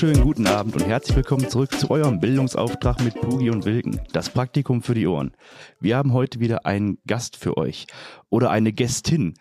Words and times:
wunderschönen 0.00 0.24
guten 0.24 0.46
Abend 0.46 0.76
und 0.76 0.86
herzlich 0.86 1.16
willkommen 1.16 1.50
zurück 1.50 1.72
zu 1.72 1.90
eurem 1.90 2.20
Bildungsauftrag 2.20 3.00
mit 3.00 3.20
Pugi 3.20 3.50
und 3.50 3.64
Wilken, 3.64 4.00
das 4.12 4.30
Praktikum 4.30 4.80
für 4.80 4.94
die 4.94 5.08
Ohren. 5.08 5.36
Wir 5.80 5.96
haben 5.96 6.12
heute 6.12 6.38
wieder 6.38 6.66
einen 6.66 7.02
Gast 7.04 7.36
für 7.36 7.56
euch 7.56 7.88
oder 8.30 8.50
eine 8.50 8.72
Gästin 8.72 9.34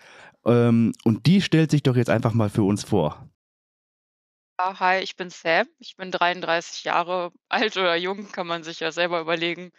ähm, 0.48 0.94
und 1.04 1.28
die 1.28 1.44
stellt 1.44 1.70
sich 1.70 1.84
doch 1.84 1.96
jetzt 1.96 2.10
einfach 2.10 2.34
mal 2.34 2.50
für 2.50 2.64
uns 2.64 2.84
vor. 2.84 3.30
Ja, 4.58 4.80
hi, 4.80 4.98
ich 5.02 5.16
bin 5.16 5.30
Sam. 5.30 5.68
Ich 5.78 5.96
bin 5.96 6.10
33 6.10 6.86
Jahre 6.86 7.32
alt 7.50 7.78
oder 7.78 7.96
jung, 7.96 8.32
kann 8.32 8.48
man 8.48 8.64
sich 8.64 8.80
ja 8.80 8.92
selber 8.92 9.22
überlegen. 9.22 9.70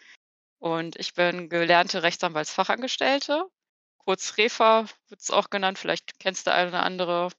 Und 0.61 0.95
ich 0.95 1.13
bin 1.13 1.49
gelernte 1.49 2.05
Rechtsanwaltsfachangestellte. 2.05 3.43
Kurz 3.97 4.39
Refa 4.39 4.87
wird 5.09 5.23
es 5.23 5.33
auch 5.33 5.51
genannt, 5.51 5.77
vielleicht 5.77 6.21
kennst 6.21 6.47
du 6.47 6.53
eine 6.53 6.69
oder 6.69 6.85
andere. 6.85 7.31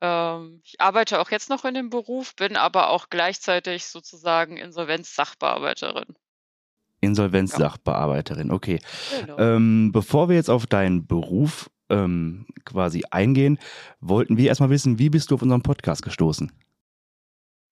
Ähm, 0.00 0.60
ich 0.64 0.80
arbeite 0.80 1.20
auch 1.20 1.30
jetzt 1.30 1.50
noch 1.50 1.64
in 1.64 1.74
dem 1.74 1.90
Beruf, 1.90 2.34
bin 2.36 2.56
aber 2.56 2.90
auch 2.90 3.08
gleichzeitig 3.08 3.86
sozusagen 3.86 4.56
Insolvenzsachbearbeiterin. 4.56 6.16
Insolvenzsachbearbeiterin, 7.00 8.50
okay. 8.50 8.80
Genau. 9.20 9.38
Ähm, 9.38 9.92
bevor 9.92 10.28
wir 10.28 10.36
jetzt 10.36 10.50
auf 10.50 10.66
deinen 10.66 11.06
Beruf 11.06 11.70
ähm, 11.88 12.46
quasi 12.64 13.04
eingehen, 13.10 13.58
wollten 14.00 14.36
wir 14.36 14.48
erstmal 14.48 14.70
wissen, 14.70 14.98
wie 14.98 15.10
bist 15.10 15.30
du 15.30 15.36
auf 15.36 15.42
unseren 15.42 15.62
Podcast 15.62 16.02
gestoßen? 16.02 16.52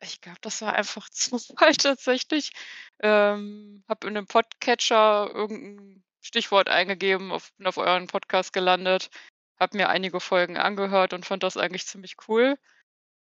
Ich 0.02 0.20
glaube, 0.20 0.38
das 0.40 0.60
war 0.62 0.74
einfach 0.74 1.08
Zufall 1.10 1.74
tatsächlich. 1.74 2.52
Ähm, 3.00 3.82
habe 3.88 4.06
in 4.06 4.16
einem 4.16 4.26
Podcatcher 4.26 5.30
irgendein 5.32 6.04
Stichwort 6.20 6.68
eingegeben, 6.68 7.32
auf, 7.32 7.52
bin 7.56 7.66
auf 7.66 7.76
euren 7.76 8.06
Podcast 8.06 8.52
gelandet, 8.52 9.10
habe 9.58 9.76
mir 9.76 9.88
einige 9.88 10.20
Folgen 10.20 10.56
angehört 10.56 11.12
und 11.12 11.26
fand 11.26 11.42
das 11.42 11.56
eigentlich 11.56 11.86
ziemlich 11.86 12.16
cool. 12.28 12.56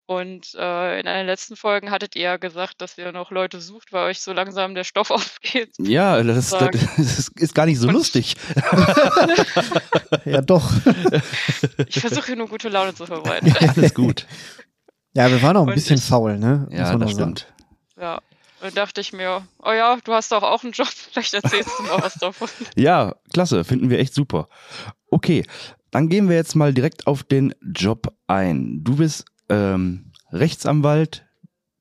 Und 0.08 0.56
äh, 0.56 1.00
in 1.00 1.08
einer 1.08 1.24
letzten 1.24 1.56
Folgen 1.56 1.90
hattet 1.90 2.18
ihr 2.18 2.24
ja 2.24 2.38
gesagt, 2.38 2.82
dass 2.82 2.98
ihr 2.98 3.14
noch 3.14 3.32
Leute 3.32 3.62
sucht, 3.62 3.94
weil 3.94 4.10
euch 4.10 4.20
so 4.20 4.34
langsam 4.34 4.76
der 4.76 4.84
Stoff 4.84 5.10
aufgeht. 5.12 5.74
Ja, 5.80 6.22
das, 6.22 6.50
das, 6.50 6.70
das 6.98 7.28
ist 7.30 7.56
gar 7.56 7.66
nicht 7.66 7.80
so 7.80 7.88
und 7.88 7.94
lustig. 7.94 8.36
ja, 10.26 10.42
doch. 10.42 10.70
Ich 11.88 12.02
versuche 12.02 12.26
hier 12.26 12.36
nur 12.36 12.50
gute 12.50 12.68
Laune 12.68 12.94
zu 12.94 13.06
verbreiten. 13.06 13.48
Ja, 13.48 13.70
alles 13.70 13.94
gut. 13.94 14.26
Ja, 15.14 15.30
wir 15.30 15.42
waren 15.42 15.58
auch 15.58 15.64
ein 15.64 15.68
und 15.68 15.76
bisschen 15.76 15.98
ich, 15.98 16.06
faul, 16.06 16.38
ne? 16.38 16.70
Ja, 16.72 16.96
das 16.96 17.12
stimmt. 17.12 17.46
Ja. 18.00 18.22
Dann 18.62 18.74
dachte 18.76 19.02
ich 19.02 19.12
mir, 19.12 19.46
oh 19.62 19.74
ja, 19.74 19.98
du 20.06 20.14
hast 20.14 20.32
doch 20.32 20.42
auch 20.42 20.64
einen 20.64 20.72
Job, 20.72 20.88
vielleicht 20.88 21.34
erzählst 21.34 21.72
du 21.78 21.84
mal 21.84 22.02
was 22.02 22.14
davon. 22.14 22.48
Ja, 22.78 23.16
klasse, 23.34 23.66
finden 23.66 23.90
wir 23.90 24.00
echt 24.00 24.14
super. 24.14 24.48
Okay, 25.10 25.44
dann 25.92 26.10
gehen 26.10 26.30
wir 26.30 26.36
jetzt 26.36 26.56
mal 26.56 26.74
direkt 26.74 27.06
auf 27.06 27.24
den 27.24 27.54
Job 27.62 28.14
ein. 28.28 28.84
Du 28.84 28.96
bist 28.96 29.26
ähm, 29.50 30.12
Rechtsanwalt. 30.32 31.26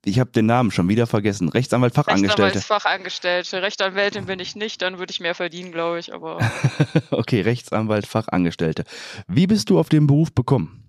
Ich 0.04 0.18
habe 0.18 0.30
den 0.30 0.46
Namen 0.46 0.70
schon 0.70 0.88
wieder 0.88 1.06
vergessen. 1.06 1.48
Rechtsanwalt, 1.48 1.94
Fachangestellte. 1.94 2.60
Fachangestellte. 2.60 3.62
Rechtsanwältin 3.62 4.26
bin 4.26 4.40
ich 4.40 4.56
nicht, 4.56 4.82
dann 4.82 4.98
würde 4.98 5.10
ich 5.10 5.20
mehr 5.20 5.34
verdienen, 5.34 5.72
glaube 5.72 5.98
ich. 5.98 6.12
Aber 6.12 6.38
okay, 7.10 7.42
Rechtsanwalt, 7.42 8.06
Fachangestellte. 8.06 8.84
Wie 9.28 9.46
bist 9.46 9.70
du 9.70 9.78
auf 9.78 9.88
den 9.88 10.06
Beruf 10.06 10.32
bekommen? 10.32 10.88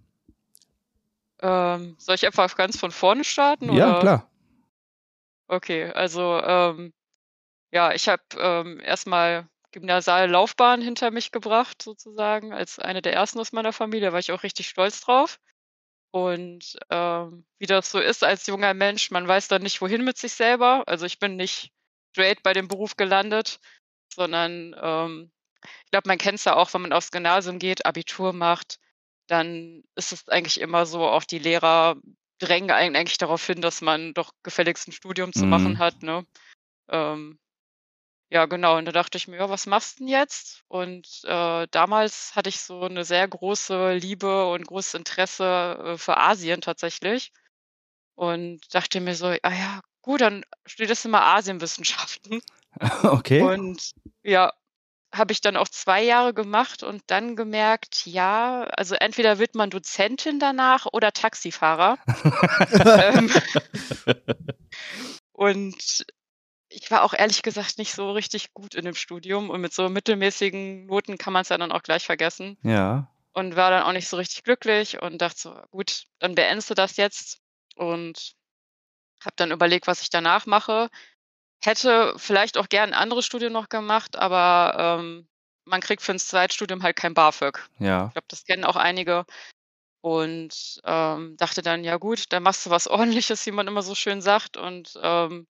Ähm, 1.41 1.95
soll 1.97 2.15
ich 2.15 2.25
einfach 2.25 2.55
ganz 2.55 2.79
von 2.79 2.91
vorne 2.91 3.23
starten? 3.23 3.71
Ja, 3.73 3.99
klar. 3.99 4.27
Okay, 5.47 5.91
also 5.91 6.41
ähm, 6.41 6.93
ja, 7.71 7.93
ich 7.93 8.07
habe 8.07 8.23
ähm, 8.39 8.79
erstmal 8.79 9.47
gymnasiale 9.71 10.27
Laufbahn 10.27 10.81
hinter 10.81 11.11
mich 11.11 11.31
gebracht, 11.31 11.81
sozusagen, 11.81 12.53
als 12.53 12.79
eine 12.79 13.01
der 13.01 13.13
ersten 13.13 13.39
aus 13.39 13.51
meiner 13.51 13.73
Familie. 13.73 14.07
Da 14.07 14.13
war 14.13 14.19
ich 14.19 14.31
auch 14.31 14.43
richtig 14.43 14.69
stolz 14.69 15.01
drauf. 15.01 15.39
Und 16.11 16.77
ähm, 16.89 17.45
wie 17.57 17.67
das 17.67 17.89
so 17.89 17.99
ist 17.99 18.23
als 18.23 18.45
junger 18.47 18.73
Mensch, 18.73 19.11
man 19.11 19.27
weiß 19.27 19.47
dann 19.47 19.61
nicht, 19.63 19.81
wohin 19.81 20.03
mit 20.03 20.17
sich 20.17 20.33
selber. 20.33 20.83
Also 20.87 21.05
ich 21.05 21.19
bin 21.19 21.37
nicht 21.37 21.71
straight 22.11 22.43
bei 22.43 22.53
dem 22.53 22.67
Beruf 22.67 22.97
gelandet, 22.97 23.59
sondern 24.13 24.75
ähm, 24.81 25.31
ich 25.63 25.91
glaube, 25.91 26.07
man 26.07 26.17
kennt 26.17 26.39
es 26.39 26.45
ja 26.45 26.55
auch, 26.55 26.73
wenn 26.73 26.81
man 26.81 26.93
aufs 26.93 27.11
Gymnasium 27.11 27.59
geht, 27.59 27.85
Abitur 27.85 28.33
macht, 28.33 28.79
dann 29.27 29.83
ist 29.95 30.11
es 30.11 30.27
eigentlich 30.27 30.59
immer 30.59 30.85
so, 30.85 31.07
auch 31.07 31.23
die 31.23 31.39
Lehrer 31.39 31.95
drängen 32.39 32.71
eigentlich 32.71 33.17
darauf 33.17 33.45
hin, 33.45 33.61
dass 33.61 33.81
man 33.81 34.13
doch 34.13 34.33
gefälligst 34.43 34.87
ein 34.87 34.93
Studium 34.93 35.31
zu 35.31 35.43
mhm. 35.43 35.49
machen 35.49 35.79
hat. 35.79 36.01
Ne? 36.03 36.25
Ähm, 36.89 37.39
ja, 38.31 38.45
genau. 38.45 38.77
Und 38.77 38.85
da 38.85 38.93
dachte 38.93 39.17
ich 39.17 39.27
mir, 39.27 39.37
ja, 39.37 39.49
was 39.49 39.65
machst 39.67 39.99
du 39.99 40.05
denn 40.05 40.07
jetzt? 40.07 40.63
Und 40.69 41.21
äh, 41.25 41.67
damals 41.69 42.33
hatte 42.33 42.47
ich 42.47 42.61
so 42.61 42.83
eine 42.83 43.03
sehr 43.03 43.27
große 43.27 43.91
Liebe 43.93 44.49
und 44.49 44.65
großes 44.65 44.93
Interesse 44.93 45.77
äh, 45.83 45.97
für 45.97 46.15
Asien 46.15 46.61
tatsächlich. 46.61 47.33
Und 48.15 48.61
dachte 48.73 49.01
mir 49.01 49.15
so, 49.15 49.27
ah 49.27 49.51
ja, 49.51 49.81
gut, 50.01 50.21
dann 50.21 50.45
studierst 50.65 51.03
du 51.03 51.09
mal 51.09 51.35
Asienwissenschaften. 51.37 52.41
Okay. 53.03 53.41
Und 53.41 53.91
ja, 54.23 54.53
habe 55.13 55.33
ich 55.33 55.41
dann 55.41 55.57
auch 55.57 55.67
zwei 55.67 56.01
Jahre 56.01 56.33
gemacht 56.33 56.83
und 56.83 57.03
dann 57.07 57.35
gemerkt, 57.35 58.05
ja, 58.05 58.63
also 58.77 58.95
entweder 58.95 59.39
wird 59.39 59.55
man 59.55 59.69
Dozentin 59.69 60.39
danach 60.39 60.87
oder 60.93 61.11
Taxifahrer. 61.11 61.97
ähm, 62.85 63.29
und 65.33 66.05
ich 66.73 66.89
war 66.89 67.03
auch 67.03 67.13
ehrlich 67.13 67.41
gesagt 67.41 67.77
nicht 67.77 67.93
so 67.93 68.11
richtig 68.11 68.53
gut 68.53 68.75
in 68.75 68.85
dem 68.85 68.95
Studium 68.95 69.49
und 69.49 69.61
mit 69.61 69.73
so 69.73 69.89
mittelmäßigen 69.89 70.85
Noten 70.85 71.17
kann 71.17 71.33
man 71.33 71.41
es 71.41 71.49
ja 71.49 71.57
dann 71.57 71.71
auch 71.71 71.83
gleich 71.83 72.05
vergessen. 72.05 72.57
Ja. 72.63 73.11
Und 73.33 73.55
war 73.55 73.71
dann 73.71 73.83
auch 73.83 73.91
nicht 73.91 74.07
so 74.07 74.17
richtig 74.17 74.43
glücklich 74.43 75.01
und 75.01 75.21
dachte 75.21 75.39
so, 75.39 75.61
gut, 75.71 76.05
dann 76.19 76.35
beendest 76.35 76.69
du 76.69 76.73
das 76.73 76.97
jetzt 76.97 77.39
und 77.75 78.33
habe 79.23 79.35
dann 79.35 79.51
überlegt, 79.51 79.87
was 79.87 80.01
ich 80.01 80.09
danach 80.09 80.45
mache. 80.45 80.89
Hätte 81.63 82.13
vielleicht 82.17 82.57
auch 82.57 82.69
gern 82.69 82.89
ein 82.89 82.99
anderes 82.99 83.25
Studium 83.25 83.53
noch 83.53 83.69
gemacht, 83.69 84.15
aber 84.15 84.99
ähm, 84.99 85.27
man 85.65 85.81
kriegt 85.81 86.01
für 86.01 86.13
ein 86.13 86.19
Zweitstudium 86.19 86.83
halt 86.83 86.95
kein 86.95 87.13
BAföG. 87.13 87.59
Ja. 87.79 88.07
Ich 88.07 88.13
glaube, 88.13 88.27
das 88.29 88.45
kennen 88.45 88.65
auch 88.65 88.75
einige. 88.75 89.25
Und 90.01 90.81
ähm, 90.83 91.37
dachte 91.37 91.61
dann, 91.61 91.83
ja 91.83 91.97
gut, 91.97 92.25
dann 92.29 92.43
machst 92.43 92.65
du 92.65 92.69
was 92.71 92.87
ordentliches, 92.87 93.45
wie 93.45 93.51
man 93.51 93.67
immer 93.67 93.83
so 93.83 93.93
schön 93.93 94.21
sagt. 94.21 94.57
Und 94.57 94.99
ähm, 95.01 95.47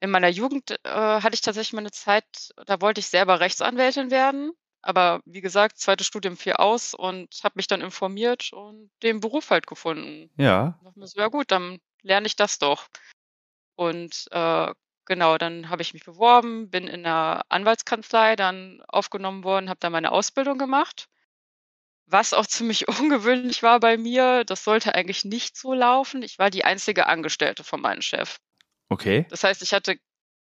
in 0.00 0.10
meiner 0.10 0.28
Jugend, 0.28 0.70
äh, 0.84 0.88
hatte 0.90 1.34
ich 1.34 1.40
tatsächlich 1.42 1.72
mal 1.74 1.82
'ne 1.82 1.90
Zeit, 1.90 2.24
da 2.66 2.80
wollte 2.80 3.00
ich 3.00 3.08
selber 3.08 3.40
Rechtsanwältin 3.40 4.10
werden, 4.10 4.52
aber 4.82 5.20
wie 5.26 5.40
gesagt, 5.40 5.78
zweites 5.78 6.06
Studium 6.06 6.36
fiel 6.36 6.54
aus 6.54 6.94
und 6.94 7.28
habe 7.44 7.54
mich 7.56 7.66
dann 7.68 7.80
informiert 7.82 8.52
und 8.52 8.90
den 9.02 9.20
Beruf 9.20 9.50
halt 9.50 9.66
gefunden. 9.66 10.30
Ja. 10.36 10.78
Dachte 10.80 10.98
mir 11.00 11.06
so: 11.08 11.20
„Ja 11.20 11.28
gut, 11.28 11.50
dann 11.52 11.78
lerne 12.02 12.26
ich 12.26 12.36
das 12.36 12.58
doch.“ 12.58 12.88
Und, 13.76 14.26
äh, 14.32 14.72
genau, 15.06 15.38
dann 15.38 15.70
habe 15.70 15.82
ich 15.82 15.94
mich 15.94 16.04
beworben, 16.04 16.70
bin 16.70 16.88
in 16.88 17.02
'ner 17.02 17.42
Anwaltskanzlei 17.50 18.36
dann 18.36 18.82
aufgenommen 18.88 19.44
worden, 19.44 19.68
habe 19.70 19.80
da 19.80 19.90
meine 19.90 20.12
Ausbildung 20.12 20.58
gemacht. 20.58 21.08
Was 22.06 22.32
auch 22.32 22.46
ziemlich 22.48 22.88
ungewöhnlich 22.88 23.62
war 23.62 23.78
bei 23.78 23.96
mir, 23.96 24.42
das 24.44 24.64
sollte 24.64 24.96
eigentlich 24.96 25.24
nicht 25.24 25.56
so 25.56 25.74
laufen. 25.74 26.22
Ich 26.22 26.36
war 26.38 26.50
die 26.50 26.64
einzige 26.64 27.06
Angestellte 27.06 27.62
von 27.62 27.80
meinem 27.80 28.02
Chef. 28.02 28.38
Okay. 28.88 29.26
Das 29.30 29.44
heißt, 29.44 29.62
ich 29.62 29.72
hatte 29.72 29.98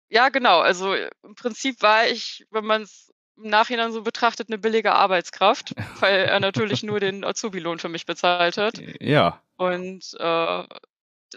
ja 0.09 0.29
genau, 0.29 0.59
also 0.59 0.93
im 0.93 1.35
Prinzip 1.35 1.81
war 1.81 2.07
ich, 2.07 2.45
wenn 2.51 2.65
man 2.65 2.83
es 2.83 3.11
im 3.37 3.49
Nachhinein 3.49 3.91
so 3.91 4.01
betrachtet, 4.01 4.49
eine 4.49 4.57
billige 4.57 4.93
Arbeitskraft, 4.93 5.73
weil 5.99 6.25
er 6.25 6.39
natürlich 6.39 6.83
nur 6.83 6.99
den 6.99 7.23
Azubi-Lohn 7.23 7.79
für 7.79 7.89
mich 7.89 8.05
bezahlt 8.05 8.57
hat. 8.57 8.79
Ja. 8.99 9.41
Und 9.57 10.15
äh, 10.19 10.63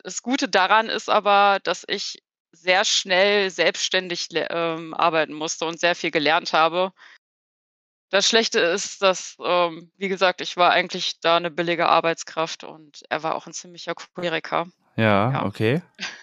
das 0.02 0.22
Gute 0.22 0.48
daran 0.48 0.88
ist 0.88 1.08
aber, 1.08 1.58
dass 1.62 1.84
ich 1.88 2.22
sehr 2.52 2.84
schnell 2.84 3.50
selbstständig 3.50 4.28
ähm, 4.32 4.92
arbeiten 4.92 5.32
musste 5.32 5.64
und 5.64 5.80
sehr 5.80 5.94
viel 5.94 6.10
gelernt 6.10 6.52
habe. 6.52 6.92
Das 8.10 8.28
Schlechte 8.28 8.58
ist, 8.58 9.02
dass, 9.02 9.36
ähm, 9.42 9.90
wie 9.96 10.08
gesagt, 10.08 10.40
ich 10.40 10.56
war 10.56 10.70
eigentlich 10.70 11.20
da 11.20 11.36
eine 11.36 11.50
billige 11.50 11.88
Arbeitskraft 11.88 12.64
und 12.64 13.02
er 13.08 13.22
war 13.22 13.36
auch 13.36 13.46
ein 13.46 13.52
ziemlicher 13.52 13.94
Choleriker. 13.94 14.66
Ja, 14.96 15.32
ja. 15.32 15.44
okay. 15.46 15.82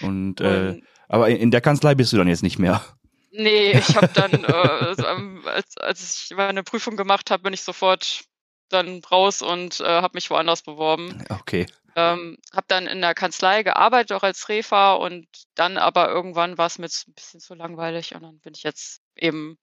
Und, 0.00 0.40
äh, 0.40 0.80
aber 1.08 1.28
in 1.28 1.50
der 1.50 1.60
Kanzlei 1.60 1.94
bist 1.94 2.12
du 2.12 2.16
dann 2.16 2.28
jetzt 2.28 2.42
nicht 2.42 2.58
mehr. 2.58 2.82
Nee, 3.30 3.72
ich 3.72 3.96
habe 3.96 4.08
dann, 4.14 4.32
äh, 4.44 5.48
als, 5.48 5.76
als 5.76 6.28
ich 6.30 6.36
meine 6.36 6.62
Prüfung 6.62 6.96
gemacht 6.96 7.30
habe, 7.30 7.42
bin 7.42 7.52
ich 7.52 7.62
sofort 7.62 8.24
dann 8.68 9.02
raus 9.10 9.42
und 9.42 9.80
äh, 9.80 9.84
habe 9.84 10.14
mich 10.14 10.30
woanders 10.30 10.62
beworben. 10.62 11.24
Okay. 11.28 11.66
Ähm, 11.96 12.38
habe 12.52 12.66
dann 12.68 12.86
in 12.86 13.00
der 13.00 13.14
Kanzlei 13.14 13.62
gearbeitet, 13.62 14.12
auch 14.12 14.22
als 14.22 14.48
Refa 14.48 14.94
und 14.94 15.26
dann 15.54 15.76
aber 15.76 16.08
irgendwann 16.08 16.58
war 16.58 16.66
es 16.66 16.78
mir 16.78 16.86
ein 16.86 17.14
bisschen 17.14 17.40
zu 17.40 17.54
langweilig 17.54 18.14
und 18.14 18.22
dann 18.22 18.40
bin 18.40 18.52
ich 18.56 18.64
jetzt 18.64 19.00
eben 19.16 19.58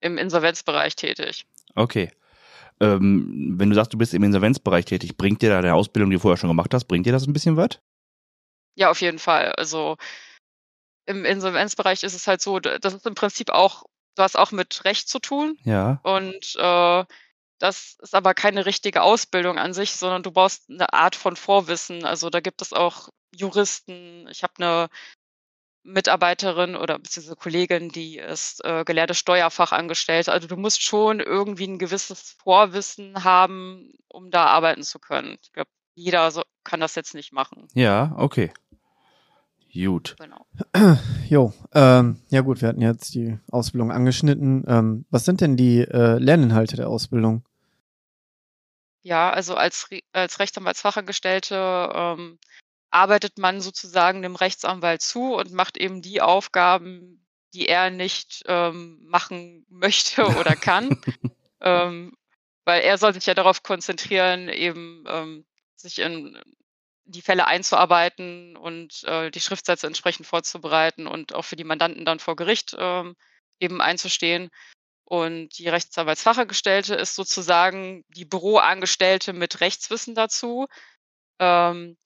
im 0.00 0.18
Insolvenzbereich 0.18 0.94
tätig. 0.94 1.46
Okay. 1.74 2.10
Ähm, 2.80 3.54
wenn 3.56 3.70
du 3.70 3.74
sagst, 3.74 3.92
du 3.92 3.98
bist 3.98 4.14
im 4.14 4.22
Insolvenzbereich 4.22 4.84
tätig, 4.84 5.16
bringt 5.16 5.42
dir 5.42 5.50
da 5.50 5.60
deine 5.60 5.74
Ausbildung, 5.74 6.10
die 6.10 6.16
du 6.16 6.20
vorher 6.20 6.36
schon 6.36 6.50
gemacht 6.50 6.72
hast, 6.74 6.84
bringt 6.84 7.06
dir 7.06 7.12
das 7.12 7.26
ein 7.26 7.32
bisschen 7.32 7.56
was? 7.56 7.80
Ja, 8.74 8.90
auf 8.90 9.00
jeden 9.00 9.18
Fall. 9.18 9.52
Also 9.52 9.96
im 11.06 11.24
Insolvenzbereich 11.24 12.02
ist 12.02 12.14
es 12.14 12.26
halt 12.26 12.40
so, 12.40 12.60
das 12.60 12.94
ist 12.94 13.06
im 13.06 13.14
Prinzip 13.14 13.50
auch, 13.50 13.84
du 14.16 14.22
hast 14.22 14.38
auch 14.38 14.52
mit 14.52 14.84
Recht 14.84 15.08
zu 15.08 15.18
tun. 15.18 15.58
Ja. 15.64 16.00
Und 16.02 16.56
äh, 16.56 17.04
das 17.58 17.96
ist 18.00 18.14
aber 18.14 18.34
keine 18.34 18.66
richtige 18.66 19.02
Ausbildung 19.02 19.58
an 19.58 19.72
sich, 19.72 19.92
sondern 19.92 20.22
du 20.22 20.32
brauchst 20.32 20.68
eine 20.68 20.92
Art 20.92 21.14
von 21.14 21.36
Vorwissen. 21.36 22.04
Also 22.04 22.28
da 22.28 22.40
gibt 22.40 22.62
es 22.62 22.72
auch 22.72 23.08
Juristen. 23.34 24.26
Ich 24.30 24.42
habe 24.42 24.54
eine 24.58 24.88
Mitarbeiterin 25.84 26.76
oder 26.76 26.98
beziehungsweise 26.98 27.36
Kollegin, 27.36 27.88
die 27.88 28.18
ist 28.18 28.64
äh, 28.64 28.84
gelernte 28.84 29.14
Steuerfachangestellte. 29.14 30.32
Also 30.32 30.46
du 30.48 30.56
musst 30.56 30.82
schon 30.82 31.20
irgendwie 31.20 31.66
ein 31.66 31.78
gewisses 31.78 32.36
Vorwissen 32.42 33.24
haben, 33.24 33.92
um 34.08 34.30
da 34.30 34.46
arbeiten 34.46 34.82
zu 34.82 34.98
können. 34.98 35.38
Ich 35.42 35.52
glaube, 35.52 35.70
jeder 35.94 36.30
so, 36.30 36.42
kann 36.64 36.80
das 36.80 36.94
jetzt 36.94 37.14
nicht 37.14 37.32
machen. 37.32 37.68
Ja, 37.74 38.14
okay. 38.16 38.52
Gut. 39.72 40.16
Genau. 40.18 40.46
Jo, 41.28 41.54
ähm, 41.72 42.20
ja 42.28 42.42
gut, 42.42 42.60
wir 42.60 42.68
hatten 42.68 42.82
jetzt 42.82 43.14
die 43.14 43.38
Ausbildung 43.50 43.90
angeschnitten. 43.90 44.64
Ähm, 44.68 45.06
was 45.08 45.24
sind 45.24 45.40
denn 45.40 45.56
die 45.56 45.78
äh, 45.78 46.18
Lerninhalte 46.18 46.76
der 46.76 46.90
Ausbildung? 46.90 47.42
Ja, 49.00 49.30
also 49.30 49.54
als, 49.54 49.88
als 50.12 50.38
Rechtsanwaltsfachangestellte 50.40 51.90
ähm, 51.94 52.38
arbeitet 52.90 53.38
man 53.38 53.62
sozusagen 53.62 54.20
dem 54.20 54.36
Rechtsanwalt 54.36 55.00
zu 55.00 55.34
und 55.34 55.52
macht 55.52 55.78
eben 55.78 56.02
die 56.02 56.20
Aufgaben, 56.20 57.24
die 57.54 57.66
er 57.66 57.88
nicht 57.90 58.42
ähm, 58.46 58.98
machen 59.04 59.64
möchte 59.70 60.26
oder 60.38 60.54
kann. 60.54 61.00
ähm, 61.62 62.12
weil 62.66 62.82
er 62.82 62.98
soll 62.98 63.14
sich 63.14 63.24
ja 63.24 63.34
darauf 63.34 63.62
konzentrieren, 63.62 64.48
eben 64.50 65.04
ähm, 65.08 65.44
sich 65.82 65.98
in 65.98 66.40
die 67.04 67.22
Fälle 67.22 67.46
einzuarbeiten 67.46 68.56
und 68.56 69.04
äh, 69.04 69.30
die 69.30 69.40
Schriftsätze 69.40 69.86
entsprechend 69.86 70.26
vorzubereiten 70.26 71.06
und 71.06 71.34
auch 71.34 71.44
für 71.44 71.56
die 71.56 71.64
Mandanten 71.64 72.04
dann 72.04 72.20
vor 72.20 72.36
Gericht 72.36 72.74
ähm, 72.78 73.16
eben 73.58 73.80
einzustehen. 73.80 74.50
Und 75.04 75.58
die 75.58 75.68
Rechtsanwaltsfachangestellte 75.68 76.94
ist 76.94 77.16
sozusagen 77.16 78.04
die 78.08 78.24
Büroangestellte 78.24 79.32
mit 79.32 79.60
Rechtswissen 79.60 80.14
dazu. 80.14 80.66
Ähm, 81.38 81.96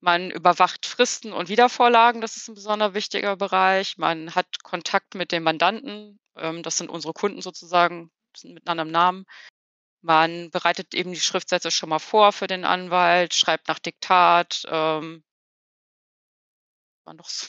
man 0.00 0.30
überwacht 0.30 0.84
Fristen 0.84 1.32
und 1.32 1.48
Wiedervorlagen, 1.48 2.20
das 2.20 2.36
ist 2.36 2.48
ein 2.48 2.54
besonders 2.54 2.92
wichtiger 2.92 3.36
Bereich. 3.36 3.96
Man 3.96 4.34
hat 4.34 4.62
Kontakt 4.62 5.14
mit 5.14 5.32
den 5.32 5.42
Mandanten, 5.42 6.20
ähm, 6.36 6.62
das 6.62 6.76
sind 6.76 6.90
unsere 6.90 7.14
Kunden 7.14 7.40
sozusagen, 7.40 8.10
sind 8.36 8.54
mit 8.54 8.68
einem 8.68 8.90
Namen. 8.90 9.24
Man 10.04 10.50
bereitet 10.50 10.92
eben 10.92 11.14
die 11.14 11.20
Schriftsätze 11.20 11.70
schon 11.70 11.88
mal 11.88 11.98
vor 11.98 12.32
für 12.32 12.46
den 12.46 12.66
Anwalt, 12.66 13.32
schreibt 13.32 13.68
nach 13.68 13.78
Diktat. 13.78 14.62
Ähm, 14.68 15.24
man 17.06 17.16
doch 17.16 17.30
so, 17.30 17.46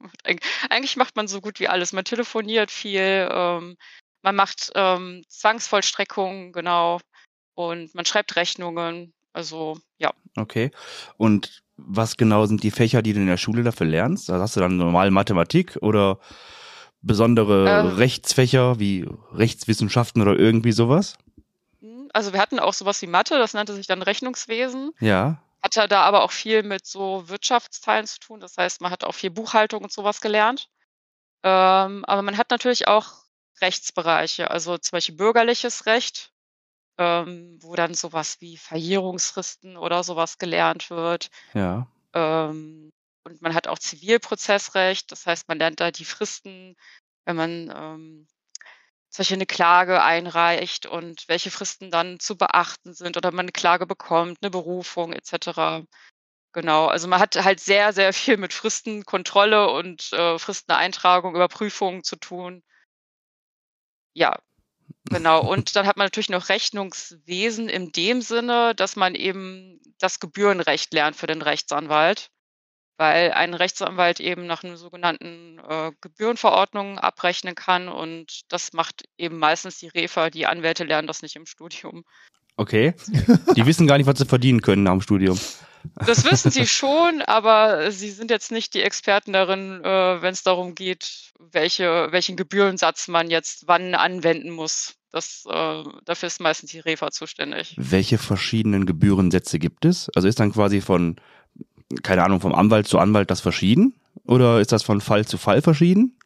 eigentlich 0.70 0.94
macht 0.94 1.16
man 1.16 1.26
so 1.26 1.40
gut 1.40 1.58
wie 1.58 1.66
alles. 1.66 1.92
Man 1.92 2.04
telefoniert 2.04 2.70
viel, 2.70 3.28
ähm, 3.32 3.76
man 4.22 4.36
macht 4.36 4.70
ähm, 4.76 5.24
Zwangsvollstreckungen, 5.28 6.52
genau, 6.52 7.00
und 7.54 7.92
man 7.92 8.04
schreibt 8.04 8.36
Rechnungen. 8.36 9.12
Also 9.32 9.76
ja. 9.98 10.12
Okay. 10.36 10.70
Und 11.16 11.64
was 11.76 12.16
genau 12.16 12.46
sind 12.46 12.62
die 12.62 12.70
Fächer, 12.70 13.02
die 13.02 13.14
du 13.14 13.20
in 13.20 13.26
der 13.26 13.36
Schule 13.36 13.64
dafür 13.64 13.88
lernst? 13.88 14.28
Da 14.28 14.38
hast 14.38 14.54
du 14.54 14.60
dann 14.60 14.76
normal 14.76 15.10
Mathematik 15.10 15.76
oder 15.80 16.20
besondere 17.02 17.68
ähm, 17.68 17.86
Rechtsfächer 17.96 18.78
wie 18.78 19.08
Rechtswissenschaften 19.32 20.22
oder 20.22 20.38
irgendwie 20.38 20.72
sowas? 20.72 21.16
Also 22.12 22.32
wir 22.32 22.40
hatten 22.40 22.58
auch 22.58 22.74
sowas 22.74 23.00
wie 23.02 23.06
Mathe, 23.06 23.38
das 23.38 23.54
nannte 23.54 23.74
sich 23.74 23.86
dann 23.86 24.02
Rechnungswesen. 24.02 24.92
Ja. 25.00 25.42
Hatte 25.62 25.86
da 25.88 26.02
aber 26.02 26.22
auch 26.22 26.32
viel 26.32 26.62
mit 26.62 26.86
so 26.86 27.28
Wirtschaftsteilen 27.28 28.06
zu 28.06 28.18
tun. 28.18 28.40
Das 28.40 28.56
heißt, 28.56 28.80
man 28.80 28.90
hat 28.90 29.04
auch 29.04 29.14
viel 29.14 29.30
Buchhaltung 29.30 29.82
und 29.82 29.92
sowas 29.92 30.20
gelernt. 30.20 30.68
Ähm, 31.42 32.04
aber 32.06 32.22
man 32.22 32.36
hat 32.36 32.50
natürlich 32.50 32.88
auch 32.88 33.24
Rechtsbereiche, 33.60 34.50
also 34.50 34.78
zum 34.78 34.96
Beispiel 34.96 35.16
bürgerliches 35.16 35.86
Recht, 35.86 36.32
ähm, 36.98 37.58
wo 37.60 37.74
dann 37.76 37.94
sowas 37.94 38.40
wie 38.40 38.56
Verjährungsfristen 38.56 39.76
oder 39.76 40.02
sowas 40.02 40.38
gelernt 40.38 40.90
wird. 40.90 41.30
Ja. 41.54 41.86
Ähm, 42.14 42.90
und 43.24 43.42
man 43.42 43.54
hat 43.54 43.68
auch 43.68 43.78
Zivilprozessrecht, 43.78 45.12
das 45.12 45.26
heißt, 45.26 45.48
man 45.48 45.58
lernt 45.58 45.80
da 45.80 45.90
die 45.90 46.04
Fristen, 46.04 46.76
wenn 47.26 47.36
man 47.36 48.26
ähm, 49.10 49.14
solche 49.14 49.34
eine 49.34 49.46
Klage 49.46 50.02
einreicht 50.02 50.86
und 50.86 51.24
welche 51.28 51.50
Fristen 51.50 51.90
dann 51.90 52.20
zu 52.20 52.36
beachten 52.36 52.94
sind 52.94 53.16
oder 53.16 53.30
man 53.32 53.44
eine 53.44 53.52
Klage 53.52 53.86
bekommt, 53.86 54.38
eine 54.42 54.50
Berufung 54.50 55.12
etc. 55.12 55.86
Genau, 56.52 56.86
also 56.86 57.08
man 57.08 57.20
hat 57.20 57.36
halt 57.36 57.60
sehr, 57.60 57.92
sehr 57.92 58.12
viel 58.12 58.36
mit 58.36 58.52
Fristenkontrolle 58.52 59.70
und 59.70 60.12
äh, 60.12 60.38
Fristeneintragung, 60.38 61.34
Überprüfung 61.34 62.04
zu 62.04 62.16
tun. 62.16 62.62
Ja, 64.14 64.36
Genau, 65.08 65.40
und 65.40 65.76
dann 65.76 65.86
hat 65.86 65.96
man 65.96 66.06
natürlich 66.06 66.28
noch 66.30 66.48
Rechnungswesen 66.48 67.68
in 67.68 67.92
dem 67.92 68.20
Sinne, 68.22 68.74
dass 68.74 68.96
man 68.96 69.14
eben 69.14 69.80
das 69.98 70.20
Gebührenrecht 70.20 70.92
lernt 70.92 71.16
für 71.16 71.26
den 71.26 71.42
Rechtsanwalt, 71.42 72.30
weil 73.00 73.32
ein 73.32 73.54
Rechtsanwalt 73.54 74.20
eben 74.20 74.46
nach 74.46 74.62
einer 74.62 74.76
sogenannten 74.76 75.58
äh, 75.66 75.90
Gebührenverordnung 76.02 76.98
abrechnen 76.98 77.54
kann 77.54 77.88
und 77.88 78.42
das 78.52 78.74
macht 78.74 79.08
eben 79.16 79.38
meistens 79.38 79.78
die 79.78 79.88
Refer, 79.88 80.28
die 80.28 80.44
Anwälte 80.44 80.84
lernen 80.84 81.08
das 81.08 81.22
nicht 81.22 81.34
im 81.34 81.46
Studium. 81.46 82.04
Okay, 82.58 82.92
die 83.56 83.64
wissen 83.64 83.86
gar 83.86 83.96
nicht, 83.96 84.06
was 84.06 84.18
sie 84.18 84.26
verdienen 84.26 84.60
können 84.60 84.82
nach 84.82 84.92
dem 84.92 85.00
Studium. 85.00 85.40
Das 85.94 86.30
wissen 86.30 86.50
sie 86.50 86.66
schon, 86.66 87.22
aber 87.22 87.90
sie 87.90 88.10
sind 88.10 88.30
jetzt 88.30 88.52
nicht 88.52 88.74
die 88.74 88.82
Experten 88.82 89.32
darin, 89.32 89.82
äh, 89.82 90.20
wenn 90.20 90.34
es 90.34 90.42
darum 90.42 90.74
geht, 90.74 91.32
welche, 91.38 92.08
welchen 92.10 92.36
Gebührensatz 92.36 93.08
man 93.08 93.30
jetzt 93.30 93.66
wann 93.66 93.94
anwenden 93.94 94.50
muss. 94.50 94.96
Das, 95.10 95.44
äh, 95.48 95.84
dafür 96.04 96.26
ist 96.26 96.40
meistens 96.40 96.70
die 96.70 96.80
Refa 96.80 97.10
zuständig. 97.10 97.74
Welche 97.78 98.18
verschiedenen 98.18 98.84
Gebührensätze 98.84 99.58
gibt 99.58 99.86
es? 99.86 100.10
Also 100.14 100.28
ist 100.28 100.38
dann 100.38 100.52
quasi 100.52 100.82
von, 100.82 101.16
keine 102.02 102.24
Ahnung, 102.24 102.40
vom 102.40 102.54
Anwalt 102.54 102.86
zu 102.86 102.98
Anwalt 102.98 103.30
das 103.30 103.40
verschieden? 103.40 103.94
Oder 104.24 104.60
ist 104.60 104.72
das 104.72 104.82
von 104.82 105.00
Fall 105.00 105.26
zu 105.26 105.38
Fall 105.38 105.62
verschieden? 105.62 106.16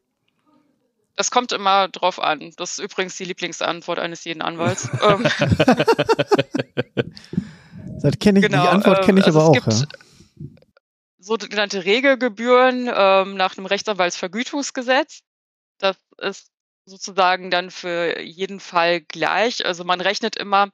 Das 1.16 1.30
kommt 1.30 1.52
immer 1.52 1.88
drauf 1.88 2.20
an. 2.20 2.52
Das 2.56 2.72
ist 2.72 2.78
übrigens 2.78 3.16
die 3.16 3.24
Lieblingsantwort 3.24 3.98
eines 3.98 4.24
jeden 4.24 4.42
Anwalts. 4.42 4.88
Ähm. 5.02 5.22
das 8.02 8.18
kenne 8.18 8.40
ich, 8.40 8.46
genau, 8.46 8.62
die 8.62 8.68
Antwort 8.68 9.04
kenne 9.04 9.20
ich 9.20 9.26
ähm, 9.26 9.36
also 9.36 9.52
aber 9.52 9.58
auch. 9.58 9.66
Ja. 9.66 9.86
Sogenannte 11.18 11.84
Regelgebühren 11.84 12.90
ähm, 12.92 13.36
nach 13.36 13.54
dem 13.54 13.66
Rechtsanwaltsvergütungsgesetz. 13.66 15.20
Das 15.78 15.96
ist 16.18 16.50
sozusagen 16.84 17.50
dann 17.50 17.70
für 17.70 18.20
jeden 18.20 18.60
Fall 18.60 19.00
gleich. 19.00 19.64
Also 19.64 19.84
man 19.84 20.00
rechnet 20.00 20.36
immer 20.36 20.68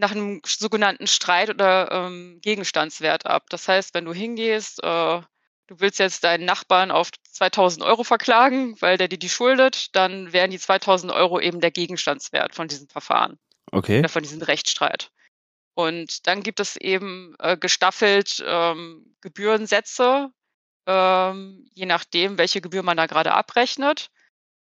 nach 0.00 0.12
einem 0.12 0.40
sogenannten 0.44 1.06
Streit- 1.06 1.50
oder 1.50 1.90
ähm, 1.92 2.40
Gegenstandswert 2.40 3.26
ab. 3.26 3.44
Das 3.50 3.68
heißt, 3.68 3.94
wenn 3.94 4.06
du 4.06 4.12
hingehst, 4.12 4.82
äh, 4.82 5.20
du 5.66 5.76
willst 5.78 5.98
jetzt 5.98 6.24
deinen 6.24 6.46
Nachbarn 6.46 6.90
auf 6.90 7.10
2000 7.30 7.84
Euro 7.84 8.02
verklagen, 8.02 8.80
weil 8.80 8.96
der 8.96 9.08
dir 9.08 9.18
die 9.18 9.28
schuldet, 9.28 9.94
dann 9.94 10.32
wären 10.32 10.50
die 10.50 10.58
2000 10.58 11.12
Euro 11.12 11.38
eben 11.38 11.60
der 11.60 11.70
Gegenstandswert 11.70 12.54
von 12.54 12.66
diesem 12.66 12.88
Verfahren. 12.88 13.38
Okay. 13.70 14.00
Oder 14.00 14.08
von 14.08 14.22
diesem 14.22 14.42
Rechtsstreit. 14.42 15.12
Und 15.74 16.26
dann 16.26 16.42
gibt 16.42 16.60
es 16.60 16.76
eben 16.76 17.36
äh, 17.38 17.56
gestaffelt 17.56 18.42
ähm, 18.44 19.14
Gebührensätze, 19.20 20.30
ähm, 20.86 21.68
je 21.74 21.86
nachdem, 21.86 22.38
welche 22.38 22.60
Gebühr 22.60 22.82
man 22.82 22.96
da 22.96 23.06
gerade 23.06 23.32
abrechnet. 23.32 24.10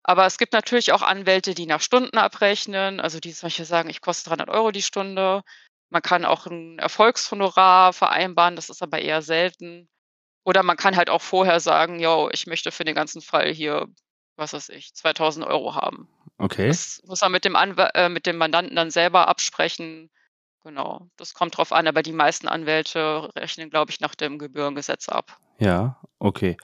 Aber 0.02 0.26
es 0.26 0.38
gibt 0.38 0.52
natürlich 0.52 0.92
auch 0.92 1.02
Anwälte, 1.02 1.54
die 1.54 1.66
nach 1.66 1.80
Stunden 1.80 2.18
abrechnen, 2.18 3.00
also 3.00 3.20
die 3.20 3.32
zum 3.32 3.46
Beispiel 3.46 3.64
sagen, 3.64 3.90
ich 3.90 4.00
koste 4.00 4.30
300 4.30 4.48
Euro 4.48 4.70
die 4.70 4.82
Stunde. 4.82 5.42
Man 5.90 6.02
kann 6.02 6.24
auch 6.24 6.46
ein 6.46 6.78
Erfolgshonorar 6.78 7.92
vereinbaren, 7.92 8.56
das 8.56 8.70
ist 8.70 8.82
aber 8.82 9.00
eher 9.00 9.22
selten. 9.22 9.88
Oder 10.44 10.62
man 10.62 10.76
kann 10.76 10.96
halt 10.96 11.10
auch 11.10 11.20
vorher 11.20 11.60
sagen, 11.60 12.00
yo, 12.00 12.30
ich 12.32 12.46
möchte 12.46 12.72
für 12.72 12.84
den 12.84 12.94
ganzen 12.94 13.20
Fall 13.20 13.52
hier, 13.52 13.86
was 14.36 14.52
weiß 14.52 14.70
ich, 14.70 14.94
2000 14.94 15.46
Euro 15.46 15.74
haben. 15.74 16.08
Okay. 16.38 16.68
Das 16.68 17.02
muss 17.04 17.20
man 17.20 17.32
mit 17.32 17.44
dem, 17.44 17.56
Anw 17.56 17.90
äh, 17.94 18.08
mit 18.08 18.24
dem 18.24 18.38
Mandanten 18.38 18.76
dann 18.76 18.90
selber 18.90 19.28
absprechen. 19.28 20.10
Genau, 20.62 21.08
das 21.16 21.34
kommt 21.34 21.56
drauf 21.56 21.72
an, 21.72 21.86
aber 21.86 22.02
die 22.02 22.12
meisten 22.12 22.48
Anwälte 22.48 23.30
rechnen, 23.34 23.70
glaube 23.70 23.90
ich, 23.90 24.00
nach 24.00 24.14
dem 24.14 24.38
Gebührengesetz 24.38 25.08
ab. 25.08 25.38
Ja, 25.60 26.00
okay. 26.18 26.56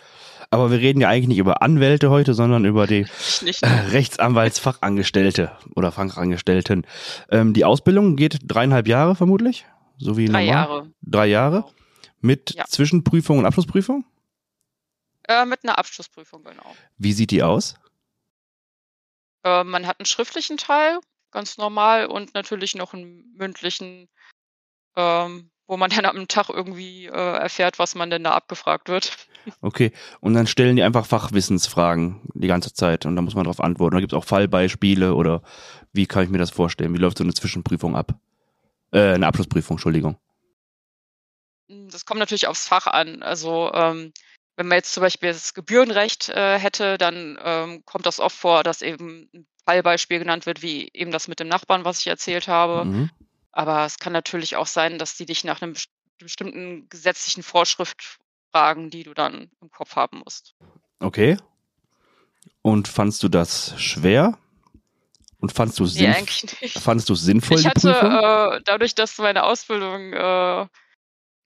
Aber 0.50 0.70
wir 0.70 0.78
reden 0.78 1.00
ja 1.00 1.08
eigentlich 1.08 1.28
nicht 1.28 1.38
über 1.38 1.62
Anwälte 1.62 2.10
heute, 2.10 2.34
sondern 2.34 2.64
über 2.64 2.86
die 2.86 3.06
äh, 3.62 3.66
Rechtsanwaltsfachangestellte 3.90 5.52
oder 5.76 5.92
Fachangestellten. 5.92 6.86
Ähm, 7.30 7.52
die 7.52 7.64
Ausbildung 7.64 8.16
geht 8.16 8.38
dreieinhalb 8.42 8.88
Jahre 8.88 9.14
vermutlich, 9.14 9.66
so 9.98 10.16
wie 10.16 10.26
Drei 10.26 10.46
normal. 10.46 10.46
Jahre. 10.46 10.90
Drei 11.02 11.26
Jahre. 11.26 11.64
Mit 12.20 12.54
ja. 12.54 12.64
Zwischenprüfung 12.64 13.38
und 13.38 13.46
Abschlussprüfung? 13.46 14.04
Äh, 15.28 15.44
mit 15.44 15.62
einer 15.62 15.78
Abschlussprüfung, 15.78 16.42
genau. 16.44 16.74
Wie 16.98 17.12
sieht 17.12 17.30
die 17.30 17.42
aus? 17.42 17.74
Äh, 19.44 19.64
man 19.64 19.86
hat 19.86 20.00
einen 20.00 20.06
schriftlichen 20.06 20.56
Teil, 20.56 20.98
ganz 21.30 21.58
normal 21.58 22.06
und 22.06 22.34
natürlich 22.34 22.74
noch 22.74 22.94
einen 22.94 23.34
mündlichen, 23.36 24.08
ähm, 24.96 25.50
wo 25.66 25.76
man 25.76 25.90
dann 25.90 26.04
am 26.04 26.28
Tag 26.28 26.48
irgendwie 26.48 27.06
äh, 27.06 27.10
erfährt, 27.10 27.78
was 27.78 27.94
man 27.94 28.10
denn 28.10 28.24
da 28.24 28.32
abgefragt 28.32 28.88
wird. 28.88 29.16
Okay, 29.60 29.92
und 30.20 30.34
dann 30.34 30.48
stellen 30.48 30.74
die 30.74 30.82
einfach 30.82 31.06
Fachwissensfragen 31.06 32.20
die 32.34 32.48
ganze 32.48 32.72
Zeit 32.74 33.06
und 33.06 33.14
da 33.14 33.22
muss 33.22 33.36
man 33.36 33.44
darauf 33.44 33.60
antworten. 33.60 33.94
Da 33.94 34.00
gibt 34.00 34.12
es 34.12 34.18
auch 34.18 34.24
Fallbeispiele 34.24 35.14
oder 35.14 35.42
wie 35.92 36.06
kann 36.06 36.24
ich 36.24 36.30
mir 36.30 36.38
das 36.38 36.50
vorstellen? 36.50 36.92
Wie 36.94 36.98
läuft 36.98 37.18
so 37.18 37.24
eine 37.24 37.32
Zwischenprüfung 37.32 37.94
ab? 37.94 38.14
Äh, 38.92 39.14
eine 39.14 39.26
Abschlussprüfung, 39.26 39.76
Entschuldigung. 39.76 40.16
Das 41.68 42.04
kommt 42.04 42.20
natürlich 42.20 42.48
aufs 42.48 42.66
Fach 42.66 42.86
an. 42.86 43.22
Also 43.22 43.70
ähm, 43.72 44.12
wenn 44.56 44.68
man 44.68 44.78
jetzt 44.78 44.92
zum 44.92 45.02
Beispiel 45.02 45.32
das 45.32 45.54
Gebührenrecht 45.54 46.28
äh, 46.28 46.58
hätte, 46.58 46.98
dann 46.98 47.38
ähm, 47.42 47.84
kommt 47.84 48.06
das 48.06 48.20
oft 48.20 48.36
vor, 48.36 48.62
dass 48.62 48.82
eben 48.82 49.28
ein 49.34 49.46
Fallbeispiel 49.64 50.18
genannt 50.18 50.46
wird, 50.46 50.62
wie 50.62 50.90
eben 50.92 51.10
das 51.10 51.28
mit 51.28 51.40
dem 51.40 51.48
Nachbarn, 51.48 51.84
was 51.84 52.00
ich 52.00 52.06
erzählt 52.06 52.48
habe. 52.48 52.84
Mhm. 52.84 53.10
Aber 53.56 53.86
es 53.86 53.98
kann 53.98 54.12
natürlich 54.12 54.54
auch 54.56 54.66
sein, 54.66 54.98
dass 54.98 55.16
die 55.16 55.24
dich 55.24 55.42
nach 55.42 55.62
einem 55.62 55.72
best- 55.72 55.88
bestimmten 56.18 56.88
gesetzlichen 56.90 57.42
Vorschrift 57.42 58.18
fragen, 58.52 58.90
die 58.90 59.02
du 59.02 59.14
dann 59.14 59.50
im 59.62 59.70
Kopf 59.70 59.96
haben 59.96 60.18
musst. 60.18 60.54
Okay. 61.00 61.38
Und 62.60 62.86
fandst 62.86 63.22
du 63.22 63.28
das 63.28 63.74
schwer? 63.80 64.38
Und 65.38 65.52
fandst 65.52 65.78
du 65.78 65.84
es 65.84 65.94
Nee, 65.94 66.08
eigentlich 66.08 66.60
nicht. 66.60 66.78
fandst 66.78 67.08
du 67.08 67.14
es 67.14 67.22
sinnvoll, 67.22 67.56
Ich 67.56 67.62
die 67.62 67.68
hatte 67.68 68.56
äh, 68.56 68.60
dadurch, 68.64 68.94
dass 68.94 69.16
meine 69.16 69.44
Ausbildung 69.44 70.12
äh, 70.12 70.66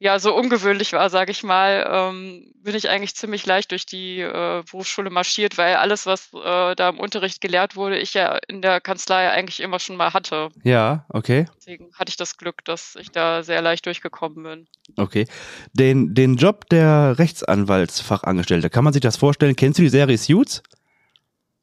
ja 0.00 0.18
so 0.18 0.34
ungewöhnlich 0.34 0.94
war, 0.94 1.10
sage 1.10 1.30
ich 1.30 1.42
mal, 1.42 1.86
ähm, 1.88 2.52
bin 2.62 2.74
ich 2.74 2.88
eigentlich 2.88 3.14
ziemlich 3.14 3.44
leicht 3.44 3.70
durch 3.70 3.84
die 3.84 4.20
äh, 4.20 4.62
Berufsschule 4.68 5.10
marschiert, 5.10 5.58
weil 5.58 5.76
alles, 5.76 6.06
was 6.06 6.32
äh, 6.32 6.74
da 6.74 6.88
im 6.88 6.98
Unterricht 6.98 7.42
gelehrt 7.42 7.76
wurde, 7.76 7.98
ich 7.98 8.14
ja 8.14 8.38
in 8.48 8.62
der 8.62 8.80
Kanzlei 8.80 9.30
eigentlich 9.30 9.60
immer 9.60 9.78
schon 9.78 9.96
mal 9.96 10.14
hatte. 10.14 10.48
Ja, 10.64 11.04
okay. 11.10 11.44
Deswegen 11.58 11.92
hatte 11.94 12.08
ich 12.08 12.16
das 12.16 12.38
Glück, 12.38 12.64
dass 12.64 12.96
ich 12.96 13.10
da 13.10 13.42
sehr 13.42 13.60
leicht 13.60 13.84
durchgekommen 13.84 14.42
bin. 14.42 14.68
Okay. 14.96 15.26
Den, 15.74 16.14
den 16.14 16.36
Job 16.36 16.68
der 16.70 17.18
Rechtsanwaltsfachangestellte, 17.18 18.70
kann 18.70 18.84
man 18.84 18.94
sich 18.94 19.02
das 19.02 19.18
vorstellen? 19.18 19.54
Kennst 19.54 19.78
du 19.78 19.82
die 19.82 19.90
Serie 19.90 20.16
Suits? 20.16 20.62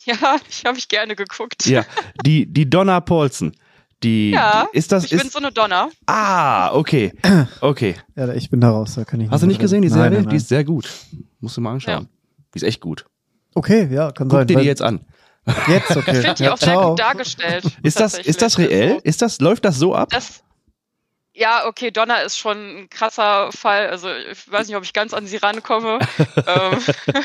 Ja, 0.06 0.38
ich 0.50 0.64
habe 0.64 0.78
ich 0.78 0.88
gerne 0.88 1.16
geguckt. 1.16 1.66
Ja, 1.66 1.86
die, 2.24 2.46
die 2.46 2.70
Donna 2.70 3.02
Paulson. 3.02 3.54
Die, 4.04 4.32
Ja, 4.32 4.68
die 4.72 4.78
ist 4.78 4.92
das, 4.92 5.06
ich 5.06 5.10
bin 5.12 5.22
ist, 5.22 5.34
so 5.34 5.40
eine 5.40 5.52
Donner. 5.52 5.90
ah, 6.06 6.72
okay, 6.74 7.14
okay. 7.62 7.96
Ja, 8.16 8.32
ich 8.34 8.50
bin 8.50 8.62
da 8.62 8.70
raus, 8.70 8.94
da 8.96 9.06
kann 9.06 9.20
ich 9.22 9.30
Hast 9.32 9.42
du 9.42 9.48
nicht 9.48 9.60
gesehen, 9.60 9.82
die. 9.82 9.90
Serie? 9.90 10.12
Nein, 10.12 10.22
nein, 10.22 10.30
Die 10.30 10.36
ist 10.36 10.50
sehr 10.50 10.64
gut. 10.64 10.90
Musst 11.40 11.58
du 11.58 11.62
mal 11.62 11.74
anschauen. 11.74 12.08
Die 12.54 12.58
ist 12.58 12.64
echt 12.64 12.80
gut. 12.82 13.06
Okay, 13.56 13.88
ja, 13.92 14.12
kann 14.12 14.28
Guck 14.30 14.40
sein. 14.40 14.48
dir 14.48 14.58
die 14.58 14.66
jetzt 14.66 14.82
an. 14.84 15.04
Jetzt, 15.68 15.96
okay. 15.96 16.12
Ich 16.12 16.18
finde 16.18 16.34
die 16.36 16.44
ja, 16.44 16.54
auch 16.54 16.58
sehr 16.58 16.74
ciao. 16.74 16.90
gut 16.90 17.00
dargestellt. 17.00 17.64
Ist 17.82 18.00
das, 18.00 18.20
ist 18.20 18.42
das 18.42 18.58
reell? 18.60 18.90
Also, 18.96 19.02
Ist 19.04 19.22
das, 19.22 19.40
läuft 19.40 19.66
das 19.66 19.78
so 19.78 19.96
ab? 19.96 20.10
Das, 20.10 20.44
ja, 21.34 21.66
okay, 21.66 21.90
Donner 21.90 22.22
ist 22.24 22.38
schon 22.38 22.58
ein 22.82 22.90
krasser 22.90 23.52
Fall. 23.52 23.88
Also 23.90 24.10
ich 24.14 24.52
weiß 24.52 24.68
nicht, 24.68 24.76
ob 24.76 24.84
ich 24.84 24.94
ganz 24.94 25.14
an 25.14 25.26
sie 25.26 25.38
rankomme. 25.38 26.00
ähm, 26.48 26.80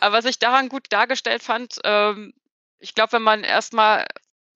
aber 0.00 0.16
was 0.16 0.24
ich 0.24 0.38
daran 0.38 0.68
gut 0.68 0.86
dargestellt 0.90 1.42
fand, 1.42 1.78
ähm, 1.84 2.32
ich 2.78 2.94
glaube, 2.94 3.12
wenn 3.12 3.22
man 3.22 3.44
erstmal 3.44 4.06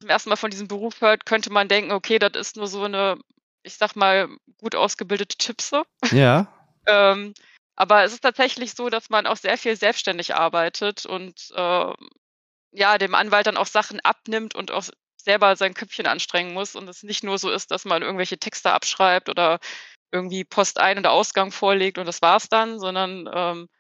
zum 0.05 0.11
ersten 0.11 0.29
Mal 0.29 0.37
von 0.37 0.51
diesem 0.51 0.69
Beruf 0.69 1.01
hört, 1.01 1.25
könnte 1.25 1.51
man 1.51 1.67
denken, 1.67 1.93
okay, 1.93 2.19
das 2.19 2.33
ist 2.35 2.57
nur 2.57 2.67
so 2.67 2.85
eine, 2.85 3.17
ich 3.63 3.77
sag 3.77 3.97
mal, 3.97 4.29
gut 4.59 4.75
ausgebildete 4.75 5.37
Tippse. 5.39 5.83
Ja. 6.11 6.49
Ähm, 6.87 7.33
aber 7.77 8.05
es 8.05 8.13
ist 8.13 8.21
tatsächlich 8.21 8.75
so, 8.75 8.91
dass 8.91 9.09
man 9.09 9.27
auch 9.27 9.39
sehr 9.39 9.57
viel 9.57 9.75
selbstständig 9.75 10.35
arbeitet 10.35 11.07
und 11.07 11.51
äh, 11.57 11.93
ja, 12.73 12.99
dem 12.99 13.15
Anwalt 13.15 13.47
dann 13.47 13.57
auch 13.57 13.65
Sachen 13.65 14.01
abnimmt 14.01 14.55
und 14.55 14.71
auch 14.71 14.85
selber 15.17 15.57
sein 15.57 15.73
Köpfchen 15.73 16.07
anstrengen 16.07 16.53
muss 16.53 16.77
und 16.77 16.87
es 16.87 17.03
nicht 17.03 17.25
nur 17.25 17.39
so 17.39 17.51
ist, 17.51 17.71
dass 17.71 17.87
man 17.87 18.03
irgendwelche 18.03 18.37
Texte 18.37 18.71
abschreibt 18.71 19.31
oder 19.31 19.61
irgendwie 20.13 20.45
Post 20.45 20.79
ein- 20.79 20.99
oder 20.99 21.13
Ausgang 21.13 21.53
vorlegt 21.53 21.97
und 21.97 22.05
das 22.05 22.21
war's 22.21 22.51
dann, 22.51 22.79
sondern 22.79 23.31
ähm, 23.33 23.71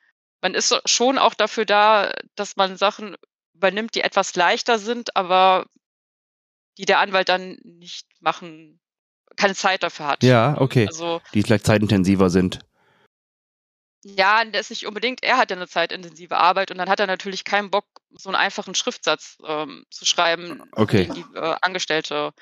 man 0.40 0.54
ist 0.54 0.74
schon 0.86 1.18
auch 1.18 1.34
dafür 1.34 1.66
da, 1.66 2.10
dass 2.36 2.56
man 2.56 2.78
Sachen 2.78 3.16
übernimmt, 3.52 3.94
die 3.94 4.00
etwas 4.00 4.34
leichter 4.34 4.78
sind, 4.78 5.14
aber 5.14 5.66
die 6.78 6.84
der 6.84 6.98
Anwalt 6.98 7.28
dann 7.28 7.58
nicht 7.64 8.06
machen, 8.20 8.80
keine 9.36 9.54
Zeit 9.54 9.82
dafür 9.82 10.06
hat. 10.06 10.22
Ja, 10.22 10.56
okay. 10.60 10.86
Also 10.86 11.20
Die 11.32 11.42
vielleicht 11.42 11.66
zeitintensiver 11.66 12.30
sind. 12.30 12.60
Ja, 14.04 14.44
das 14.44 14.62
ist 14.66 14.70
nicht 14.70 14.86
unbedingt. 14.86 15.22
Er 15.22 15.38
hat 15.38 15.50
ja 15.50 15.56
eine 15.56 15.66
zeitintensive 15.66 16.36
Arbeit 16.36 16.70
und 16.70 16.76
dann 16.76 16.90
hat 16.90 17.00
er 17.00 17.06
natürlich 17.06 17.44
keinen 17.44 17.70
Bock, 17.70 17.86
so 18.12 18.28
einen 18.28 18.36
einfachen 18.36 18.74
Schriftsatz 18.74 19.38
ähm, 19.46 19.86
zu 19.90 20.04
schreiben, 20.04 20.62
Okay. 20.72 21.06
den 21.06 21.14
die 21.14 21.36
äh, 21.36 21.56
Angestellte 21.62 22.32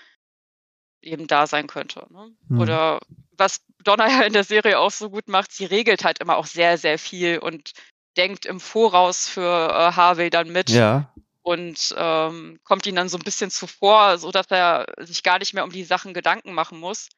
eben 1.03 1.27
da 1.29 1.47
sein 1.47 1.69
könnte. 1.69 2.07
Ne? 2.11 2.33
Hm. 2.49 2.61
Oder 2.61 3.01
was 3.33 3.61
Donna 3.85 4.07
ja 4.09 4.23
in 4.23 4.33
der 4.33 4.45
Serie 4.45 4.79
auch 4.79 4.91
so 4.91 5.11
gut 5.11 5.29
macht, 5.29 5.53
sie 5.53 5.65
regelt 5.65 6.05
halt 6.05 6.19
immer 6.19 6.37
auch 6.37 6.47
sehr, 6.47 6.79
sehr 6.79 6.99
viel 6.99 7.39
und 7.39 7.73
denkt 8.17 8.45
im 8.45 8.61
Voraus 8.61 9.29
für 9.29 9.41
äh, 9.71 9.93
Harvey 9.93 10.31
dann 10.31 10.51
mit 10.51 10.69
Ja. 10.71 11.13
Und 11.43 11.95
ähm, 11.97 12.59
kommt 12.65 12.87
ihm 12.87 12.95
dann 12.95 13.09
so 13.09 13.19
ein 13.19 13.25
bisschen 13.25 13.51
zuvor, 13.51 14.19
so 14.19 14.31
dass 14.31 14.47
er 14.51 14.87
sich 15.01 15.23
gar 15.23 15.39
nicht 15.39 15.55
mehr 15.55 15.65
um 15.65 15.71
die 15.73 15.85
Sachen 15.85 16.15
Gedanken 16.15 16.53
machen 16.53 16.79
muss. 16.79 17.09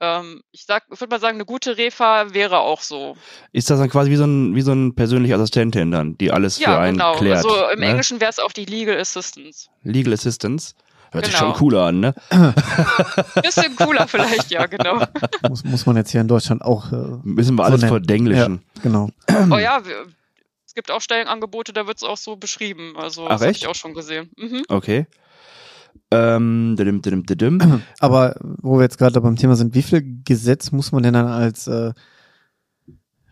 Ähm, 0.00 0.42
ich 0.50 0.64
sag, 0.66 0.88
würde 0.90 1.06
mal 1.08 1.20
sagen, 1.20 1.36
eine 1.36 1.44
gute 1.46 1.78
Refa 1.78 2.34
wäre 2.34 2.58
auch 2.58 2.80
so. 2.80 3.16
Ist 3.52 3.70
das 3.70 3.78
dann 3.78 3.88
quasi 3.88 4.10
wie 4.10 4.16
so 4.16 4.24
ein, 4.24 4.54
wie 4.54 4.60
so 4.60 4.72
ein 4.72 4.94
persönliche 4.94 5.36
Assistentin 5.36 5.92
dann, 5.92 6.18
die 6.18 6.30
alles 6.32 6.56
für 6.58 6.64
Ja, 6.64 6.80
einen 6.80 6.98
genau. 6.98 7.14
klärt? 7.16 7.36
also 7.38 7.68
im 7.70 7.78
ne? 7.80 7.86
Englischen 7.86 8.20
wäre 8.20 8.30
es 8.30 8.38
auch 8.40 8.52
die 8.52 8.64
Legal 8.64 8.98
Assistance. 8.98 9.68
Legal 9.82 10.12
Assistance. 10.12 10.74
Hört 11.12 11.26
sich 11.26 11.34
Genau. 11.36 11.46
schon 11.52 11.54
cooler 11.58 11.82
an, 11.84 12.00
ne? 12.00 12.14
Bisschen 13.42 13.76
cooler 13.76 14.08
vielleicht, 14.08 14.50
ja, 14.50 14.66
genau. 14.66 15.00
Muss, 15.48 15.62
muss 15.64 15.86
man 15.86 15.96
jetzt 15.96 16.10
hier 16.10 16.20
in 16.20 16.28
Deutschland 16.28 16.62
auch, 16.62 16.90
äh, 16.92 16.96
Müssen 17.22 17.54
wir 17.54 17.62
So 17.62 17.68
alles 17.68 17.80
nennen. 17.82 17.92
verdenglischen. 17.92 18.62
genau. 18.82 19.10
Oh 19.50 19.56
ja, 19.58 19.84
wir, 19.86 20.06
es 20.74 20.82
gibt 20.82 20.90
auch 20.90 21.00
Stellenangebote, 21.00 21.72
da 21.72 21.86
wird 21.86 21.98
es 21.98 22.02
auch 22.02 22.16
so 22.16 22.34
beschrieben. 22.34 22.94
Also 22.96 23.26
Ach, 23.26 23.34
das 23.34 23.42
habe 23.42 23.52
ich 23.52 23.68
auch 23.68 23.76
schon 23.76 23.94
gesehen. 23.94 24.28
Mhm. 24.36 24.64
Okay. 24.66 25.06
Ähm, 26.10 26.74
didim, 26.76 27.00
didim, 27.00 27.24
didim. 27.24 27.82
Aber 28.00 28.34
wo 28.40 28.78
wir 28.78 28.82
jetzt 28.82 28.98
gerade 28.98 29.20
beim 29.20 29.36
Thema 29.36 29.54
sind, 29.54 29.76
wie 29.76 29.84
viel 29.84 30.02
Gesetz 30.24 30.72
muss 30.72 30.90
man 30.90 31.04
denn 31.04 31.14
dann 31.14 31.28
als 31.28 31.68
äh, 31.68 31.92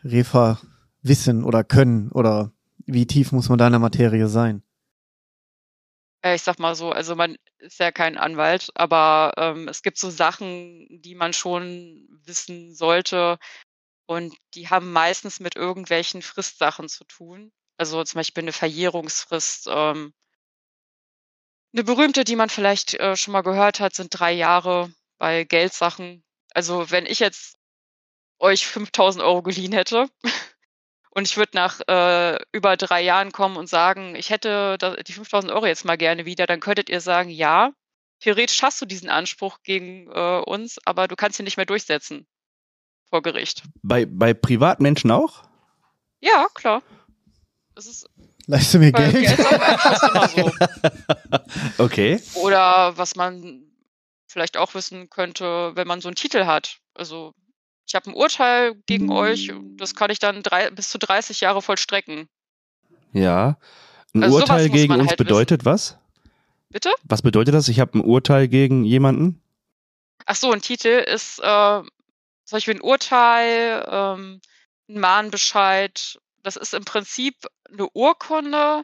Refa 0.04 0.60
wissen 1.02 1.42
oder 1.42 1.64
können 1.64 2.12
oder 2.12 2.52
wie 2.86 3.08
tief 3.08 3.32
muss 3.32 3.48
man 3.48 3.58
da 3.58 3.66
in 3.66 3.72
der 3.72 3.80
Materie 3.80 4.28
sein? 4.28 4.62
Äh, 6.24 6.36
Ich 6.36 6.42
sag 6.42 6.60
mal 6.60 6.76
so, 6.76 6.92
also 6.92 7.16
man 7.16 7.34
ist 7.58 7.80
ja 7.80 7.90
kein 7.90 8.18
Anwalt, 8.18 8.70
aber 8.76 9.32
ähm, 9.36 9.66
es 9.66 9.82
gibt 9.82 9.98
so 9.98 10.10
Sachen, 10.10 10.86
die 10.88 11.16
man 11.16 11.32
schon 11.32 12.06
wissen 12.24 12.72
sollte 12.72 13.40
und 14.06 14.34
die 14.54 14.68
haben 14.68 14.92
meistens 14.92 15.40
mit 15.40 15.56
irgendwelchen 15.56 16.22
Fristsachen 16.22 16.88
zu 16.88 17.04
tun. 17.04 17.52
Also 17.76 18.02
zum 18.04 18.18
Beispiel 18.18 18.42
eine 18.42 18.52
Verjährungsfrist. 18.52 19.68
Ähm, 19.70 20.12
eine 21.72 21.84
berühmte, 21.84 22.24
die 22.24 22.36
man 22.36 22.50
vielleicht 22.50 22.94
äh, 22.94 23.16
schon 23.16 23.32
mal 23.32 23.42
gehört 23.42 23.80
hat, 23.80 23.94
sind 23.94 24.08
drei 24.10 24.32
Jahre 24.32 24.92
bei 25.18 25.44
Geldsachen. 25.44 26.24
Also 26.52 26.90
wenn 26.90 27.06
ich 27.06 27.18
jetzt 27.18 27.56
euch 28.38 28.66
5000 28.66 29.24
Euro 29.24 29.42
geliehen 29.42 29.72
hätte 29.72 30.08
und 31.10 31.28
ich 31.28 31.36
würde 31.36 31.52
nach 31.54 31.80
äh, 31.88 32.38
über 32.52 32.76
drei 32.76 33.02
Jahren 33.02 33.32
kommen 33.32 33.56
und 33.56 33.68
sagen, 33.68 34.16
ich 34.16 34.30
hätte 34.30 34.76
die 35.06 35.12
5000 35.12 35.52
Euro 35.52 35.66
jetzt 35.66 35.84
mal 35.84 35.96
gerne 35.96 36.26
wieder, 36.26 36.46
dann 36.46 36.60
könntet 36.60 36.90
ihr 36.90 37.00
sagen, 37.00 37.30
ja, 37.30 37.72
theoretisch 38.20 38.62
hast 38.62 38.82
du 38.82 38.86
diesen 38.86 39.08
Anspruch 39.08 39.58
gegen 39.62 40.10
äh, 40.10 40.42
uns, 40.44 40.78
aber 40.84 41.08
du 41.08 41.16
kannst 41.16 41.38
ihn 41.38 41.44
nicht 41.44 41.56
mehr 41.56 41.66
durchsetzen 41.66 42.26
vor 43.12 43.20
Gericht. 43.20 43.64
Bei, 43.82 44.06
bei 44.06 44.32
Privatmenschen 44.32 45.10
auch? 45.10 45.42
Ja, 46.20 46.46
klar. 46.54 46.82
Das 47.74 47.86
ist 47.86 48.08
Leiste 48.46 48.78
mir 48.78 48.90
Geld? 48.90 49.14
Immer 49.14 50.28
so. 50.28 50.50
Okay. 51.84 52.20
Oder 52.34 52.96
was 52.96 53.14
man 53.14 53.64
vielleicht 54.26 54.56
auch 54.56 54.74
wissen 54.74 55.10
könnte, 55.10 55.72
wenn 55.74 55.86
man 55.86 56.00
so 56.00 56.08
einen 56.08 56.16
Titel 56.16 56.46
hat. 56.46 56.78
Also 56.94 57.34
ich 57.86 57.94
habe 57.94 58.10
ein 58.10 58.14
Urteil 58.14 58.76
gegen 58.86 59.12
euch, 59.12 59.52
das 59.76 59.94
kann 59.94 60.10
ich 60.10 60.18
dann 60.18 60.42
drei, 60.42 60.70
bis 60.70 60.88
zu 60.88 60.98
30 60.98 61.42
Jahre 61.42 61.60
vollstrecken. 61.60 62.30
Ja. 63.12 63.58
Ein 64.14 64.24
Also 64.24 64.36
Urteil 64.36 64.70
gegen 64.70 64.94
uns 64.94 65.08
halt 65.10 65.18
bedeutet 65.18 65.66
was? 65.66 65.98
Bitte? 66.70 66.90
Was 67.04 67.20
bedeutet 67.20 67.52
das? 67.52 67.68
Ich 67.68 67.78
habe 67.78 67.98
ein 67.98 68.02
Urteil 68.04 68.48
gegen 68.48 68.84
jemanden? 68.84 69.42
Ach 70.24 70.36
so, 70.36 70.50
ein 70.50 70.62
Titel 70.62 70.88
ist 70.88 71.40
äh, 71.40 71.82
zum 72.44 72.56
Beispiel 72.56 72.74
ein 72.74 72.82
Urteil, 72.82 73.86
ähm, 73.90 74.40
ein 74.88 75.00
Mahnbescheid. 75.00 76.18
Das 76.42 76.56
ist 76.56 76.74
im 76.74 76.84
Prinzip 76.84 77.36
eine 77.70 77.88
Urkunde, 77.94 78.82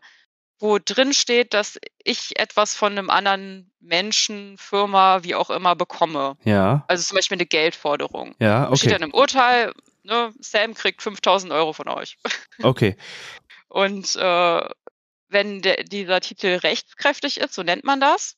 wo 0.59 0.79
drin 0.85 1.13
steht, 1.13 1.55
dass 1.55 1.79
ich 2.03 2.39
etwas 2.39 2.75
von 2.75 2.93
einem 2.93 3.11
anderen 3.11 3.71
Menschen, 3.81 4.59
Firma, 4.59 5.23
wie 5.23 5.35
auch 5.35 5.51
immer 5.51 5.77
bekomme. 5.77 6.37
Ja. 6.45 6.85
Also 6.89 7.05
zum 7.05 7.17
Beispiel 7.17 7.37
eine 7.37 7.47
Geldforderung. 7.47 8.35
Ja, 8.41 8.69
Da 8.69 8.77
Steht 8.77 8.93
okay. 8.93 8.99
dann 8.99 9.11
im 9.11 9.15
Urteil, 9.15 9.73
ne, 10.03 10.33
Sam 10.41 10.75
kriegt 10.75 11.03
5000 11.03 11.53
Euro 11.53 11.73
von 11.73 11.89
euch. 11.89 12.19
Okay. 12.63 12.97
Und 13.69 14.17
äh, 14.17 14.69
wenn 15.29 15.63
der, 15.63 15.85
dieser 15.85 16.21
Titel 16.21 16.59
rechtskräftig 16.63 17.39
ist, 17.39 17.55
so 17.55 17.63
nennt 17.63 17.85
man 17.85 18.01
das, 18.01 18.37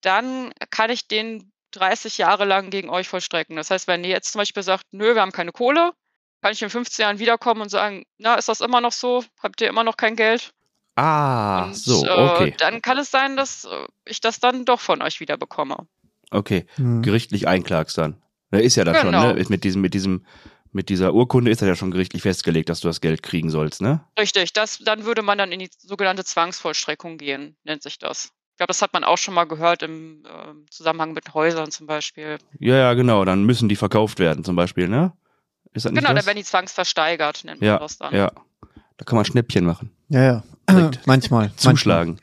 dann 0.00 0.52
kann 0.70 0.90
ich 0.90 1.06
den 1.08 1.52
30 1.72 2.18
Jahre 2.18 2.44
lang 2.44 2.70
gegen 2.70 2.90
euch 2.90 3.08
vollstrecken. 3.08 3.56
Das 3.56 3.70
heißt, 3.70 3.86
wenn 3.88 4.04
ihr 4.04 4.10
jetzt 4.10 4.32
zum 4.32 4.40
Beispiel 4.40 4.62
sagt, 4.62 4.84
nö, 4.92 5.14
wir 5.14 5.20
haben 5.22 5.32
keine 5.32 5.52
Kohle, 5.52 5.92
kann 6.42 6.52
ich 6.52 6.62
in 6.62 6.70
15 6.70 7.02
Jahren 7.02 7.18
wiederkommen 7.18 7.62
und 7.62 7.68
sagen, 7.68 8.04
na, 8.18 8.34
ist 8.36 8.48
das 8.48 8.60
immer 8.60 8.80
noch 8.80 8.92
so? 8.92 9.24
Habt 9.42 9.60
ihr 9.60 9.68
immer 9.68 9.84
noch 9.84 9.96
kein 9.96 10.16
Geld? 10.16 10.52
Ah, 10.96 11.64
und 11.66 11.76
so, 11.76 12.04
äh, 12.04 12.10
okay. 12.10 12.54
dann 12.58 12.82
kann 12.82 12.98
es 12.98 13.10
sein, 13.10 13.36
dass 13.36 13.64
äh, 13.64 13.86
ich 14.04 14.20
das 14.20 14.40
dann 14.40 14.64
doch 14.64 14.80
von 14.80 15.00
euch 15.02 15.20
wieder 15.20 15.36
bekomme. 15.36 15.86
Okay. 16.30 16.66
Hm. 16.74 17.02
Gerichtlich 17.02 17.46
einklagst 17.46 17.96
dann. 17.98 18.20
Da 18.50 18.58
ist 18.58 18.76
ja 18.76 18.84
das 18.84 19.00
Genau. 19.02 19.20
schon, 19.20 19.34
ne? 19.34 19.40
Ist 19.40 19.48
mit 19.50 19.62
diesem, 19.64 19.80
mit 19.80 19.94
diesem 19.94 20.24
Mit 20.70 20.90
dieser 20.90 21.14
Urkunde 21.14 21.50
ist 21.50 21.62
ja 21.62 21.74
schon 21.74 21.90
gerichtlich 21.90 22.20
festgelegt, 22.22 22.68
dass 22.68 22.80
du 22.80 22.88
das 22.88 23.00
Geld 23.00 23.22
kriegen 23.22 23.48
sollst, 23.48 23.80
ne? 23.80 24.04
Richtig, 24.18 24.52
das, 24.52 24.78
dann 24.78 25.06
würde 25.06 25.22
man 25.22 25.38
dann 25.38 25.50
in 25.50 25.60
die 25.60 25.70
sogenannte 25.78 26.24
Zwangsvollstreckung 26.24 27.16
gehen, 27.16 27.56
nennt 27.64 27.82
sich 27.82 27.98
das. 27.98 28.30
Ich 28.58 28.60
glaube, 28.60 28.70
das 28.70 28.82
hat 28.82 28.92
man 28.92 29.04
auch 29.04 29.18
schon 29.18 29.34
mal 29.34 29.44
gehört 29.44 29.84
im 29.84 30.24
äh, 30.24 30.68
Zusammenhang 30.68 31.12
mit 31.12 31.32
Häusern 31.32 31.70
zum 31.70 31.86
Beispiel. 31.86 32.38
Ja, 32.58 32.74
ja, 32.74 32.94
genau. 32.94 33.24
Dann 33.24 33.44
müssen 33.44 33.68
die 33.68 33.76
verkauft 33.76 34.18
werden, 34.18 34.42
zum 34.42 34.56
Beispiel, 34.56 34.88
ne? 34.88 35.12
Ist 35.74 35.84
das 35.84 35.92
nicht 35.92 36.00
genau, 36.00 36.12
das? 36.12 36.24
dann 36.24 36.26
werden 36.26 36.38
die 36.38 36.44
zwangsversteigert, 36.44 37.44
nennt 37.44 37.62
ja, 37.62 37.74
man 37.74 37.82
das 37.82 37.98
dann. 37.98 38.12
Ja, 38.12 38.32
da 38.96 39.04
kann 39.04 39.14
man 39.14 39.24
Schnäppchen 39.24 39.64
machen. 39.64 39.92
Ja, 40.08 40.42
ja. 40.68 40.90
manchmal. 41.06 41.52
Zuschlagen. 41.54 42.18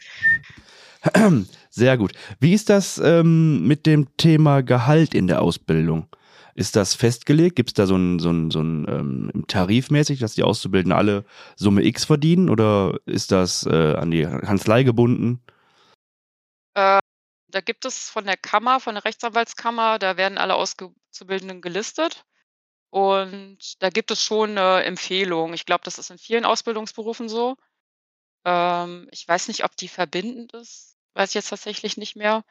Manchmal. 1.13 1.45
Sehr 1.69 1.97
gut. 1.97 2.11
Wie 2.41 2.51
ist 2.51 2.69
das 2.69 2.97
ähm, 2.97 3.65
mit 3.65 3.85
dem 3.85 4.17
Thema 4.17 4.61
Gehalt 4.61 5.13
in 5.13 5.27
der 5.27 5.41
Ausbildung? 5.41 6.07
Ist 6.53 6.75
das 6.75 6.95
festgelegt? 6.95 7.55
Gibt 7.55 7.69
es 7.69 7.75
da 7.75 7.87
so 7.87 7.95
ein, 7.95 8.19
so 8.19 8.31
ein, 8.31 8.51
so 8.51 8.59
ein 8.59 8.85
ähm, 8.89 9.43
tarifmäßig, 9.47 10.19
dass 10.19 10.35
die 10.35 10.43
Auszubildenden 10.43 10.97
alle 10.97 11.23
Summe 11.55 11.85
X 11.85 12.03
verdienen 12.03 12.49
oder 12.49 12.99
ist 13.05 13.31
das 13.31 13.65
äh, 13.65 13.93
an 13.93 14.11
die 14.11 14.23
Kanzlei 14.23 14.83
gebunden? 14.83 15.39
Da 17.55 17.61
gibt 17.61 17.85
es 17.85 18.09
von 18.09 18.25
der 18.25 18.35
Kammer, 18.35 18.81
von 18.81 18.95
der 18.95 19.05
Rechtsanwaltskammer, 19.05 19.97
da 19.97 20.17
werden 20.17 20.37
alle 20.37 20.55
Auszubildenden 20.55 21.61
gelistet. 21.61 22.25
Und 22.89 23.81
da 23.81 23.89
gibt 23.89 24.11
es 24.11 24.21
schon 24.21 24.57
eine 24.57 24.83
Empfehlung. 24.83 25.53
Ich 25.53 25.65
glaube, 25.65 25.85
das 25.85 25.97
ist 25.97 26.09
in 26.09 26.17
vielen 26.17 26.43
Ausbildungsberufen 26.43 27.29
so. 27.29 27.55
Ähm, 28.43 29.07
ich 29.11 29.25
weiß 29.25 29.47
nicht, 29.47 29.63
ob 29.63 29.73
die 29.77 29.87
verbindend 29.87 30.51
ist. 30.51 30.97
Weiß 31.13 31.29
ich 31.29 31.35
jetzt 31.35 31.47
tatsächlich 31.47 31.95
nicht 31.95 32.17
mehr. 32.17 32.43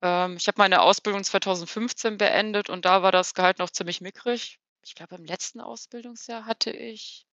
Ähm, 0.00 0.36
ich 0.36 0.46
habe 0.46 0.58
meine 0.58 0.82
Ausbildung 0.82 1.24
2015 1.24 2.16
beendet 2.16 2.70
und 2.70 2.84
da 2.84 3.02
war 3.02 3.10
das 3.10 3.34
Gehalt 3.34 3.58
noch 3.58 3.70
ziemlich 3.70 4.00
mickrig. 4.00 4.60
Ich 4.84 4.94
glaube, 4.94 5.16
im 5.16 5.24
letzten 5.24 5.60
Ausbildungsjahr 5.60 6.46
hatte 6.46 6.70
ich 6.70 7.26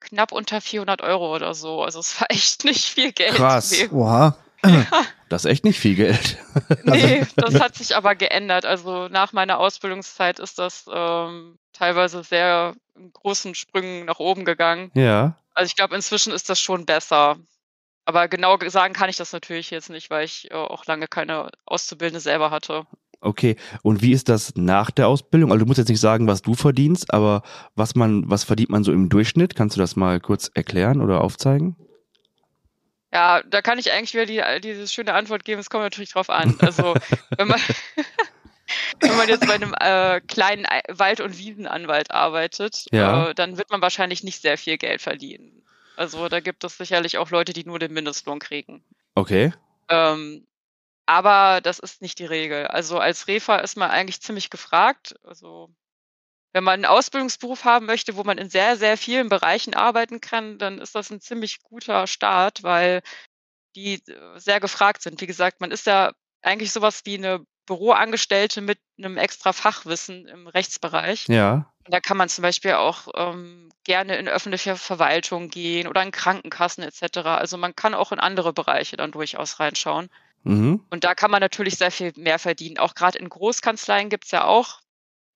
knapp 0.00 0.30
unter 0.30 0.60
400 0.60 1.00
Euro 1.00 1.34
oder 1.34 1.54
so. 1.54 1.82
Also 1.82 2.00
es 2.00 2.20
war 2.20 2.26
echt 2.30 2.64
nicht 2.64 2.84
viel 2.84 3.12
Geld. 3.12 3.34
Krass. 3.34 3.72
Oha. 3.90 4.36
Ja. 4.64 4.86
Das 5.28 5.44
ist 5.44 5.50
echt 5.50 5.64
nicht 5.64 5.80
viel 5.80 5.96
Geld. 5.96 6.38
nee, 6.84 7.26
das 7.36 7.58
hat 7.58 7.74
sich 7.74 7.96
aber 7.96 8.14
geändert. 8.14 8.66
Also 8.66 9.08
nach 9.08 9.32
meiner 9.32 9.58
Ausbildungszeit 9.58 10.38
ist 10.38 10.58
das 10.58 10.84
ähm, 10.92 11.58
teilweise 11.72 12.22
sehr 12.22 12.74
in 12.96 13.12
großen 13.12 13.54
Sprüngen 13.54 14.04
nach 14.04 14.20
oben 14.20 14.44
gegangen. 14.44 14.90
Ja. 14.94 15.36
Also 15.54 15.66
ich 15.66 15.76
glaube, 15.76 15.96
inzwischen 15.96 16.32
ist 16.32 16.50
das 16.50 16.60
schon 16.60 16.86
besser. 16.86 17.36
Aber 18.04 18.28
genau 18.28 18.58
sagen 18.68 18.94
kann 18.94 19.08
ich 19.08 19.16
das 19.16 19.32
natürlich 19.32 19.70
jetzt 19.70 19.90
nicht, 19.90 20.10
weil 20.10 20.24
ich 20.24 20.50
äh, 20.50 20.54
auch 20.54 20.84
lange 20.86 21.08
keine 21.08 21.50
Auszubildende 21.64 22.20
selber 22.20 22.50
hatte. 22.50 22.86
Okay, 23.20 23.56
und 23.82 24.02
wie 24.02 24.12
ist 24.12 24.28
das 24.28 24.52
nach 24.54 24.90
der 24.90 25.08
Ausbildung? 25.08 25.50
Also 25.50 25.64
du 25.64 25.66
musst 25.66 25.78
jetzt 25.78 25.88
nicht 25.88 26.00
sagen, 26.00 26.26
was 26.26 26.42
du 26.42 26.52
verdienst, 26.54 27.14
aber 27.14 27.42
was 27.74 27.94
man, 27.94 28.28
was 28.28 28.44
verdient 28.44 28.68
man 28.68 28.84
so 28.84 28.92
im 28.92 29.08
Durchschnitt? 29.08 29.56
Kannst 29.56 29.76
du 29.76 29.80
das 29.80 29.96
mal 29.96 30.20
kurz 30.20 30.50
erklären 30.54 31.00
oder 31.00 31.22
aufzeigen? 31.22 31.76
Ja, 33.14 33.44
da 33.44 33.62
kann 33.62 33.78
ich 33.78 33.92
eigentlich 33.92 34.12
wieder 34.12 34.58
die, 34.58 34.60
diese 34.60 34.88
schöne 34.88 35.14
Antwort 35.14 35.44
geben. 35.44 35.60
Es 35.60 35.70
kommt 35.70 35.84
natürlich 35.84 36.10
drauf 36.10 36.30
an. 36.30 36.58
Also 36.60 36.94
wenn 37.36 37.46
man 37.46 37.60
wenn 39.00 39.16
man 39.16 39.28
jetzt 39.28 39.46
bei 39.46 39.54
einem 39.54 39.74
äh, 39.78 40.20
kleinen 40.20 40.66
Wald- 40.88 41.20
und 41.20 41.38
Wiesenanwalt 41.38 42.10
arbeitet, 42.10 42.86
ja. 42.90 43.30
äh, 43.30 43.34
dann 43.34 43.56
wird 43.56 43.70
man 43.70 43.80
wahrscheinlich 43.82 44.24
nicht 44.24 44.42
sehr 44.42 44.58
viel 44.58 44.78
Geld 44.78 45.00
verdienen. 45.00 45.62
Also 45.96 46.28
da 46.28 46.40
gibt 46.40 46.64
es 46.64 46.76
sicherlich 46.76 47.18
auch 47.18 47.30
Leute, 47.30 47.52
die 47.52 47.64
nur 47.64 47.78
den 47.78 47.92
Mindestlohn 47.92 48.40
kriegen. 48.40 48.82
Okay. 49.14 49.52
Ähm, 49.88 50.44
aber 51.06 51.60
das 51.60 51.78
ist 51.78 52.02
nicht 52.02 52.18
die 52.18 52.26
Regel. 52.26 52.66
Also 52.66 52.98
als 52.98 53.28
Refa 53.28 53.58
ist 53.58 53.76
man 53.76 53.90
eigentlich 53.90 54.22
ziemlich 54.22 54.50
gefragt. 54.50 55.14
Also 55.22 55.70
wenn 56.54 56.64
man 56.64 56.74
einen 56.74 56.84
Ausbildungsberuf 56.86 57.64
haben 57.64 57.84
möchte, 57.84 58.16
wo 58.16 58.22
man 58.22 58.38
in 58.38 58.48
sehr, 58.48 58.76
sehr 58.76 58.96
vielen 58.96 59.28
Bereichen 59.28 59.74
arbeiten 59.74 60.20
kann, 60.20 60.56
dann 60.56 60.78
ist 60.78 60.94
das 60.94 61.10
ein 61.10 61.20
ziemlich 61.20 61.62
guter 61.64 62.06
Start, 62.06 62.62
weil 62.62 63.02
die 63.74 63.94
äh, 63.94 64.38
sehr 64.38 64.60
gefragt 64.60 65.02
sind. 65.02 65.20
Wie 65.20 65.26
gesagt, 65.26 65.60
man 65.60 65.72
ist 65.72 65.86
ja 65.86 66.12
eigentlich 66.42 66.70
sowas 66.70 67.02
wie 67.04 67.18
eine 67.18 67.44
Büroangestellte 67.66 68.60
mit 68.60 68.78
einem 68.98 69.16
extra 69.16 69.52
Fachwissen 69.52 70.28
im 70.28 70.46
Rechtsbereich. 70.46 71.26
Ja. 71.28 71.72
Da 71.86 71.98
kann 71.98 72.16
man 72.16 72.28
zum 72.28 72.42
Beispiel 72.42 72.74
auch 72.74 73.08
ähm, 73.16 73.70
gerne 73.82 74.16
in 74.16 74.28
öffentliche 74.28 74.76
Verwaltung 74.76 75.48
gehen 75.48 75.88
oder 75.88 76.02
in 76.02 76.12
Krankenkassen 76.12 76.84
etc. 76.84 77.18
Also 77.26 77.56
man 77.56 77.74
kann 77.74 77.94
auch 77.94 78.12
in 78.12 78.20
andere 78.20 78.52
Bereiche 78.52 78.96
dann 78.96 79.10
durchaus 79.10 79.58
reinschauen. 79.58 80.08
Mhm. 80.44 80.86
Und 80.88 81.02
da 81.02 81.16
kann 81.16 81.32
man 81.32 81.40
natürlich 81.40 81.78
sehr 81.78 81.90
viel 81.90 82.12
mehr 82.16 82.38
verdienen. 82.38 82.78
Auch 82.78 82.94
gerade 82.94 83.18
in 83.18 83.28
Großkanzleien 83.28 84.08
gibt 84.08 84.26
es 84.26 84.30
ja 84.30 84.44
auch 84.44 84.83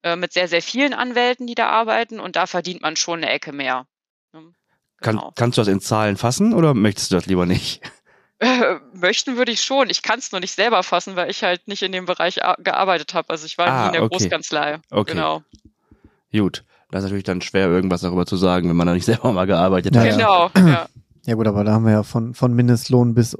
äh, 0.02 0.16
mit 0.16 0.32
sehr, 0.32 0.48
sehr 0.48 0.62
vielen 0.62 0.94
Anwälten, 0.94 1.46
die 1.46 1.54
da 1.54 1.68
arbeiten 1.68 2.20
und 2.20 2.36
da 2.36 2.46
verdient 2.46 2.82
man 2.82 2.96
schon 2.96 3.18
eine 3.18 3.30
Ecke 3.30 3.52
mehr. 3.52 3.86
Genau. 4.32 5.22
Kann, 5.22 5.32
kannst 5.36 5.58
du 5.58 5.60
das 5.60 5.68
in 5.68 5.80
Zahlen 5.80 6.16
fassen 6.16 6.54
oder 6.54 6.74
möchtest 6.74 7.10
du 7.10 7.16
das 7.16 7.26
lieber 7.26 7.46
nicht? 7.46 7.80
Äh, 8.40 8.76
möchten 8.92 9.36
würde 9.36 9.50
ich 9.50 9.62
schon. 9.62 9.90
Ich 9.90 10.02
kann 10.02 10.20
es 10.20 10.30
nur 10.30 10.40
nicht 10.40 10.54
selber 10.54 10.84
fassen, 10.84 11.16
weil 11.16 11.28
ich 11.28 11.42
halt 11.42 11.66
nicht 11.66 11.82
in 11.82 11.90
dem 11.90 12.04
Bereich 12.04 12.36
gearbeitet 12.58 13.12
habe. 13.12 13.30
Also 13.30 13.46
ich 13.46 13.58
war 13.58 13.66
ah, 13.66 13.80
nie 13.80 13.86
in 13.86 13.92
der 13.94 14.02
okay. 14.04 14.16
Großkanzlei. 14.16 14.78
Okay. 14.92 15.10
Genau. 15.10 15.42
Gut. 16.30 16.62
Das 16.92 17.00
ist 17.00 17.06
natürlich 17.06 17.24
dann 17.24 17.40
schwer, 17.40 17.66
irgendwas 17.66 18.02
darüber 18.02 18.26
zu 18.26 18.36
sagen, 18.36 18.68
wenn 18.68 18.76
man 18.76 18.86
da 18.86 18.94
nicht 18.94 19.04
selber 19.06 19.32
mal 19.32 19.48
gearbeitet 19.48 19.96
hat. 19.96 20.08
Genau, 20.08 20.50
ja. 20.54 20.88
Ja 21.26 21.34
gut, 21.34 21.48
aber 21.48 21.64
da 21.64 21.72
haben 21.72 21.84
wir 21.84 21.92
ja 21.92 22.02
von, 22.04 22.32
von 22.32 22.54
Mindestlohn 22.54 23.14
bis 23.14 23.36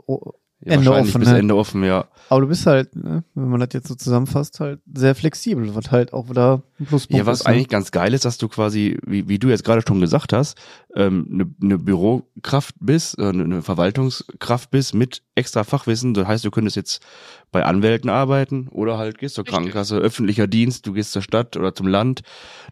ja, 0.60 0.72
Ende 0.72 0.92
offen. 0.92 1.20
Bis 1.20 1.28
ne? 1.28 1.38
Ende 1.38 1.56
offen, 1.56 1.84
ja. 1.84 2.08
Aber 2.28 2.40
du 2.40 2.48
bist 2.48 2.66
halt, 2.66 2.94
ne, 2.96 3.22
wenn 3.34 3.48
man 3.48 3.60
das 3.60 3.68
jetzt 3.72 3.86
so 3.86 3.94
zusammenfasst, 3.94 4.58
halt 4.58 4.80
sehr 4.92 5.14
flexibel, 5.14 5.74
was 5.74 5.92
halt 5.92 6.12
auch 6.12 6.28
wieder 6.28 6.62
ein 6.80 6.86
Pluspunkt 6.86 7.16
Ja, 7.18 7.26
was 7.26 7.40
ist, 7.40 7.46
ne? 7.46 7.52
eigentlich 7.52 7.68
ganz 7.68 7.92
geil 7.92 8.12
ist, 8.12 8.24
dass 8.24 8.38
du 8.38 8.48
quasi, 8.48 8.98
wie, 9.06 9.28
wie 9.28 9.38
du 9.38 9.48
jetzt 9.48 9.64
gerade 9.64 9.82
schon 9.86 10.00
gesagt 10.00 10.32
hast, 10.32 10.58
ähm, 10.96 11.28
eine, 11.32 11.54
eine 11.62 11.78
Bürokraft 11.78 12.74
bist, 12.80 13.18
äh, 13.18 13.28
eine 13.28 13.62
Verwaltungskraft 13.62 14.70
bist 14.70 14.94
mit 14.94 15.22
extra 15.36 15.62
Fachwissen. 15.62 16.12
Das 16.12 16.26
heißt, 16.26 16.44
du 16.44 16.50
könntest 16.50 16.76
jetzt 16.76 17.06
bei 17.52 17.64
Anwälten 17.64 18.10
arbeiten 18.10 18.66
oder 18.68 18.98
halt 18.98 19.18
gehst 19.18 19.36
zur 19.36 19.44
Richtig. 19.44 19.54
Krankenkasse, 19.54 19.96
öffentlicher 19.96 20.48
Dienst, 20.48 20.86
du 20.86 20.92
gehst 20.92 21.12
zur 21.12 21.22
Stadt 21.22 21.56
oder 21.56 21.72
zum 21.72 21.86
Land. 21.86 22.22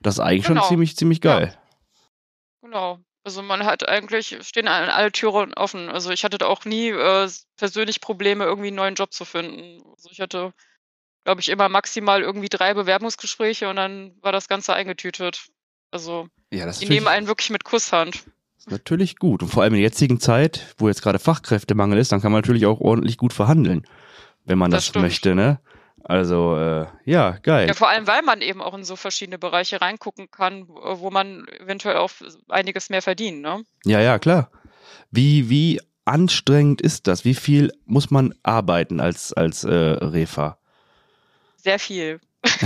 Das 0.02 0.14
ist 0.14 0.20
eigentlich 0.20 0.46
genau. 0.46 0.62
schon 0.62 0.70
ziemlich, 0.70 0.96
ziemlich 0.96 1.20
geil. 1.20 1.52
Ja. 1.52 1.60
Genau. 2.62 2.98
Also 3.26 3.42
man 3.42 3.64
hat 3.64 3.88
eigentlich, 3.88 4.38
stehen 4.42 4.68
alle 4.68 5.10
Türen 5.10 5.52
offen. 5.52 5.88
Also 5.88 6.12
ich 6.12 6.22
hatte 6.22 6.38
da 6.38 6.46
auch 6.46 6.64
nie 6.64 6.90
äh, 6.90 7.28
persönlich 7.56 8.00
Probleme, 8.00 8.44
irgendwie 8.44 8.68
einen 8.68 8.76
neuen 8.76 8.94
Job 8.94 9.12
zu 9.12 9.24
finden. 9.24 9.82
Also 9.96 10.10
ich 10.12 10.20
hatte, 10.20 10.54
glaube 11.24 11.40
ich, 11.40 11.48
immer 11.48 11.68
maximal 11.68 12.22
irgendwie 12.22 12.48
drei 12.48 12.72
Bewerbungsgespräche 12.72 13.68
und 13.68 13.74
dann 13.74 14.12
war 14.22 14.30
das 14.30 14.46
Ganze 14.46 14.74
eingetütet. 14.74 15.48
Also 15.90 16.28
ja, 16.52 16.70
die 16.70 16.86
nehmen 16.86 17.08
einen 17.08 17.26
wirklich 17.26 17.50
mit 17.50 17.64
Kusshand. 17.64 18.26
Ist 18.58 18.70
natürlich 18.70 19.16
gut. 19.16 19.42
Und 19.42 19.48
vor 19.48 19.64
allem 19.64 19.74
in 19.74 19.80
der 19.80 19.88
jetzigen 19.88 20.20
Zeit, 20.20 20.76
wo 20.78 20.86
jetzt 20.86 21.02
gerade 21.02 21.18
Fachkräftemangel 21.18 21.98
ist, 21.98 22.12
dann 22.12 22.20
kann 22.20 22.30
man 22.30 22.42
natürlich 22.42 22.66
auch 22.66 22.78
ordentlich 22.78 23.18
gut 23.18 23.32
verhandeln, 23.32 23.88
wenn 24.44 24.56
man 24.56 24.70
das, 24.70 24.92
das 24.92 25.02
möchte, 25.02 25.34
ne? 25.34 25.58
Also, 26.08 26.56
äh, 26.56 26.86
ja, 27.04 27.32
geil. 27.42 27.66
Ja, 27.66 27.74
vor 27.74 27.88
allem, 27.88 28.06
weil 28.06 28.22
man 28.22 28.40
eben 28.40 28.62
auch 28.62 28.74
in 28.74 28.84
so 28.84 28.94
verschiedene 28.94 29.38
Bereiche 29.38 29.80
reingucken 29.80 30.30
kann, 30.30 30.68
wo 30.68 31.10
man 31.10 31.48
eventuell 31.60 31.96
auch 31.96 32.10
einiges 32.48 32.90
mehr 32.90 33.02
verdient, 33.02 33.42
ne? 33.42 33.64
Ja, 33.84 34.00
ja, 34.00 34.20
klar. 34.20 34.52
Wie, 35.10 35.50
wie 35.50 35.80
anstrengend 36.04 36.80
ist 36.80 37.08
das? 37.08 37.24
Wie 37.24 37.34
viel 37.34 37.72
muss 37.86 38.12
man 38.12 38.34
arbeiten 38.44 39.00
als, 39.00 39.32
als 39.32 39.64
äh, 39.64 39.74
Refa? 39.74 40.58
Sehr 41.56 41.80
viel. 41.80 42.20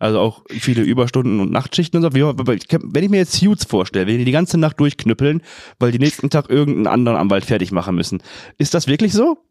also 0.00 0.18
auch 0.18 0.42
viele 0.48 0.82
Überstunden 0.82 1.38
und 1.38 1.52
Nachtschichten 1.52 2.02
und 2.02 2.12
so. 2.12 2.18
Wenn 2.18 3.04
ich 3.04 3.10
mir 3.10 3.18
jetzt 3.18 3.34
Suits 3.34 3.64
vorstelle, 3.64 4.08
wenn 4.08 4.18
die 4.18 4.24
die 4.24 4.32
ganze 4.32 4.58
Nacht 4.58 4.80
durchknüppeln, 4.80 5.42
weil 5.78 5.92
die 5.92 6.00
nächsten 6.00 6.30
Tag 6.30 6.50
irgendeinen 6.50 6.88
anderen 6.88 7.16
Anwalt 7.16 7.44
fertig 7.44 7.70
machen 7.70 7.94
müssen. 7.94 8.24
Ist 8.56 8.74
das 8.74 8.88
wirklich 8.88 9.12
so? 9.12 9.47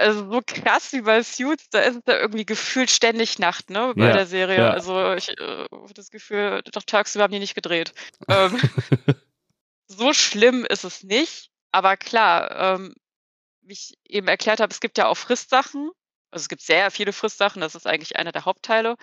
Also 0.00 0.30
so 0.30 0.40
krass 0.44 0.92
wie 0.92 1.02
bei 1.02 1.22
Suits, 1.22 1.68
da 1.70 1.80
ist 1.80 1.96
es 1.96 2.02
ja 2.06 2.18
irgendwie 2.18 2.46
gefühlt 2.46 2.90
ständig 2.90 3.38
Nacht, 3.38 3.70
ne, 3.70 3.92
bei 3.96 4.06
Ja, 4.06 4.12
der 4.12 4.26
Serie. 4.26 4.58
ja. 4.58 4.70
Also 4.70 5.12
ich 5.14 5.28
äh, 5.28 5.66
das 5.94 6.10
Gefühl, 6.10 6.62
doch 6.72 6.82
tagsüber 6.82 7.24
haben 7.24 7.32
die 7.32 7.38
nicht 7.38 7.54
gedreht. 7.54 7.92
Ähm, 8.28 8.58
so 9.86 10.12
schlimm 10.12 10.64
ist 10.64 10.84
es 10.84 11.02
nicht, 11.02 11.50
aber 11.72 11.96
klar, 11.96 12.74
ähm, 12.74 12.94
wie 13.62 13.74
ich 13.74 13.94
eben 14.04 14.28
erklärt 14.28 14.60
habe, 14.60 14.72
es 14.72 14.80
gibt 14.80 14.98
ja 14.98 15.06
auch 15.06 15.16
Fristsachen. 15.16 15.90
Also 16.32 16.44
es 16.44 16.48
gibt 16.48 16.62
sehr 16.62 16.90
viele 16.90 17.12
Fristsachen, 17.12 17.60
das 17.60 17.74
ist 17.74 17.86
eigentlich 17.86 18.16
einer 18.16 18.32
der 18.32 18.44
Hauptteile. 18.44 18.96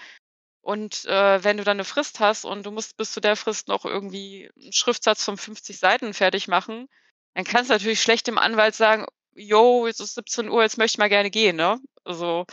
Und 0.61 1.05
äh, 1.05 1.43
wenn 1.43 1.57
du 1.57 1.63
dann 1.63 1.77
eine 1.77 1.85
Frist 1.85 2.19
hast 2.19 2.43
und 2.43 2.65
du 2.65 2.71
musst 2.71 2.97
bis 2.97 3.11
zu 3.13 3.21
der 3.21 3.35
Frist 3.37 3.67
noch 3.69 3.85
irgendwie 3.85 4.49
einen 4.61 4.73
Schriftsatz 4.73 5.23
von 5.23 5.37
50 5.37 5.79
Seiten 5.79 6.13
fertig 6.13 6.47
machen, 6.47 6.89
dann 7.35 7.45
kannst 7.45 7.69
du 7.69 7.73
natürlich 7.73 8.01
schlecht 8.01 8.27
dem 8.27 8.37
Anwalt 8.37 8.75
sagen, 8.75 9.05
yo, 9.37 9.87
jetzt 9.87 10.01
ist 10.01 10.15
17 10.15 10.49
Uhr, 10.49 10.63
jetzt 10.63 10.77
möchte 10.77 10.95
ich 10.95 10.97
mal 10.97 11.09
gerne 11.09 11.29
gehen, 11.29 11.55
ne? 11.55 11.79
Also. 12.03 12.45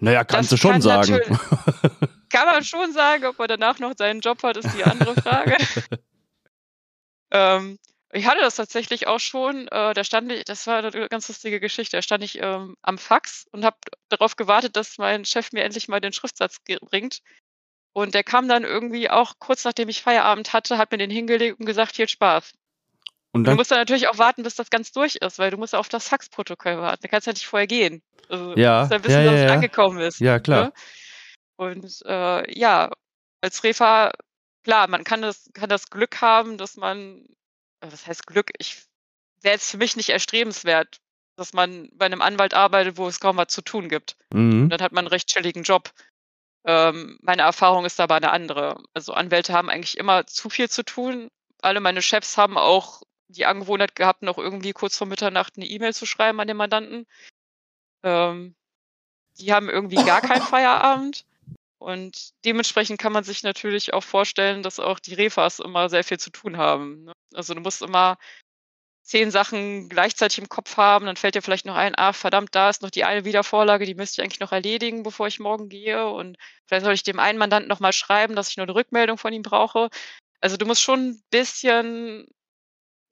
Naja, 0.00 0.24
kannst 0.24 0.52
du 0.52 0.56
schon 0.56 0.72
kann 0.72 0.82
sagen. 0.82 1.20
Kann 2.30 2.46
man 2.46 2.64
schon 2.64 2.94
sagen, 2.94 3.26
ob 3.26 3.38
er 3.40 3.46
danach 3.46 3.78
noch 3.78 3.92
seinen 3.94 4.20
Job 4.20 4.42
hat, 4.42 4.56
ist 4.56 4.74
die 4.74 4.84
andere 4.84 5.14
Frage. 5.20 5.54
ähm, 7.30 7.78
ich 8.10 8.26
hatte 8.26 8.40
das 8.40 8.56
tatsächlich 8.56 9.06
auch 9.06 9.20
schon. 9.20 9.68
Äh, 9.68 9.92
da 9.92 10.02
stand 10.02 10.32
ich, 10.32 10.44
das 10.44 10.66
war 10.66 10.78
eine 10.78 11.08
ganz 11.10 11.28
lustige 11.28 11.60
Geschichte. 11.60 11.98
Da 11.98 12.02
stand 12.02 12.24
ich 12.24 12.40
ähm, 12.40 12.74
am 12.80 12.96
Fax 12.96 13.46
und 13.52 13.66
habe 13.66 13.76
darauf 14.08 14.36
gewartet, 14.36 14.76
dass 14.76 14.96
mein 14.96 15.26
Chef 15.26 15.52
mir 15.52 15.62
endlich 15.62 15.88
mal 15.88 16.00
den 16.00 16.14
Schriftsatz 16.14 16.56
bringt. 16.80 17.20
Und 17.92 18.14
der 18.14 18.24
kam 18.24 18.48
dann 18.48 18.64
irgendwie 18.64 19.10
auch 19.10 19.34
kurz 19.38 19.64
nachdem 19.64 19.90
ich 19.90 20.00
Feierabend 20.00 20.54
hatte, 20.54 20.78
hat 20.78 20.90
mir 20.90 20.98
den 20.98 21.10
hingelegt 21.10 21.60
und 21.60 21.66
gesagt, 21.66 21.96
viel 21.96 22.08
Spaß. 22.08 22.54
Und 23.34 23.40
Und 23.40 23.44
du 23.44 23.50
dann, 23.50 23.56
musst 23.56 23.70
dann 23.70 23.78
natürlich 23.78 24.08
auch 24.08 24.18
warten, 24.18 24.42
bis 24.42 24.54
das 24.56 24.68
ganz 24.70 24.92
durch 24.92 25.16
ist, 25.16 25.38
weil 25.38 25.50
du 25.50 25.56
musst 25.56 25.72
ja 25.72 25.78
auf 25.78 25.88
das 25.88 26.08
Faxprotokoll 26.08 26.76
warten. 26.78 27.02
Da 27.02 27.08
kannst 27.08 27.26
du 27.26 27.30
ja 27.30 27.34
nicht 27.34 27.46
vorher 27.46 27.66
gehen. 27.66 28.02
Also, 28.28 28.54
Ja, 28.56 28.76
du 28.76 28.80
musst 28.82 28.92
ja 28.92 29.04
wissen, 29.04 29.24
ja, 29.24 29.32
ja, 29.32 29.46
ja. 29.46 29.52
angekommen 29.52 29.98
ist. 30.00 30.20
ja 30.20 30.38
klar. 30.38 30.64
Ne? 30.66 30.72
Und 31.56 32.02
äh, 32.06 32.58
ja, 32.58 32.90
als 33.40 33.64
Refa, 33.64 34.12
klar, 34.64 34.88
man 34.88 35.04
kann 35.04 35.22
das, 35.22 35.50
kann 35.54 35.68
das 35.70 35.88
Glück 35.90 36.20
haben, 36.20 36.58
dass 36.58 36.76
man, 36.76 37.24
äh, 37.80 37.86
was 37.90 38.06
heißt 38.06 38.26
Glück? 38.26 38.50
Ich 38.58 38.82
wäre 39.40 39.54
jetzt 39.54 39.70
für 39.70 39.78
mich 39.78 39.96
nicht 39.96 40.10
erstrebenswert, 40.10 41.00
dass 41.36 41.52
man 41.52 41.88
bei 41.94 42.06
einem 42.06 42.20
Anwalt 42.22 42.54
arbeitet, 42.54 42.98
wo 42.98 43.08
es 43.08 43.18
kaum 43.20 43.38
was 43.38 43.48
zu 43.48 43.62
tun 43.62 43.88
gibt. 43.88 44.16
Mhm. 44.32 44.68
Dann 44.68 44.82
hat 44.82 44.92
man 44.92 45.06
einen 45.06 45.12
recht 45.12 45.28
chilligen 45.28 45.62
Job. 45.62 45.90
Ähm, 46.64 47.18
meine 47.22 47.42
Erfahrung 47.42 47.84
ist 47.84 47.98
aber 47.98 48.16
eine 48.16 48.30
andere. 48.30 48.82
Also 48.94 49.14
Anwälte 49.14 49.52
haben 49.52 49.70
eigentlich 49.70 49.96
immer 49.98 50.26
zu 50.26 50.50
viel 50.50 50.68
zu 50.68 50.84
tun. 50.84 51.28
Alle 51.60 51.80
meine 51.80 52.02
Chefs 52.02 52.36
haben 52.36 52.58
auch 52.58 53.02
die 53.32 53.46
Angewohnheit 53.46 53.94
gehabt, 53.96 54.22
noch 54.22 54.38
irgendwie 54.38 54.72
kurz 54.72 54.96
vor 54.96 55.06
Mitternacht 55.06 55.54
eine 55.56 55.66
E-Mail 55.66 55.94
zu 55.94 56.06
schreiben 56.06 56.40
an 56.40 56.48
den 56.48 56.56
Mandanten. 56.56 57.06
Ähm, 58.02 58.54
die 59.38 59.52
haben 59.52 59.68
irgendwie 59.68 59.96
gar 60.04 60.20
keinen 60.20 60.42
Feierabend. 60.42 61.24
Und 61.78 62.32
dementsprechend 62.44 63.00
kann 63.00 63.12
man 63.12 63.24
sich 63.24 63.42
natürlich 63.42 63.92
auch 63.92 64.04
vorstellen, 64.04 64.62
dass 64.62 64.78
auch 64.78 65.00
die 65.00 65.14
Refas 65.14 65.58
immer 65.58 65.88
sehr 65.88 66.04
viel 66.04 66.18
zu 66.18 66.30
tun 66.30 66.56
haben. 66.56 67.04
Ne? 67.04 67.12
Also 67.34 67.54
du 67.54 67.60
musst 67.60 67.82
immer 67.82 68.18
zehn 69.02 69.32
Sachen 69.32 69.88
gleichzeitig 69.88 70.38
im 70.38 70.48
Kopf 70.48 70.76
haben, 70.76 71.06
dann 71.06 71.16
fällt 71.16 71.34
dir 71.34 71.42
vielleicht 71.42 71.66
noch 71.66 71.74
ein, 71.74 71.94
ach 71.96 72.14
verdammt, 72.14 72.54
da 72.54 72.70
ist 72.70 72.82
noch 72.82 72.90
die 72.90 73.04
eine 73.04 73.24
Wiedervorlage, 73.24 73.84
die 73.84 73.96
müsste 73.96 74.20
ich 74.20 74.24
eigentlich 74.24 74.40
noch 74.40 74.52
erledigen, 74.52 75.02
bevor 75.02 75.26
ich 75.26 75.40
morgen 75.40 75.68
gehe. 75.68 76.08
Und 76.08 76.38
vielleicht 76.66 76.84
soll 76.84 76.94
ich 76.94 77.02
dem 77.02 77.18
einen 77.18 77.38
Mandanten 77.38 77.68
nochmal 77.68 77.92
schreiben, 77.92 78.36
dass 78.36 78.48
ich 78.48 78.56
nur 78.56 78.64
eine 78.64 78.74
Rückmeldung 78.74 79.18
von 79.18 79.32
ihm 79.32 79.42
brauche. 79.42 79.90
Also 80.40 80.56
du 80.56 80.66
musst 80.66 80.82
schon 80.82 81.10
ein 81.10 81.22
bisschen, 81.30 82.28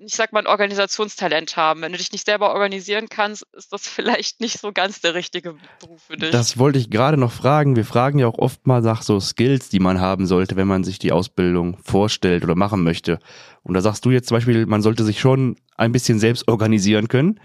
ich 0.03 0.15
sag 0.15 0.33
mal, 0.33 0.41
ein 0.41 0.47
Organisationstalent 0.47 1.57
haben. 1.57 1.83
Wenn 1.83 1.93
du 1.93 1.99
dich 1.99 2.13
nicht 2.13 2.25
selber 2.25 2.53
organisieren 2.53 3.09
kannst, 3.09 3.47
ist 3.53 3.73
das 3.73 3.87
vielleicht 3.89 4.41
nicht 4.41 4.59
so 4.59 4.73
ganz 4.73 5.01
der 5.01 5.15
richtige 5.15 5.57
Beruf 5.81 6.03
für 6.05 6.17
dich. 6.17 6.31
Das 6.31 6.59
wollte 6.59 6.79
ich 6.79 6.91
gerade 6.91 7.17
noch 7.17 7.33
fragen. 7.33 7.77
Wir 7.77 7.85
fragen 7.85 8.19
ja 8.19 8.27
auch 8.27 8.39
oft 8.39 8.67
mal 8.67 8.81
nach 8.81 9.03
so 9.03 9.21
Skills, 9.21 9.69
die 9.69 9.81
man 9.81 10.01
haben 10.01 10.27
sollte, 10.27 10.57
wenn 10.57 10.69
man 10.69 10.85
sich 10.85 10.99
die 10.99 11.13
Ausbildung 11.13 11.79
vorstellt 11.83 12.45
oder 12.45 12.55
machen 12.55 12.83
möchte. 12.83 13.19
Und 13.63 13.75
da 13.75 13.81
sagst 13.81 14.05
du 14.05 14.11
jetzt 14.11 14.29
zum 14.29 14.37
Beispiel, 14.37 14.67
man 14.67 14.83
sollte 14.83 15.05
sich 15.05 15.21
schon 15.21 15.57
ein 15.77 15.93
bisschen 15.93 16.19
selbst 16.19 16.49
organisieren 16.49 17.09
können. 17.09 17.41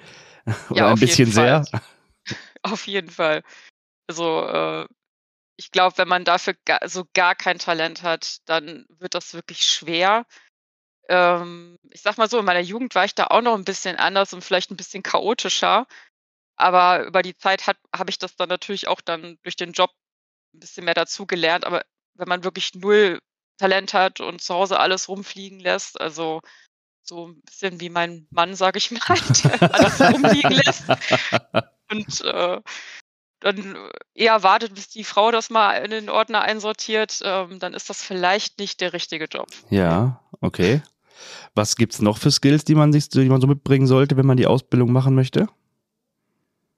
Oder 0.70 0.80
Ja, 0.80 0.90
ein 0.90 1.00
bisschen 1.00 1.32
sehr. 1.32 1.66
Fall. 1.66 1.82
Auf 2.62 2.88
jeden 2.88 3.10
Fall. 3.10 3.44
Also 4.08 4.46
äh, 4.48 4.86
ich 5.58 5.72
glaube, 5.72 5.98
wenn 5.98 6.08
man 6.08 6.26
dafür 6.26 6.54
gar, 6.66 6.80
so 6.88 7.06
gar 7.14 7.36
kein 7.36 7.60
Talent 7.60 8.04
hat, 8.04 8.38
dann 8.46 8.86
wird 9.00 9.14
das 9.16 9.34
wirklich 9.34 9.66
schwer. 9.66 10.26
Ähm, 11.10 11.78
ich 11.92 12.02
sag 12.02 12.18
mal 12.18 12.30
so, 12.30 12.40
in 12.40 12.46
meiner 12.46 12.62
Jugend 12.62 12.96
war 12.96 13.06
ich 13.06 13.16
da 13.16 13.28
auch 13.28 13.42
noch 13.42 13.56
ein 13.56 13.66
bisschen 13.66 13.98
anders 13.98 14.34
und 14.34 14.44
vielleicht 14.44 14.72
ein 14.72 14.78
bisschen 14.78 15.04
chaotischer. 15.04 15.88
Aber 16.58 17.06
über 17.06 17.22
die 17.22 17.36
Zeit 17.36 17.68
habe 17.68 18.10
ich 18.10 18.18
das 18.18 18.36
dann 18.36 18.50
natürlich 18.50 18.88
auch 18.88 19.02
dann 19.02 19.38
durch 19.44 19.56
den 19.56 19.74
Job 19.74 19.92
ein 20.54 20.60
bisschen 20.60 20.86
mehr 20.86 20.94
dazu 20.94 21.26
gelernt. 21.26 21.66
Aber 21.66 21.86
wenn 22.16 22.28
man 22.28 22.44
wirklich 22.44 22.74
null 22.76 23.20
Talent 23.58 23.94
hat 23.94 24.20
und 24.20 24.42
zu 24.42 24.54
Hause 24.54 24.80
alles 24.80 25.08
rumfliegen 25.10 25.60
lässt, 25.60 26.00
also 26.00 26.42
so 27.02 27.28
ein 27.28 27.42
bisschen 27.42 27.80
wie 27.80 27.90
mein 27.90 28.28
Mann, 28.32 28.56
sage 28.56 28.78
ich 28.78 28.92
mal, 28.92 29.00
der 29.44 29.74
alles 29.74 30.02
rumliegen 30.02 30.52
lässt 30.52 30.84
und 31.92 32.22
äh, 32.22 32.62
dann 33.40 33.92
eher 34.14 34.44
wartet, 34.44 34.74
bis 34.74 34.90
die 34.90 35.04
Frau 35.04 35.32
das 35.32 35.50
mal 35.50 35.74
in 35.78 35.92
den 35.92 36.10
Ordner 36.10 36.42
einsortiert, 36.42 37.20
ähm, 37.24 37.60
dann 37.60 37.74
ist 37.74 37.90
das 37.90 38.02
vielleicht 38.02 38.58
nicht 38.60 38.82
der 38.82 38.94
richtige 38.94 39.26
Job. 39.26 39.50
Ja, 39.70 40.24
okay. 40.42 40.82
Was 41.54 41.76
gibt's 41.76 42.02
noch 42.02 42.18
für 42.18 42.32
Skills, 42.32 42.66
die 42.66 42.76
man 42.76 42.92
sich, 42.92 43.10
die 43.10 43.30
man 43.30 43.42
so 43.42 43.48
mitbringen 43.48 43.88
sollte, 43.88 44.18
wenn 44.18 44.26
man 44.26 44.38
die 44.38 44.48
Ausbildung 44.48 44.92
machen 44.92 45.16
möchte? 45.16 45.48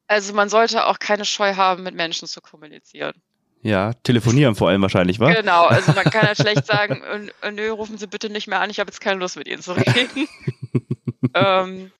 Also 0.07 0.33
man 0.33 0.49
sollte 0.49 0.85
auch 0.85 0.99
keine 0.99 1.25
Scheu 1.25 1.55
haben, 1.55 1.83
mit 1.83 1.95
Menschen 1.95 2.27
zu 2.27 2.41
kommunizieren. 2.41 3.13
Ja, 3.61 3.93
telefonieren 3.93 4.55
vor 4.55 4.69
allem 4.69 4.81
wahrscheinlich, 4.81 5.19
wa? 5.19 5.33
Genau, 5.33 5.65
also 5.65 5.91
man 5.91 6.05
kann 6.05 6.25
ja 6.25 6.35
schlecht 6.41 6.65
sagen, 6.65 7.29
äh, 7.41 7.51
nö, 7.51 7.69
rufen 7.71 7.97
Sie 7.97 8.07
bitte 8.07 8.29
nicht 8.29 8.47
mehr 8.47 8.61
an, 8.61 8.69
ich 8.69 8.79
habe 8.79 8.89
jetzt 8.89 9.01
keine 9.01 9.19
Lust 9.19 9.35
mit 9.35 9.47
Ihnen 9.47 9.61
zu 9.61 9.73
reden. 9.73 10.27
ähm, 11.33 11.91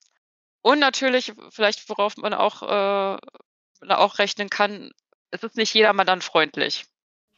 und 0.62 0.78
natürlich, 0.78 1.32
vielleicht 1.50 1.88
worauf 1.88 2.16
man 2.16 2.32
auch, 2.32 2.62
äh, 2.62 3.18
auch 3.88 4.18
rechnen 4.18 4.48
kann, 4.48 4.90
es 5.30 5.42
ist 5.42 5.56
nicht 5.56 5.74
jeder 5.74 5.92
mal 5.92 6.04
dann 6.04 6.22
freundlich. 6.22 6.86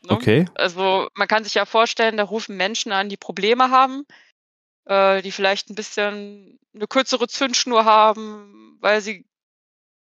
Ne? 0.02 0.12
Okay. 0.12 0.44
Also 0.54 1.08
man 1.14 1.28
kann 1.28 1.44
sich 1.44 1.54
ja 1.54 1.64
vorstellen, 1.64 2.16
da 2.16 2.24
rufen 2.24 2.56
Menschen 2.56 2.92
an, 2.92 3.08
die 3.08 3.16
Probleme 3.16 3.70
haben, 3.70 4.04
äh, 4.86 5.22
die 5.22 5.32
vielleicht 5.32 5.70
ein 5.70 5.74
bisschen 5.74 6.58
eine 6.74 6.86
kürzere 6.86 7.28
Zündschnur 7.28 7.84
haben, 7.84 8.76
weil 8.80 9.00
sie 9.00 9.26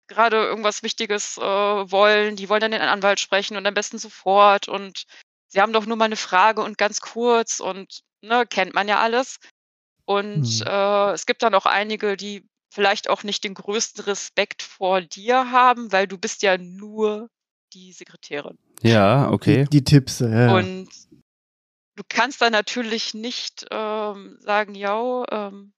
gerade 0.07 0.37
irgendwas 0.37 0.83
Wichtiges 0.83 1.37
äh, 1.37 1.41
wollen. 1.41 2.35
Die 2.35 2.49
wollen 2.49 2.61
dann 2.61 2.71
den 2.71 2.81
Anwalt 2.81 3.19
sprechen 3.19 3.57
und 3.57 3.65
am 3.65 3.73
besten 3.73 3.97
sofort. 3.97 4.67
Und 4.67 5.05
sie 5.47 5.61
haben 5.61 5.73
doch 5.73 5.85
nur 5.85 5.97
mal 5.97 6.05
eine 6.05 6.15
Frage 6.15 6.61
und 6.61 6.77
ganz 6.77 6.99
kurz 6.99 7.59
und 7.59 8.01
ne, 8.21 8.45
kennt 8.47 8.73
man 8.73 8.87
ja 8.87 8.99
alles. 8.99 9.37
Und 10.05 10.45
Hm. 10.45 10.67
äh, 10.67 11.11
es 11.11 11.25
gibt 11.25 11.43
dann 11.43 11.53
auch 11.53 11.67
einige, 11.67 12.17
die 12.17 12.43
vielleicht 12.71 13.09
auch 13.09 13.23
nicht 13.23 13.43
den 13.43 13.53
größten 13.53 14.03
Respekt 14.05 14.63
vor 14.63 15.01
dir 15.01 15.51
haben, 15.51 15.91
weil 15.91 16.07
du 16.07 16.17
bist 16.17 16.41
ja 16.41 16.57
nur 16.57 17.29
die 17.73 17.93
Sekretärin. 17.93 18.57
Ja, 18.81 19.29
okay. 19.29 19.65
Die, 19.65 19.69
die 19.69 19.83
Tipps, 19.83 20.19
ja. 20.19 20.55
Und 20.55 20.89
du 21.99 22.05
kannst 22.07 22.41
dann 22.41 22.53
natürlich 22.53 23.13
nicht 23.13 23.65
ähm, 23.71 24.37
sagen, 24.39 24.73
ja, 24.73 25.25
ähm, 25.29 25.73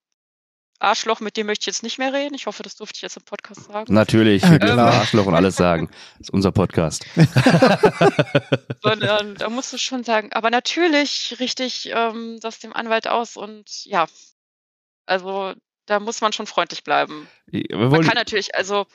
Arschloch, 0.78 1.20
mit 1.20 1.36
dem 1.36 1.46
möchte 1.46 1.62
ich 1.62 1.66
jetzt 1.66 1.82
nicht 1.82 1.98
mehr 1.98 2.12
reden. 2.12 2.34
Ich 2.34 2.46
hoffe, 2.46 2.62
das 2.62 2.76
durfte 2.76 2.96
ich 2.96 3.02
jetzt 3.02 3.16
im 3.16 3.24
Podcast 3.24 3.64
sagen. 3.64 3.92
Natürlich, 3.92 4.42
Ja, 4.42 4.52
wir 4.52 4.58
dürfen 4.60 4.74
klar. 4.74 4.94
Arschloch 4.94 5.26
und 5.26 5.34
alles 5.34 5.56
sagen. 5.56 5.90
Das 6.18 6.20
ist 6.28 6.30
unser 6.30 6.52
Podcast. 6.52 7.04
Sondern 8.82 9.34
da 9.34 9.48
musst 9.48 9.72
du 9.72 9.78
schon 9.78 10.04
sagen, 10.04 10.32
aber 10.32 10.50
natürlich 10.50 11.36
richte 11.40 11.64
ich 11.64 11.90
ähm, 11.92 12.38
das 12.40 12.60
dem 12.60 12.72
Anwalt 12.72 13.08
aus 13.08 13.36
und 13.36 13.84
ja, 13.84 14.06
also 15.06 15.54
da 15.86 15.98
muss 15.98 16.20
man 16.20 16.32
schon 16.32 16.46
freundlich 16.46 16.84
bleiben. 16.84 17.28
Wir 17.46 17.76
Man 17.76 18.02
kann 18.02 18.14
natürlich, 18.14 18.54
also 18.54 18.86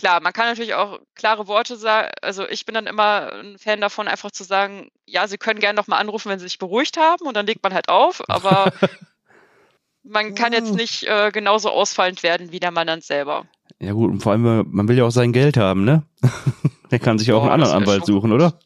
klar, 0.00 0.20
man 0.20 0.32
kann 0.32 0.46
natürlich 0.46 0.74
auch 0.74 0.98
klare 1.14 1.46
Worte 1.46 1.76
sagen. 1.76 2.10
Also 2.22 2.48
ich 2.48 2.66
bin 2.66 2.74
dann 2.74 2.86
immer 2.88 3.32
ein 3.32 3.58
Fan 3.58 3.80
davon, 3.80 4.08
einfach 4.08 4.30
zu 4.32 4.42
sagen, 4.42 4.88
ja, 5.06 5.28
Sie 5.28 5.38
können 5.38 5.60
gerne 5.60 5.76
nochmal 5.76 6.00
anrufen, 6.00 6.28
wenn 6.30 6.38
Sie 6.40 6.46
sich 6.46 6.58
beruhigt 6.58 6.96
haben 6.96 7.26
und 7.26 7.34
dann 7.36 7.46
legt 7.46 7.62
man 7.62 7.72
halt 7.74 7.88
auf, 7.88 8.22
aber 8.28 8.72
man 10.02 10.34
kann 10.34 10.52
jetzt 10.52 10.72
Mm. 10.72 10.76
nicht 10.76 11.02
äh, 11.04 11.30
genauso 11.32 11.70
ausfallend 11.70 12.22
werden 12.22 12.50
wie 12.52 12.60
der 12.60 12.70
Mandant 12.70 13.04
selber. 13.04 13.46
ja 13.78 13.92
gut, 13.92 14.10
und 14.10 14.20
vor 14.22 14.32
allem, 14.32 14.66
man 14.70 14.88
will 14.88 14.96
ja 14.98 15.04
auch 15.04 15.10
sein 15.10 15.32
Geld 15.32 15.56
haben, 15.56 15.84
ne? 15.84 16.02
Der 16.90 16.98
kann 16.98 17.18
sich 17.20 17.30
auch 17.32 17.42
Boah, 17.42 17.52
einen 17.52 17.62
anderen 17.62 17.82
Anwalt 17.82 17.98
schon 18.06 18.14
suchen, 18.16 18.30
gut. 18.30 18.40
oder? 18.40 18.58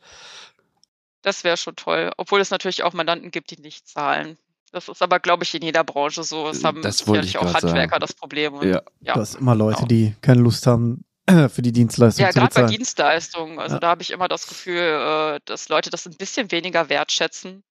Das 1.22 1.44
wäre 1.44 1.56
schon 1.58 1.76
toll. 1.76 2.10
Obwohl 2.16 2.40
es 2.40 2.50
natürlich 2.50 2.82
auch 2.82 2.94
Mandanten 2.94 3.30
gibt, 3.30 3.50
die 3.50 3.60
nicht 3.60 3.86
zahlen. 3.86 4.38
Das 4.72 4.88
ist 4.88 5.02
aber, 5.02 5.20
glaube 5.20 5.44
ich, 5.44 5.54
in 5.54 5.62
jeder 5.62 5.84
Branche 5.84 6.22
so. 6.24 6.48
Es 6.48 6.64
haben 6.64 6.80
Das 6.82 7.06
wollte 7.06 7.24
ich 7.26 7.32
sicherlich 7.32 7.38
auch 7.38 7.54
Handwerker 7.62 7.90
sagen. 7.90 8.00
das 8.00 8.12
Problem. 8.14 8.54
Und, 8.54 8.66
Ja. 8.68 8.82
ja. 9.02 9.12
Du 9.14 9.20
hast 9.20 9.34
immer 9.36 9.54
Leute, 9.54 9.76
genau. 9.76 9.88
die 9.88 10.14
keine 10.22 10.40
Lust 10.40 10.66
haben, 10.66 11.04
für 11.48 11.62
die 11.62 11.72
Dienstleistung 11.72 12.24
Ja, 12.24 12.32
gerade 12.32 12.54
bei. 12.54 12.66
Dienstleistungen. 12.66 13.58
Also 13.58 13.76
Ja. 13.76 13.80
da 13.80 13.88
habe 13.88 14.02
ich 14.02 14.10
immer 14.10 14.28
das 14.28 14.46
Gefühl, 14.46 15.36
äh, 15.36 15.40
dass 15.44 15.68
Leute 15.68 15.90
das 15.90 16.06
ein 16.06 16.16
bisschen 16.16 16.50
weniger 16.50 16.88
wertschätzen, 16.88 17.64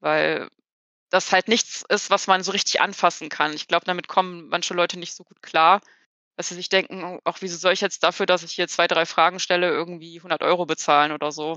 weil 0.00 0.48
das 1.10 1.32
halt 1.32 1.48
nichts 1.48 1.84
ist, 1.88 2.10
was 2.10 2.26
man 2.26 2.42
so 2.42 2.52
richtig 2.52 2.80
anfassen 2.80 3.28
kann. 3.28 3.52
Ich 3.52 3.68
glaube, 3.68 3.84
damit 3.84 4.08
kommen 4.08 4.48
manche 4.48 4.74
Leute 4.74 4.98
nicht 4.98 5.14
so 5.14 5.24
gut 5.24 5.42
klar, 5.42 5.80
dass 6.36 6.48
sie 6.48 6.54
sich 6.54 6.68
denken, 6.68 7.04
oh, 7.04 7.20
auch 7.24 7.38
wieso 7.40 7.56
soll 7.58 7.72
ich 7.72 7.80
jetzt 7.80 8.02
dafür, 8.02 8.26
dass 8.26 8.42
ich 8.44 8.52
hier 8.52 8.68
zwei, 8.68 8.86
drei 8.86 9.04
Fragen 9.06 9.40
stelle, 9.40 9.68
irgendwie 9.68 10.18
100 10.20 10.42
Euro 10.42 10.66
bezahlen 10.66 11.12
oder 11.12 11.32
so. 11.32 11.52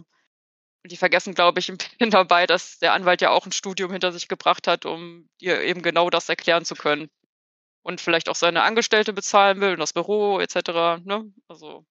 Und 0.84 0.92
die 0.92 0.98
vergessen, 0.98 1.36
glaube 1.36 1.60
ich, 1.60 1.70
ein 1.72 1.78
bisschen 1.78 2.12
dabei, 2.12 2.48
dass 2.48 2.80
der 2.80 2.94
Anwalt 2.94 3.22
ja 3.22 3.30
auch 3.30 3.46
ein 3.46 3.52
Studium 3.52 3.92
hinter 3.92 4.12
sich 4.12 4.28
gebracht 4.28 4.68
hat, 4.68 4.86
um 4.86 5.30
dir 5.40 5.62
eben 5.62 5.82
genau 5.82 6.10
das 6.10 6.30
erklären 6.30 6.66
zu 6.66 6.76
können. 6.76 7.10
Und 7.84 8.02
vielleicht 8.02 8.30
auch 8.30 8.36
seine 8.36 8.64
Angestellte 8.64 9.14
bezahlen 9.14 9.60
will 9.62 9.74
und 9.74 9.80
das 9.80 9.94
Büro 9.94 10.40
etc. 10.40 10.56
Ne? 11.04 11.26
Also 11.50 11.86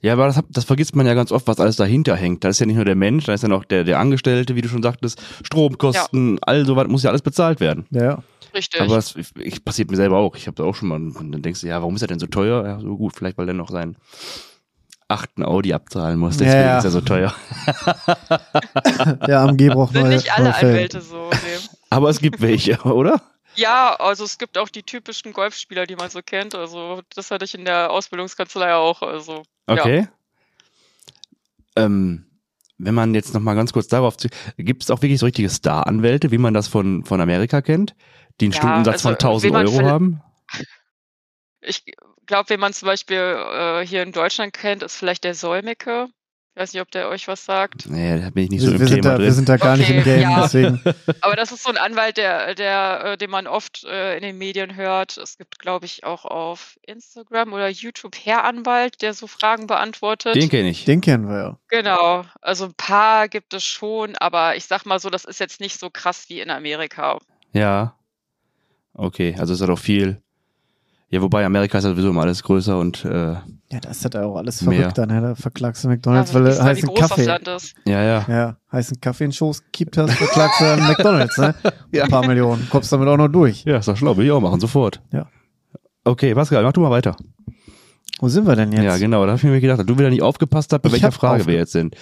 Ja, 0.00 0.12
aber 0.12 0.26
das, 0.26 0.40
das 0.50 0.64
vergisst 0.64 0.94
man 0.94 1.06
ja 1.06 1.14
ganz 1.14 1.32
oft, 1.32 1.46
was 1.46 1.58
alles 1.58 1.76
dahinter 1.76 2.14
hängt. 2.16 2.44
Da 2.44 2.48
ist 2.50 2.60
ja 2.60 2.66
nicht 2.66 2.76
nur 2.76 2.84
der 2.84 2.94
Mensch, 2.94 3.24
da 3.24 3.32
ist 3.32 3.42
ja 3.42 3.48
noch 3.48 3.64
der, 3.64 3.84
der 3.84 3.98
Angestellte, 3.98 4.54
wie 4.56 4.60
du 4.60 4.68
schon 4.68 4.82
sagtest, 4.82 5.20
Stromkosten, 5.42 6.38
all 6.42 6.66
so 6.66 6.76
was 6.76 6.86
muss 6.88 7.02
ja 7.02 7.10
alles 7.10 7.22
bezahlt 7.22 7.60
werden. 7.60 7.86
Ja, 7.90 8.02
ja. 8.02 8.22
richtig. 8.54 8.80
Aber 8.80 8.96
das 8.96 9.16
ich, 9.16 9.34
ich, 9.36 9.64
passiert 9.64 9.90
mir 9.90 9.96
selber 9.96 10.18
auch. 10.18 10.36
Ich 10.36 10.46
habe 10.46 10.54
da 10.54 10.64
auch 10.64 10.74
schon 10.74 10.88
mal, 10.88 10.96
und 10.96 11.32
dann 11.32 11.42
denkst 11.42 11.62
du, 11.62 11.66
ja, 11.66 11.80
warum 11.80 11.96
ist 11.96 12.02
er 12.02 12.08
denn 12.08 12.18
so 12.18 12.26
teuer? 12.26 12.64
Ja, 12.66 12.80
so 12.80 12.96
gut, 12.96 13.14
vielleicht 13.16 13.38
weil 13.38 13.48
er 13.48 13.54
noch 13.54 13.70
seinen 13.70 13.96
achten 15.08 15.42
Audi 15.42 15.72
abzahlen 15.72 16.18
muss, 16.18 16.36
deswegen 16.36 16.60
Ja, 16.60 16.66
ja. 16.66 16.78
ist 16.78 16.84
er 16.84 16.90
so 16.90 17.00
teuer. 17.00 17.32
Der 19.26 19.40
AMG 19.40 19.68
braucht 19.68 19.94
sind 19.94 20.02
neue, 20.02 20.16
nicht 20.16 20.30
alle. 20.36 20.54
Anwälte 20.54 21.00
so. 21.00 21.30
Nee. 21.30 21.68
Aber 21.88 22.10
es 22.10 22.20
gibt 22.20 22.42
welche, 22.42 22.78
oder? 22.82 23.22
Ja, 23.58 23.96
also 23.96 24.22
es 24.24 24.38
gibt 24.38 24.56
auch 24.56 24.68
die 24.68 24.84
typischen 24.84 25.32
Golfspieler, 25.32 25.86
die 25.86 25.96
man 25.96 26.10
so 26.10 26.20
kennt. 26.22 26.54
Also 26.54 27.02
das 27.14 27.32
hatte 27.32 27.44
ich 27.44 27.54
in 27.54 27.64
der 27.64 27.90
Ausbildungskanzlei 27.90 28.74
auch. 28.74 29.02
Also 29.02 29.42
Okay. 29.66 30.08
Ähm, 31.76 32.24
wenn 32.78 32.94
man 32.94 33.14
jetzt 33.14 33.34
noch 33.34 33.40
mal 33.40 33.54
ganz 33.54 33.72
kurz 33.72 33.88
darauf 33.88 34.16
zu, 34.16 34.28
gibt 34.56 34.84
es 34.84 34.90
auch 34.90 35.02
wirklich 35.02 35.18
so 35.18 35.26
richtige 35.26 35.50
Star-Anwälte, 35.50 36.30
wie 36.30 36.38
man 36.38 36.54
das 36.54 36.68
von, 36.68 37.04
von 37.04 37.20
Amerika 37.20 37.60
kennt, 37.60 37.96
die 38.40 38.46
einen 38.46 38.52
Ja, 38.52 38.58
Stundensatz 38.58 39.04
also, 39.04 39.08
von 39.08 39.14
1000 39.14 39.50
wie 39.50 39.52
man 39.52 39.66
Euro 39.66 39.84
haben? 39.84 40.22
Ich 41.60 41.84
glaube, 42.26 42.50
wen 42.50 42.60
man 42.60 42.72
zum 42.72 42.86
Beispiel 42.86 43.18
äh, 43.18 43.84
hier 43.84 44.04
in 44.04 44.12
Deutschland 44.12 44.52
kennt, 44.52 44.84
ist 44.84 44.94
vielleicht 44.94 45.24
der 45.24 45.34
Solmecke. 45.34 46.08
Ich 46.58 46.62
weiß 46.62 46.72
nicht, 46.72 46.82
ob 46.82 46.90
der 46.90 47.08
euch 47.08 47.28
was 47.28 47.44
sagt. 47.44 47.88
Nee, 47.88 48.20
da 48.20 48.30
bin 48.30 48.42
ich 48.42 48.50
nicht 48.50 48.62
so 48.62 48.66
Wir, 48.66 48.74
im 48.74 48.80
wir, 48.80 48.88
sind 48.88 49.02
Thema 49.02 49.12
da, 49.12 49.18
wir 49.20 49.26
drin. 49.26 49.34
sind 49.34 49.48
da 49.48 49.56
gar 49.58 49.76
nicht 49.76 49.90
im 49.90 50.00
Okay, 50.00 50.18
Game, 50.18 50.22
ja. 50.22 50.42
deswegen. 50.42 50.82
Aber 51.20 51.36
das 51.36 51.52
ist 51.52 51.62
so 51.62 51.70
ein 51.70 51.76
Anwalt, 51.76 52.16
der, 52.16 52.56
der, 52.56 53.04
äh, 53.04 53.16
den 53.16 53.30
man 53.30 53.46
oft 53.46 53.84
äh, 53.84 54.16
in 54.16 54.22
den 54.22 54.38
Medien 54.38 54.74
hört. 54.74 55.18
Es 55.18 55.38
gibt, 55.38 55.60
glaube 55.60 55.86
ich, 55.86 56.02
auch 56.02 56.24
auf 56.24 56.76
Instagram 56.84 57.52
oder 57.52 57.68
YouTube 57.68 58.16
Herr 58.24 58.42
Anwalt, 58.42 59.02
der 59.02 59.14
so 59.14 59.28
Fragen 59.28 59.68
beantwortet. 59.68 60.34
Den 60.34 60.48
kenne 60.48 60.70
ich. 60.70 60.84
Den 60.84 61.00
kennen 61.00 61.28
wir 61.28 61.38
ja. 61.38 61.58
Genau, 61.68 62.24
also 62.40 62.64
ein 62.64 62.74
paar 62.74 63.28
gibt 63.28 63.54
es 63.54 63.64
schon, 63.64 64.16
aber 64.16 64.56
ich 64.56 64.64
sag 64.64 64.84
mal 64.84 64.98
so, 64.98 65.10
das 65.10 65.24
ist 65.24 65.38
jetzt 65.38 65.60
nicht 65.60 65.78
so 65.78 65.90
krass 65.90 66.24
wie 66.28 66.40
in 66.40 66.50
Amerika. 66.50 67.20
Ja. 67.52 67.94
Okay, 68.94 69.36
also 69.38 69.54
ist 69.54 69.60
ja 69.60 69.68
doch 69.68 69.78
viel. 69.78 70.20
Ja, 71.10 71.22
wobei 71.22 71.44
Amerika 71.46 71.78
ist 71.78 71.84
ja 71.84 71.90
sowieso 71.90 72.10
immer 72.10 72.22
alles 72.22 72.42
größer 72.42 72.78
und 72.78 73.02
äh, 73.04 73.08
Ja, 73.70 73.80
da 73.80 73.88
ist 73.90 74.04
das 74.04 74.12
ja 74.12 74.24
auch 74.24 74.36
alles 74.36 74.60
Mehr. 74.62 74.80
verrückt 74.80 74.98
dann, 74.98 75.08
ne? 75.08 75.20
Da 75.22 75.34
verklagst 75.34 75.82
du 75.84 75.88
McDonalds, 75.88 76.32
Ja, 76.32 76.34
weil 76.40 76.44
du 76.52 76.62
heißen 76.62 76.94
Kaffee. 76.94 77.24
Ja, 77.86 78.02
ja. 78.02 78.24
Ja, 78.28 78.56
heißen 78.72 79.00
Kaffee 79.00 79.24
in 79.24 79.32
Schoß 79.32 79.62
gekippt 79.64 79.96
hast, 79.96 80.12
verklagst 80.12 80.60
du 80.60 80.64
McDonalds, 80.82 81.38
ne? 81.38 81.54
Ja. 81.92 82.04
Ein 82.04 82.10
paar 82.10 82.26
Millionen. 82.26 82.68
Kommst 82.70 82.92
damit 82.92 83.08
auch 83.08 83.16
noch 83.16 83.28
durch. 83.28 83.64
Ja, 83.64 83.78
ist 83.78 83.88
doch 83.88 83.96
schlau, 83.96 84.16
will 84.18 84.26
ich 84.26 84.32
auch 84.32 84.40
machen, 84.40 84.60
sofort. 84.60 85.00
Ja. 85.10 85.26
Okay, 86.04 86.34
Pascal, 86.34 86.62
mach 86.62 86.72
du 86.72 86.80
mal 86.82 86.90
weiter. 86.90 87.16
Wo 88.20 88.28
sind 88.28 88.46
wir 88.46 88.56
denn 88.56 88.72
jetzt? 88.72 88.82
Ja, 88.82 88.98
genau, 88.98 89.24
da 89.24 89.28
habe 89.32 89.36
ich 89.38 89.44
mir 89.44 89.60
gedacht, 89.60 89.78
dass 89.78 89.86
du 89.86 89.96
wieder 89.98 90.10
nicht 90.10 90.22
aufgepasst 90.22 90.72
hast, 90.72 90.80
bei 90.82 90.88
Ich 90.88 90.92
welcher 90.94 91.12
Frage 91.12 91.46
wir 91.46 91.54
jetzt 91.54 91.72
sind. 91.72 91.94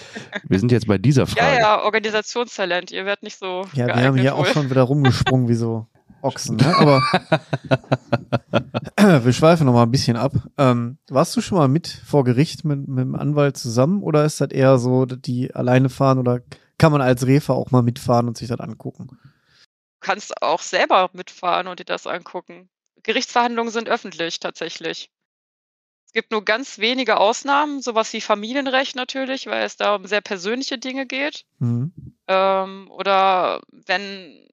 Wir 0.49 0.59
sind 0.59 0.71
jetzt 0.71 0.87
bei 0.87 0.97
dieser 0.97 1.21
Ja, 1.21 1.25
Frage. 1.27 1.57
ja, 1.59 1.83
Organisationstalent. 1.83 2.91
Ihr 2.91 3.05
werdet 3.05 3.23
nicht 3.23 3.37
so 3.37 3.61
Ja, 3.73 3.87
wir 3.87 3.95
haben 4.03 4.17
hier 4.17 4.35
auch 4.35 4.45
schon 4.47 4.69
wieder 4.69 4.81
rumgesprungen 4.81 5.47
wie 5.47 5.53
so 5.53 5.85
Ochsen, 6.21 6.57
ne? 6.57 6.75
Aber 6.77 7.01
wir 9.25 9.33
schweifen 9.33 9.65
noch 9.65 9.73
mal 9.73 9.83
ein 9.83 9.91
bisschen 9.91 10.17
ab. 10.17 10.33
Ähm, 10.57 10.97
warst 11.09 11.35
du 11.35 11.41
schon 11.41 11.57
mal 11.57 11.67
mit 11.67 11.87
vor 11.87 12.23
Gericht 12.23 12.65
mit, 12.65 12.87
mit 12.87 12.99
dem 12.99 13.15
Anwalt 13.15 13.57
zusammen 13.57 14.03
oder 14.03 14.25
ist 14.25 14.41
das 14.41 14.49
eher 14.49 14.77
so, 14.77 15.05
dass 15.05 15.21
die 15.21 15.53
alleine 15.53 15.89
fahren 15.89 16.19
oder 16.19 16.41
kann 16.77 16.91
man 16.91 17.01
als 17.01 17.25
Refer 17.25 17.53
auch 17.55 17.71
mal 17.71 17.81
mitfahren 17.81 18.27
und 18.27 18.37
sich 18.37 18.47
das 18.47 18.59
angucken? 18.59 19.07
Du 19.09 19.99
kannst 19.99 20.41
auch 20.41 20.61
selber 20.61 21.09
mitfahren 21.13 21.67
und 21.67 21.79
dir 21.79 21.85
das 21.85 22.07
angucken. 22.07 22.69
Gerichtsverhandlungen 23.03 23.71
sind 23.71 23.89
öffentlich 23.89 24.39
tatsächlich. 24.39 25.09
Es 26.05 26.13
gibt 26.13 26.31
nur 26.31 26.45
ganz 26.45 26.79
wenige 26.79 27.17
Ausnahmen, 27.17 27.81
sowas 27.81 28.13
wie 28.13 28.21
Familienrecht 28.21 28.95
natürlich, 28.95 29.47
weil 29.47 29.65
es 29.65 29.75
da 29.75 29.95
um 29.95 30.05
sehr 30.05 30.21
persönliche 30.21 30.77
Dinge 30.77 31.05
geht. 31.05 31.45
Mhm. 31.59 31.91
Ähm, 32.27 32.89
oder 32.91 33.61
wenn 33.71 34.47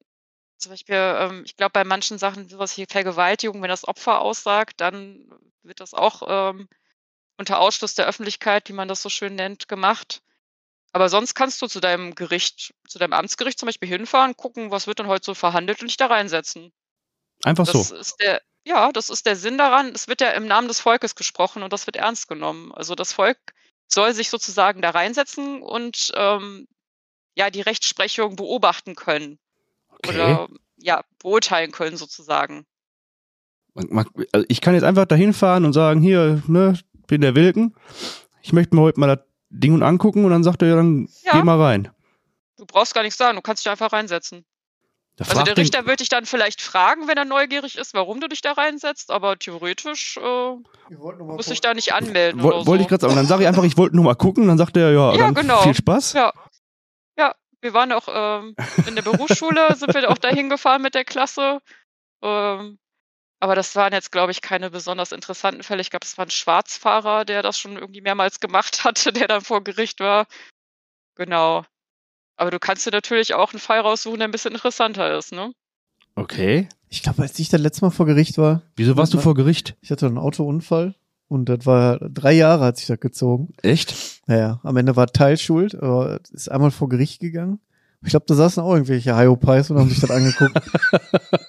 zum 0.64 0.72
Beispiel, 0.72 0.96
ähm, 0.96 1.42
ich 1.44 1.56
glaube, 1.56 1.72
bei 1.72 1.84
manchen 1.84 2.18
Sachen, 2.18 2.48
sowas 2.48 2.76
wie 2.76 2.86
Vergewaltigung, 2.86 3.62
wenn 3.62 3.68
das 3.68 3.86
Opfer 3.86 4.20
aussagt, 4.20 4.80
dann 4.80 5.28
wird 5.62 5.80
das 5.80 5.94
auch 5.94 6.22
ähm, 6.26 6.68
unter 7.38 7.60
Ausschluss 7.60 7.94
der 7.94 8.06
Öffentlichkeit, 8.06 8.68
wie 8.68 8.72
man 8.74 8.88
das 8.88 9.02
so 9.02 9.08
schön 9.08 9.34
nennt, 9.34 9.68
gemacht. 9.68 10.22
Aber 10.92 11.08
sonst 11.08 11.34
kannst 11.34 11.60
du 11.60 11.66
zu 11.66 11.80
deinem 11.80 12.14
Gericht, 12.14 12.74
zu 12.88 12.98
deinem 12.98 13.12
Amtsgericht 13.12 13.58
zum 13.58 13.66
Beispiel 13.66 13.88
hinfahren, 13.88 14.36
gucken, 14.36 14.70
was 14.70 14.86
wird 14.86 15.00
denn 15.00 15.06
heute 15.06 15.24
so 15.24 15.34
verhandelt 15.34 15.80
und 15.82 15.88
dich 15.88 15.96
da 15.96 16.06
reinsetzen. 16.06 16.72
Einfach 17.42 17.66
Das 17.66 17.88
so. 17.88 17.96
ist 17.96 18.20
der, 18.20 18.40
ja, 18.64 18.90
das 18.92 19.10
ist 19.10 19.26
der 19.26 19.36
Sinn 19.36 19.58
daran. 19.58 19.92
Es 19.94 20.08
wird 20.08 20.20
ja 20.20 20.30
im 20.30 20.46
Namen 20.46 20.68
des 20.68 20.80
Volkes 20.80 21.14
gesprochen 21.14 21.62
und 21.62 21.72
das 21.72 21.86
wird 21.86 21.96
ernst 21.96 22.28
genommen. 22.28 22.72
Also 22.72 22.94
das 22.94 23.12
Volk 23.12 23.38
soll 23.86 24.14
sich 24.14 24.30
sozusagen 24.30 24.80
da 24.82 24.90
reinsetzen 24.90 25.62
und 25.62 26.10
ähm, 26.14 26.66
ja 27.34 27.50
die 27.50 27.60
Rechtsprechung 27.60 28.36
beobachten 28.36 28.94
können 28.94 29.38
Okay. 30.04 30.14
oder 30.14 30.48
ja 30.78 31.02
beurteilen 31.22 31.70
können 31.72 31.96
sozusagen. 31.96 32.66
Man- 33.74 33.88
man- 33.90 34.06
also 34.32 34.46
ich 34.48 34.60
kann 34.60 34.74
jetzt 34.74 34.84
einfach 34.84 35.04
dahin 35.06 35.32
fahren 35.32 35.64
und 35.64 35.72
sagen, 35.72 36.00
hier, 36.00 36.42
ne, 36.46 36.78
bin 37.06 37.20
der 37.20 37.34
Wilken. 37.34 37.74
Ich 38.42 38.52
möchte 38.52 38.74
mir 38.76 38.82
heute 38.82 39.00
mal 39.00 39.16
das 39.16 39.24
Ding 39.50 39.82
angucken 39.82 40.24
und 40.24 40.30
dann 40.30 40.44
sagt 40.44 40.62
er, 40.62 40.68
ja, 40.68 40.76
dann 40.76 41.08
Ja. 41.24 41.32
geh 41.32 41.42
mal 41.42 41.60
rein. 41.60 41.90
Du 42.56 42.66
brauchst 42.66 42.94
gar 42.94 43.02
nichts 43.02 43.18
sagen, 43.18 43.36
du 43.36 43.42
kannst 43.42 43.64
dich 43.64 43.70
einfach 43.70 43.92
reinsetzen. 43.92 44.44
Da 45.16 45.24
Also 45.26 45.42
der 45.44 45.56
Richter 45.56 45.86
wird 45.86 46.00
dich 46.00 46.08
dann 46.08 46.26
vielleicht 46.26 46.60
fragen, 46.60 47.06
wenn 47.06 47.16
er 47.16 47.24
neugierig 47.24 47.78
ist, 47.78 47.94
warum 47.94 48.20
du 48.20 48.28
dich 48.28 48.40
da 48.42 48.52
reinsetzt, 48.52 49.12
aber 49.12 49.38
theoretisch 49.38 50.16
äh, 50.16 50.94
muss 51.22 51.46
dich 51.46 51.60
da 51.60 51.72
nicht 51.72 51.94
anmelden 51.94 52.42
Woll- 52.42 52.52
oder 52.52 52.66
Wollte 52.66 52.80
so. 52.80 52.84
ich 52.84 52.88
gerade 52.88 53.00
sagen. 53.02 53.14
Dann 53.14 53.26
sage 53.26 53.42
ich 53.42 53.48
einfach, 53.48 53.62
ich 53.62 53.76
wollte 53.76 53.94
nur 53.94 54.04
mal 54.04 54.14
gucken. 54.16 54.48
Dann 54.48 54.58
sagt 54.58 54.76
er, 54.76 54.90
ja, 54.92 55.12
Ja, 55.12 55.18
dann 55.18 55.34
genau. 55.34 55.62
viel 55.62 55.74
Spaß. 55.74 56.14
Ja. 56.14 56.32
Wir 57.64 57.72
waren 57.72 57.92
auch 57.92 58.08
ähm, 58.08 58.54
in 58.86 58.94
der 58.94 59.00
Berufsschule, 59.02 59.74
sind 59.76 59.94
wir 59.94 60.10
auch 60.10 60.18
dahin 60.18 60.50
gefahren 60.50 60.82
mit 60.82 60.94
der 60.94 61.06
Klasse. 61.06 61.60
Ähm, 62.22 62.78
aber 63.40 63.54
das 63.54 63.74
waren 63.74 63.94
jetzt, 63.94 64.12
glaube 64.12 64.32
ich, 64.32 64.42
keine 64.42 64.70
besonders 64.70 65.12
interessanten 65.12 65.62
Fälle. 65.62 65.80
Ich 65.80 65.88
glaube, 65.88 66.04
es 66.04 66.18
war 66.18 66.26
ein 66.26 66.30
Schwarzfahrer, 66.30 67.24
der 67.24 67.42
das 67.42 67.58
schon 67.58 67.76
irgendwie 67.78 68.02
mehrmals 68.02 68.38
gemacht 68.38 68.84
hatte, 68.84 69.14
der 69.14 69.28
dann 69.28 69.40
vor 69.40 69.64
Gericht 69.64 70.00
war. 70.00 70.26
Genau. 71.16 71.64
Aber 72.36 72.50
du 72.50 72.58
kannst 72.58 72.84
dir 72.84 72.90
natürlich 72.90 73.32
auch 73.32 73.52
einen 73.54 73.60
Fall 73.60 73.80
raussuchen, 73.80 74.18
der 74.18 74.28
ein 74.28 74.32
bisschen 74.32 74.52
interessanter 74.52 75.16
ist, 75.16 75.32
ne? 75.32 75.50
Okay. 76.16 76.68
Ich 76.90 77.02
glaube, 77.02 77.22
als 77.22 77.38
ich 77.38 77.48
das 77.48 77.62
letzte 77.62 77.86
Mal 77.86 77.90
vor 77.92 78.04
Gericht 78.04 78.36
war, 78.36 78.60
Wieso 78.76 78.96
warst 78.98 79.14
du 79.14 79.18
vor 79.18 79.34
Gericht? 79.34 79.74
ich 79.80 79.90
hatte 79.90 80.04
einen 80.04 80.18
Autounfall 80.18 80.94
und 81.28 81.48
das 81.48 81.64
war 81.64 81.98
drei 81.98 82.32
Jahre 82.32 82.66
hat 82.66 82.76
sich 82.76 82.88
das 82.88 83.00
gezogen. 83.00 83.54
Echt? 83.62 84.13
Naja, 84.26 84.60
am 84.62 84.76
Ende 84.76 84.96
war 84.96 85.06
Teilschuld, 85.06 85.74
aber 85.74 86.20
es 86.22 86.30
ist 86.30 86.48
einmal 86.50 86.70
vor 86.70 86.88
Gericht 86.88 87.20
gegangen. 87.20 87.60
Ich 88.02 88.10
glaube, 88.10 88.26
da 88.28 88.34
saßen 88.34 88.62
auch 88.62 88.72
irgendwelche 88.74 89.16
Hyopies 89.16 89.70
und 89.70 89.78
haben 89.78 89.88
sich 89.88 90.00
das 90.00 90.10
angeguckt. 90.10 90.60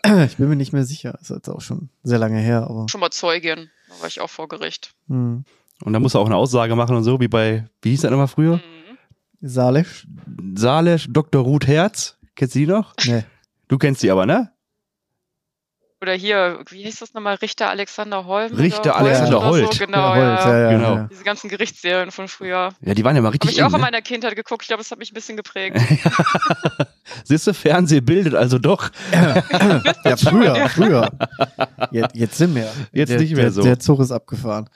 ich 0.25 0.37
bin 0.37 0.47
mir 0.47 0.55
nicht 0.55 0.71
mehr 0.71 0.85
sicher. 0.85 1.11
Das 1.13 1.23
ist 1.23 1.35
jetzt 1.35 1.49
auch 1.49 1.59
schon 1.59 1.89
sehr 2.03 2.17
lange 2.17 2.39
her, 2.39 2.67
aber. 2.69 2.87
Schon 2.87 3.01
mal 3.01 3.11
Zeugin. 3.11 3.69
Da 3.89 4.01
war 4.01 4.07
ich 4.07 4.21
auch 4.21 4.29
vor 4.29 4.47
Gericht. 4.47 4.95
Hm. 5.09 5.43
Und 5.83 5.93
dann 5.93 6.01
musst 6.01 6.15
du 6.15 6.19
auch 6.19 6.25
eine 6.25 6.37
Aussage 6.37 6.75
machen 6.75 6.95
und 6.95 7.03
so, 7.03 7.19
wie 7.19 7.27
bei, 7.27 7.67
wie 7.81 7.89
hieß 7.89 8.01
das 8.01 8.11
nochmal 8.11 8.29
früher? 8.29 8.55
Mhm. 8.55 8.61
Salesch? 9.41 10.07
Salesch, 10.55 11.07
Dr. 11.09 11.43
Ruth 11.43 11.67
Herz. 11.67 12.17
Kennst 12.35 12.55
du 12.55 12.59
die 12.59 12.67
noch? 12.67 12.93
Nee. 13.05 13.25
Du 13.67 13.77
kennst 13.77 14.01
die 14.01 14.11
aber, 14.11 14.25
ne? 14.25 14.51
Oder 16.05 16.13
hier, 16.13 16.59
wie 16.69 16.83
hieß 16.83 16.99
das 16.99 17.15
nochmal? 17.15 17.33
Richter 17.37 17.67
Alexander 17.71 18.27
Holm? 18.27 18.53
Richter 18.53 18.91
oder 18.91 18.97
Alexander 18.97 19.39
oder 19.39 19.49
Holt. 19.49 19.73
So? 19.73 19.85
Genau, 19.87 20.15
Ja, 20.15 20.35
Holz, 20.35 20.45
ja, 20.45 20.59
ja, 20.59 20.69
Genau. 20.69 20.95
ja. 20.97 21.07
Diese 21.09 21.23
ganzen 21.23 21.49
Gerichtsserien 21.49 22.11
von 22.11 22.27
früher. 22.27 22.69
Ja, 22.81 22.93
die 22.93 23.03
waren 23.03 23.15
ja 23.15 23.23
mal 23.23 23.29
Habe 23.29 23.33
richtig 23.33 23.53
ich 23.57 23.63
auch 23.63 23.69
eng, 23.69 23.73
in 23.73 23.79
ne? 23.81 23.85
meiner 23.87 24.03
Kindheit 24.03 24.35
geguckt. 24.35 24.61
Ich 24.61 24.67
glaube, 24.67 24.83
das 24.83 24.91
hat 24.91 24.99
mich 24.99 25.09
ein 25.09 25.15
bisschen 25.15 25.35
geprägt. 25.35 25.77
Siehst 27.23 27.47
du, 27.47 27.55
Fernseh 27.55 28.01
bildet 28.01 28.35
also 28.35 28.59
doch. 28.59 28.91
Ja, 29.11 29.41
früher, 30.15 30.69
früher. 30.69 31.09
Jetzt, 31.89 32.15
jetzt 32.15 32.37
sind 32.37 32.53
wir. 32.53 32.71
Jetzt 32.91 33.09
der, 33.09 33.19
nicht 33.19 33.33
mehr 33.33 33.45
der, 33.45 33.51
so. 33.51 33.63
Der 33.63 33.79
Zug 33.79 33.99
ist 33.99 34.11
abgefahren. 34.11 34.69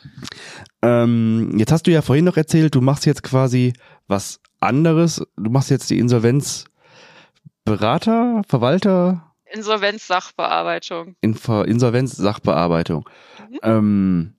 Ähm, 0.82 1.54
jetzt 1.60 1.72
hast 1.72 1.86
du 1.86 1.92
ja 1.92 2.02
vorhin 2.02 2.26
noch 2.26 2.38
erzählt, 2.38 2.74
du 2.74 2.82
machst 2.82 3.06
jetzt 3.06 3.22
quasi 3.22 3.74
was 4.08 4.40
anderes. 4.62 5.22
Du 5.38 5.52
machst 5.52 5.70
jetzt 5.70 5.92
die 5.92 6.00
Insolvenzberater, 6.00 8.42
Verwalter, 8.48 9.29
Insolvenzsachbearbeitung. 9.52 11.16
Infer 11.22 11.66
Insolvenzsachbearbeitung. 11.66 13.08
Mhm. 13.50 13.60
Ähm, 13.64 14.34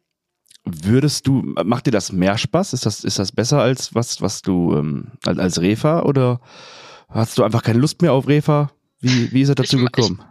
würdest 0.65 1.27
du, 1.27 1.43
macht 1.65 1.87
dir 1.87 1.91
das 1.91 2.13
mehr 2.13 2.37
Spaß? 2.39 2.73
Ist 2.75 2.87
das, 2.87 3.05
ist 3.05 3.19
das 3.19 3.33
besser 3.33 3.61
als 3.61 3.95
was, 3.95 4.21
was 4.23 4.43
du 4.43 4.77
ähm, 4.77 5.13
als, 5.25 5.39
als 5.39 5.61
Refa 5.61 6.03
oder 6.03 6.41
hast 7.09 7.39
du 7.39 7.45
einfach 7.45 7.63
keine 7.63 7.79
Lust 7.79 8.03
mehr 8.03 8.13
auf 8.13 8.29
Refa? 8.29 8.71
Wie, 9.01 9.33
wie 9.33 9.43
ist 9.43 9.49
es 9.49 9.55
dazu 9.55 9.77
Ich- 9.77 9.83
ich- 9.83 9.93
gekommen? 9.93 10.25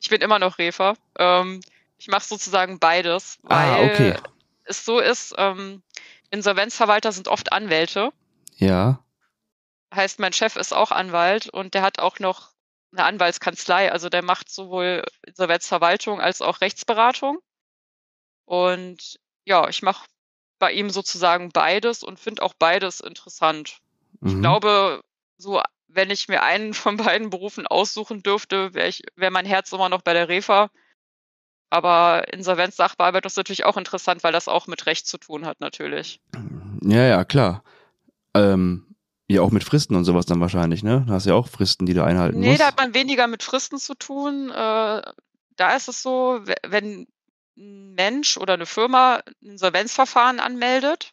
Ich 0.00 0.08
bin 0.10 0.20
immer 0.20 0.38
noch 0.38 0.58
Refer. 0.58 0.94
Ähm, 1.18 1.60
ich 1.98 2.06
mache 2.06 2.24
sozusagen 2.24 2.78
beides, 2.78 3.38
Ah, 3.48 3.78
weil 3.80 3.90
okay. 3.90 4.14
es 4.64 4.84
so 4.84 5.00
ist, 5.00 5.34
ähm, 5.36 5.82
Insolvenzverwalter 6.30 7.10
sind 7.10 7.26
oft 7.26 7.52
Anwälte. 7.52 8.10
Ja. 8.58 9.00
Heißt, 9.92 10.20
mein 10.20 10.32
Chef 10.32 10.54
ist 10.54 10.72
auch 10.72 10.92
Anwalt 10.92 11.48
und 11.48 11.74
der 11.74 11.82
hat 11.82 11.98
auch 11.98 12.20
noch 12.20 12.50
eine 12.92 13.04
Anwaltskanzlei. 13.04 13.92
Also 13.92 14.08
der 14.08 14.22
macht 14.22 14.50
sowohl 14.50 15.04
Insolvenzverwaltung 15.26 16.20
als 16.20 16.42
auch 16.42 16.60
Rechtsberatung. 16.60 17.38
Und 18.44 19.18
ja, 19.44 19.68
ich 19.68 19.82
mache 19.82 20.06
bei 20.58 20.72
ihm 20.72 20.90
sozusagen 20.90 21.50
beides 21.50 22.02
und 22.02 22.18
finde 22.18 22.42
auch 22.42 22.54
beides 22.54 23.00
interessant. 23.00 23.78
Ich 24.24 24.32
Mhm. 24.32 24.40
glaube, 24.40 25.02
so 25.36 25.60
wenn 25.86 26.10
ich 26.10 26.28
mir 26.28 26.42
einen 26.42 26.74
von 26.74 26.96
beiden 26.96 27.30
Berufen 27.30 27.66
aussuchen 27.66 28.22
dürfte, 28.22 28.74
wäre 28.74 28.88
ich, 28.88 29.02
wäre 29.16 29.30
mein 29.30 29.46
Herz 29.46 29.72
immer 29.72 29.88
noch 29.88 30.02
bei 30.02 30.12
der 30.12 30.28
Refa. 30.28 30.70
Aber 31.70 32.32
Insolvenzsachbearbeitung 32.32 33.28
ist 33.28 33.36
natürlich 33.36 33.64
auch 33.64 33.76
interessant, 33.76 34.24
weil 34.24 34.32
das 34.32 34.48
auch 34.48 34.66
mit 34.66 34.86
Recht 34.86 35.06
zu 35.06 35.18
tun 35.18 35.44
hat, 35.44 35.60
natürlich. 35.60 36.20
Ja, 36.82 37.04
ja, 37.04 37.24
klar. 37.24 37.62
Ähm, 38.34 38.87
ja, 39.30 39.42
auch 39.42 39.50
mit 39.50 39.62
Fristen 39.64 39.94
und 39.94 40.04
sowas 40.04 40.26
dann 40.26 40.40
wahrscheinlich, 40.40 40.82
ne? 40.82 41.04
Da 41.06 41.14
hast 41.14 41.26
du 41.26 41.30
ja 41.30 41.36
auch 41.36 41.48
Fristen, 41.48 41.84
die 41.86 41.94
du 41.94 42.02
einhalten 42.02 42.40
Nee, 42.40 42.48
musst. 42.48 42.60
da 42.60 42.66
hat 42.68 42.78
man 42.78 42.94
weniger 42.94 43.26
mit 43.26 43.42
Fristen 43.42 43.78
zu 43.78 43.94
tun. 43.94 44.50
Äh, 44.50 45.02
da 45.56 45.76
ist 45.76 45.88
es 45.88 46.02
so, 46.02 46.40
we- 46.44 46.54
wenn 46.66 47.06
ein 47.58 47.92
Mensch 47.94 48.36
oder 48.38 48.54
eine 48.54 48.66
Firma 48.66 49.16
ein 49.42 49.50
Insolvenzverfahren 49.50 50.40
anmeldet, 50.40 51.12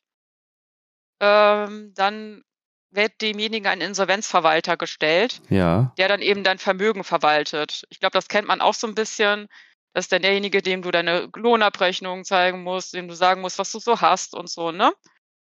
ähm, 1.19 1.93
dann 1.95 2.43
wird 2.91 3.19
demjenigen 3.21 3.67
ein 3.67 3.81
Insolvenzverwalter 3.81 4.77
gestellt, 4.77 5.41
Ja. 5.49 5.93
der 5.97 6.07
dann 6.07 6.21
eben 6.21 6.43
dein 6.43 6.59
Vermögen 6.59 7.03
verwaltet. 7.03 7.83
Ich 7.89 7.99
glaube, 7.99 8.13
das 8.13 8.27
kennt 8.29 8.47
man 8.47 8.61
auch 8.61 8.73
so 8.73 8.87
ein 8.87 8.95
bisschen. 8.95 9.47
Das 9.93 10.05
ist 10.05 10.11
dann 10.11 10.21
derjenige, 10.21 10.61
dem 10.61 10.81
du 10.81 10.91
deine 10.91 11.29
Lohnabrechnung 11.35 12.23
zeigen 12.25 12.63
musst, 12.63 12.93
dem 12.93 13.07
du 13.07 13.15
sagen 13.15 13.41
musst, 13.41 13.59
was 13.59 13.71
du 13.71 13.79
so 13.79 13.99
hast 14.01 14.33
und 14.35 14.49
so, 14.49 14.71
ne? 14.71 14.93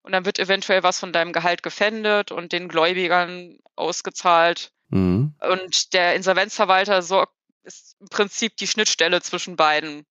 Und 0.04 0.12
dann 0.12 0.26
wird 0.26 0.38
eventuell 0.38 0.82
was 0.82 1.00
von 1.00 1.12
deinem 1.12 1.32
Gehalt 1.32 1.62
gefändet 1.62 2.30
und 2.30 2.52
den 2.52 2.68
Gläubigern 2.68 3.58
ausgezahlt. 3.74 4.70
Mhm. 4.90 5.34
Und 5.40 5.94
der 5.94 6.14
Insolvenzverwalter 6.14 7.00
sorgt, 7.00 7.32
ist 7.62 7.96
im 8.00 8.08
Prinzip 8.08 8.56
die 8.58 8.66
Schnittstelle 8.66 9.22
zwischen 9.22 9.56
beiden. 9.56 10.04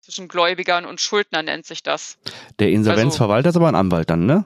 Zwischen 0.00 0.28
Gläubigern 0.28 0.84
und 0.84 1.00
Schuldner 1.00 1.42
nennt 1.42 1.66
sich 1.66 1.82
das. 1.82 2.18
Der 2.60 2.70
Insolvenzverwalter 2.70 3.50
ist 3.50 3.56
aber 3.56 3.68
ein 3.68 3.74
Anwalt 3.74 4.10
dann, 4.10 4.26
ne? 4.26 4.44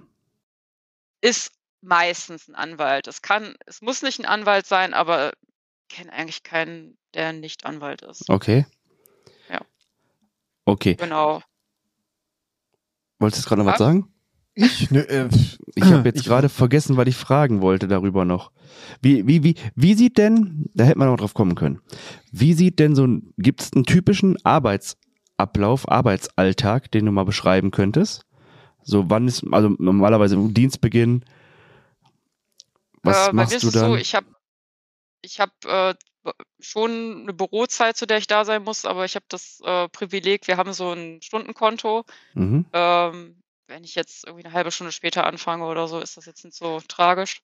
Ist 1.20 1.52
meistens 1.82 2.48
ein 2.48 2.54
Anwalt. 2.54 3.06
Es 3.06 3.20
kann, 3.22 3.54
es 3.66 3.82
muss 3.82 4.02
nicht 4.02 4.18
ein 4.18 4.26
Anwalt 4.26 4.66
sein, 4.66 4.94
aber 4.94 5.32
ich 5.88 5.96
kenne 5.96 6.12
eigentlich 6.12 6.42
keinen, 6.42 6.96
der 7.14 7.32
nicht 7.34 7.66
Anwalt 7.66 8.02
ist. 8.02 8.28
Okay. 8.30 8.66
Ja. 9.50 9.60
Okay. 10.64 10.94
Genau. 10.94 11.42
Wolltest 13.18 13.44
du 13.44 13.48
gerade 13.48 13.62
noch 13.62 13.70
was 13.70 13.78
sagen? 13.78 14.12
Ich? 14.56 14.90
Nö, 14.90 15.00
äh, 15.00 15.28
Ich 15.74 15.84
habe 15.84 16.08
jetzt 16.08 16.24
gerade 16.24 16.48
vergessen, 16.48 16.96
was 16.96 17.06
ich 17.06 17.16
fragen 17.16 17.60
wollte 17.60 17.88
darüber 17.88 18.24
noch. 18.24 18.50
Wie, 19.02 19.26
wie, 19.26 19.44
wie, 19.44 19.54
wie 19.74 19.94
sieht 19.94 20.16
denn, 20.16 20.70
da 20.74 20.84
hätte 20.84 20.98
man 20.98 21.08
noch 21.08 21.18
drauf 21.18 21.34
kommen 21.34 21.54
können, 21.54 21.80
wie 22.32 22.54
sieht 22.54 22.78
denn 22.78 22.96
so 22.96 23.06
ein, 23.06 23.34
gibt 23.36 23.60
es 23.60 23.72
einen 23.74 23.84
typischen 23.84 24.36
Arbeitsablauf, 24.44 25.88
Arbeitsalltag, 25.90 26.90
den 26.90 27.04
du 27.04 27.12
mal 27.12 27.24
beschreiben 27.24 27.70
könntest? 27.70 28.24
So, 28.82 29.10
wann 29.10 29.28
ist, 29.28 29.44
also 29.52 29.74
normalerweise 29.78 30.36
Dienstbeginn, 30.36 31.24
was 33.02 33.28
äh, 33.28 33.32
machst 33.34 33.54
ist 33.54 33.64
du 33.64 33.70
dann? 33.70 33.90
so, 33.90 33.96
ich 33.96 34.14
habe 34.14 34.26
ich 35.20 35.38
hab, 35.38 35.52
äh, 35.66 35.94
schon 36.60 37.22
eine 37.22 37.32
Bürozeit, 37.34 37.96
zu 37.96 38.06
der 38.06 38.18
ich 38.18 38.26
da 38.26 38.44
sein 38.44 38.64
muss, 38.64 38.84
aber 38.84 39.04
ich 39.04 39.14
habe 39.16 39.26
das 39.28 39.60
äh, 39.64 39.88
Privileg, 39.90 40.48
wir 40.48 40.56
haben 40.56 40.72
so 40.72 40.92
ein 40.92 41.20
Stundenkonto. 41.22 42.04
mhm. 42.34 42.64
Ähm, 42.72 43.42
wenn 43.68 43.84
ich 43.84 43.94
jetzt 43.94 44.26
irgendwie 44.26 44.44
eine 44.44 44.54
halbe 44.54 44.70
Stunde 44.70 44.92
später 44.92 45.26
anfange 45.26 45.66
oder 45.66 45.88
so, 45.88 46.00
ist 46.00 46.16
das 46.16 46.26
jetzt 46.26 46.44
nicht 46.44 46.56
so 46.56 46.80
tragisch. 46.88 47.42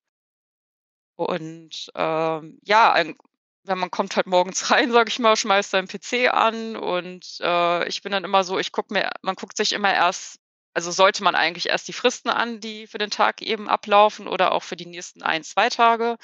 Und 1.17 1.91
ähm, 1.95 2.59
ja, 2.63 2.93
ein, 2.93 3.17
wenn 3.65 3.79
man 3.79 3.91
kommt 3.91 4.17
halt 4.17 4.27
morgens 4.27 4.71
rein, 4.71 4.93
sag 4.93 5.09
ich 5.09 5.19
mal, 5.19 5.37
schmeißt 5.37 5.71
seinen 5.71 5.89
PC 5.89 6.33
an 6.33 6.77
und 6.77 7.39
äh, 7.41 7.89
ich 7.89 8.03
bin 8.03 8.13
dann 8.13 8.25
immer 8.25 8.45
so, 8.45 8.59
ich 8.59 8.73
guck 8.73 8.91
mir, 8.91 9.11
man 9.23 9.37
guckt 9.37 9.57
sich 9.57 9.73
immer 9.73 9.93
erst, 9.93 10.41
also 10.75 10.91
sollte 10.91 11.23
man 11.23 11.35
eigentlich 11.35 11.69
erst 11.69 11.89
die 11.89 11.93
Fristen 11.93 12.31
an, 12.31 12.61
die 12.61 12.87
für 12.87 12.99
den 12.99 13.11
Tag 13.11 13.43
eben 13.43 13.69
ablaufen 13.69 14.27
oder 14.27 14.53
auch 14.53 14.63
für 14.63 14.77
die 14.77 14.87
nächsten 14.87 15.23
ein, 15.23 15.45
zwei 15.45 15.69
Tage. 15.69 16.17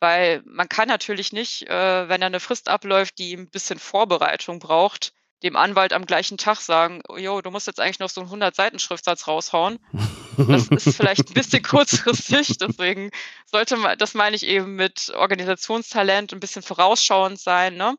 Weil 0.00 0.42
man 0.44 0.68
kann 0.68 0.88
natürlich 0.88 1.32
nicht, 1.32 1.68
äh, 1.68 2.08
wenn 2.08 2.20
da 2.20 2.26
eine 2.26 2.40
Frist 2.40 2.68
abläuft, 2.68 3.18
die 3.18 3.34
ein 3.34 3.48
bisschen 3.48 3.78
Vorbereitung 3.78 4.58
braucht, 4.58 5.14
dem 5.44 5.56
Anwalt 5.56 5.92
am 5.92 6.06
gleichen 6.06 6.38
Tag 6.38 6.60
sagen, 6.60 7.02
"Oh, 7.08 7.16
jo, 7.16 7.40
du 7.40 7.50
musst 7.50 7.66
jetzt 7.66 7.80
eigentlich 7.80 8.00
noch 8.00 8.10
so 8.10 8.20
einen 8.20 8.30
100-Seiten-Schriftsatz 8.30 9.28
raushauen. 9.28 9.78
Das 10.36 10.68
ist 10.68 10.96
vielleicht 10.96 11.30
ein 11.30 11.34
bisschen 11.34 11.62
kurzfristig, 11.62 12.58
deswegen 12.58 13.10
sollte 13.46 13.76
man, 13.76 13.96
das 13.98 14.14
meine 14.14 14.34
ich 14.34 14.44
eben 14.46 14.74
mit 14.74 15.12
Organisationstalent, 15.14 16.32
ein 16.32 16.40
bisschen 16.40 16.62
vorausschauend 16.62 17.38
sein, 17.38 17.76
ne? 17.76 17.94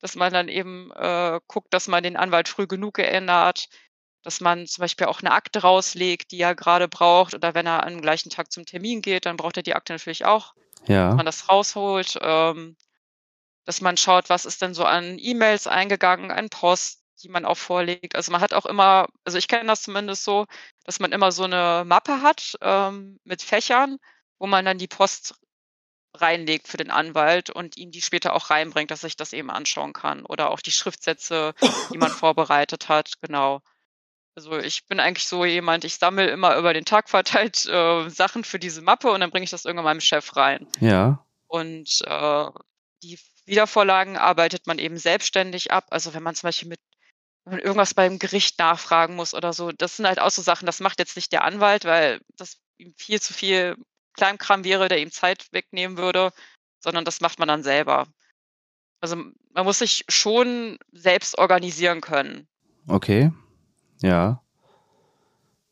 Dass 0.00 0.16
man 0.16 0.32
dann 0.32 0.48
eben 0.48 0.90
äh, 0.92 1.38
guckt, 1.46 1.72
dass 1.72 1.86
man 1.86 2.02
den 2.02 2.16
Anwalt 2.16 2.48
früh 2.48 2.66
genug 2.66 2.98
erinnert, 2.98 3.68
dass 4.22 4.40
man 4.40 4.66
zum 4.66 4.82
Beispiel 4.82 5.06
auch 5.06 5.20
eine 5.20 5.32
Akte 5.32 5.60
rauslegt, 5.60 6.32
die 6.32 6.40
er 6.40 6.54
gerade 6.54 6.88
braucht, 6.88 7.34
oder 7.34 7.54
wenn 7.54 7.66
er 7.66 7.86
am 7.86 8.00
gleichen 8.00 8.30
Tag 8.30 8.50
zum 8.50 8.66
Termin 8.66 9.02
geht, 9.02 9.26
dann 9.26 9.36
braucht 9.36 9.56
er 9.56 9.62
die 9.62 9.74
Akte 9.74 9.92
natürlich 9.92 10.24
auch 10.24 10.54
ja. 10.86 11.14
man 11.14 11.26
das 11.26 11.48
rausholt, 11.48 12.18
ähm, 12.20 12.76
dass 13.64 13.80
man 13.80 13.96
schaut, 13.96 14.28
was 14.28 14.46
ist 14.46 14.62
denn 14.62 14.74
so 14.74 14.84
an 14.84 15.18
E-Mails 15.18 15.66
eingegangen, 15.66 16.30
an 16.30 16.48
Post, 16.48 17.02
die 17.22 17.28
man 17.28 17.44
auch 17.44 17.56
vorlegt. 17.56 18.16
Also 18.16 18.32
man 18.32 18.40
hat 18.40 18.54
auch 18.54 18.66
immer, 18.66 19.08
also 19.24 19.38
ich 19.38 19.48
kenne 19.48 19.66
das 19.66 19.82
zumindest 19.82 20.24
so, 20.24 20.46
dass 20.84 21.00
man 21.00 21.12
immer 21.12 21.32
so 21.32 21.44
eine 21.44 21.84
Mappe 21.86 22.22
hat 22.22 22.56
ähm, 22.62 23.20
mit 23.24 23.42
Fächern, 23.42 23.98
wo 24.38 24.46
man 24.46 24.64
dann 24.64 24.78
die 24.78 24.88
Post 24.88 25.34
reinlegt 26.14 26.66
für 26.66 26.76
den 26.76 26.90
Anwalt 26.90 27.50
und 27.50 27.76
ihm 27.76 27.90
die 27.90 28.02
später 28.02 28.34
auch 28.34 28.50
reinbringt, 28.50 28.90
dass 28.90 29.02
sich 29.02 29.16
das 29.16 29.32
eben 29.32 29.50
anschauen 29.50 29.92
kann. 29.92 30.24
Oder 30.24 30.50
auch 30.50 30.60
die 30.60 30.72
Schriftsätze, 30.72 31.54
die 31.92 31.98
man 31.98 32.10
vorbereitet 32.10 32.88
hat, 32.88 33.20
genau. 33.20 33.60
Also 34.34 34.58
ich 34.58 34.86
bin 34.86 35.00
eigentlich 35.00 35.26
so 35.26 35.44
jemand, 35.44 35.84
ich 35.84 35.96
sammle 35.96 36.28
immer 36.28 36.56
über 36.56 36.72
den 36.72 36.84
Tag 36.84 37.10
verteilt 37.10 37.66
äh, 37.66 38.08
Sachen 38.08 38.44
für 38.44 38.58
diese 38.58 38.80
Mappe 38.80 39.10
und 39.10 39.20
dann 39.20 39.30
bringe 39.30 39.44
ich 39.44 39.50
das 39.50 39.64
irgendwann 39.64 39.84
meinem 39.84 40.00
Chef 40.00 40.36
rein. 40.36 40.66
Ja. 40.80 41.24
Und 41.46 42.00
äh, 42.06 42.46
die 43.02 43.18
Wiedervorlagen 43.50 44.16
arbeitet 44.16 44.66
man 44.66 44.78
eben 44.78 44.96
selbstständig 44.96 45.72
ab. 45.72 45.86
Also 45.90 46.14
wenn 46.14 46.22
man 46.22 46.34
zum 46.34 46.48
Beispiel 46.48 46.68
mit 46.68 46.80
wenn 47.44 47.54
man 47.54 47.60
irgendwas 47.60 47.94
beim 47.94 48.18
Gericht 48.18 48.58
nachfragen 48.58 49.16
muss 49.16 49.34
oder 49.34 49.52
so, 49.52 49.72
das 49.72 49.96
sind 49.96 50.06
halt 50.06 50.20
auch 50.20 50.30
so 50.30 50.42
Sachen, 50.42 50.66
das 50.66 50.80
macht 50.80 50.98
jetzt 50.98 51.16
nicht 51.16 51.32
der 51.32 51.42
Anwalt, 51.44 51.84
weil 51.84 52.20
das 52.36 52.58
ihm 52.78 52.92
viel 52.96 53.20
zu 53.20 53.32
viel 53.32 53.76
Kleinkram 54.14 54.62
wäre, 54.62 54.88
der 54.88 54.98
ihm 54.98 55.10
Zeit 55.10 55.46
wegnehmen 55.52 55.96
würde, 55.96 56.32
sondern 56.80 57.04
das 57.04 57.20
macht 57.20 57.38
man 57.38 57.48
dann 57.48 57.62
selber. 57.62 58.06
Also 59.00 59.16
man 59.52 59.64
muss 59.64 59.78
sich 59.78 60.04
schon 60.08 60.78
selbst 60.92 61.38
organisieren 61.38 62.00
können. 62.02 62.46
Okay. 62.86 63.32
Ja. 64.02 64.42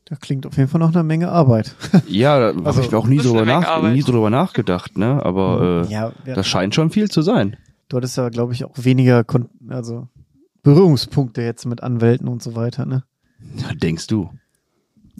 Da 0.07 0.17
klingt 0.17 0.47
auf 0.47 0.57
jeden 0.57 0.71
Fall 0.71 0.81
noch 0.81 0.95
eine 0.95 1.03
Menge 1.03 1.31
Arbeit. 1.31 1.75
Ja, 2.09 2.39
da 2.39 2.47
Also, 2.49 2.65
habe 2.65 2.81
ich 2.81 2.95
auch 2.95 3.07
nie 3.07 3.19
das 3.19 3.27
drüber, 3.27 3.45
nach, 3.45 3.83
nie 3.83 4.03
drüber 4.03 4.31
nachgedacht, 4.31 4.97
ne? 4.97 5.23
Aber 5.23 5.85
äh, 5.87 5.93
ja, 5.93 6.13
das 6.25 6.47
scheint 6.49 6.75
schon 6.75 6.91
viel 6.91 7.11
zu 7.11 7.21
sein. 7.21 7.59
Du 7.89 7.97
hattest 7.97 8.17
ja, 8.17 8.29
glaube 8.29 8.53
ich, 8.53 8.65
auch 8.65 8.75
weniger 8.77 9.25
Kon 9.25 9.49
also 9.69 10.09
Berührungspunkte 10.63 11.43
jetzt 11.43 11.67
mit 11.67 11.83
Anwälten 11.83 12.29
und 12.29 12.43
so 12.43 12.55
weiter, 12.55 12.85
ne? 12.85 13.05
Ja, 13.57 13.73
denkst 13.75 14.07
du? 14.09 14.31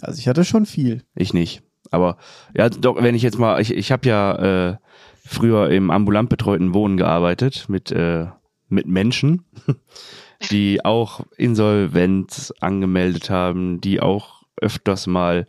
Also 0.01 0.19
ich 0.19 0.27
hatte 0.27 0.45
schon 0.45 0.65
viel. 0.65 1.03
Ich 1.15 1.33
nicht. 1.33 1.63
Aber 1.91 2.17
ja, 2.55 2.69
doch, 2.69 3.01
wenn 3.01 3.15
ich 3.15 3.23
jetzt 3.23 3.39
mal, 3.39 3.59
ich, 3.61 3.73
ich 3.73 3.91
habe 3.91 4.07
ja 4.07 4.69
äh, 4.69 4.77
früher 5.25 5.69
im 5.69 5.91
ambulant 5.91 6.29
betreuten 6.29 6.73
Wohnen 6.73 6.97
gearbeitet 6.97 7.65
mit, 7.67 7.91
äh, 7.91 8.27
mit 8.67 8.87
Menschen, 8.87 9.45
die 10.51 10.83
auch 10.85 11.21
Insolvenz 11.37 12.53
angemeldet 12.59 13.29
haben, 13.29 13.81
die 13.81 14.01
auch 14.01 14.43
öfters 14.57 15.07
mal 15.07 15.47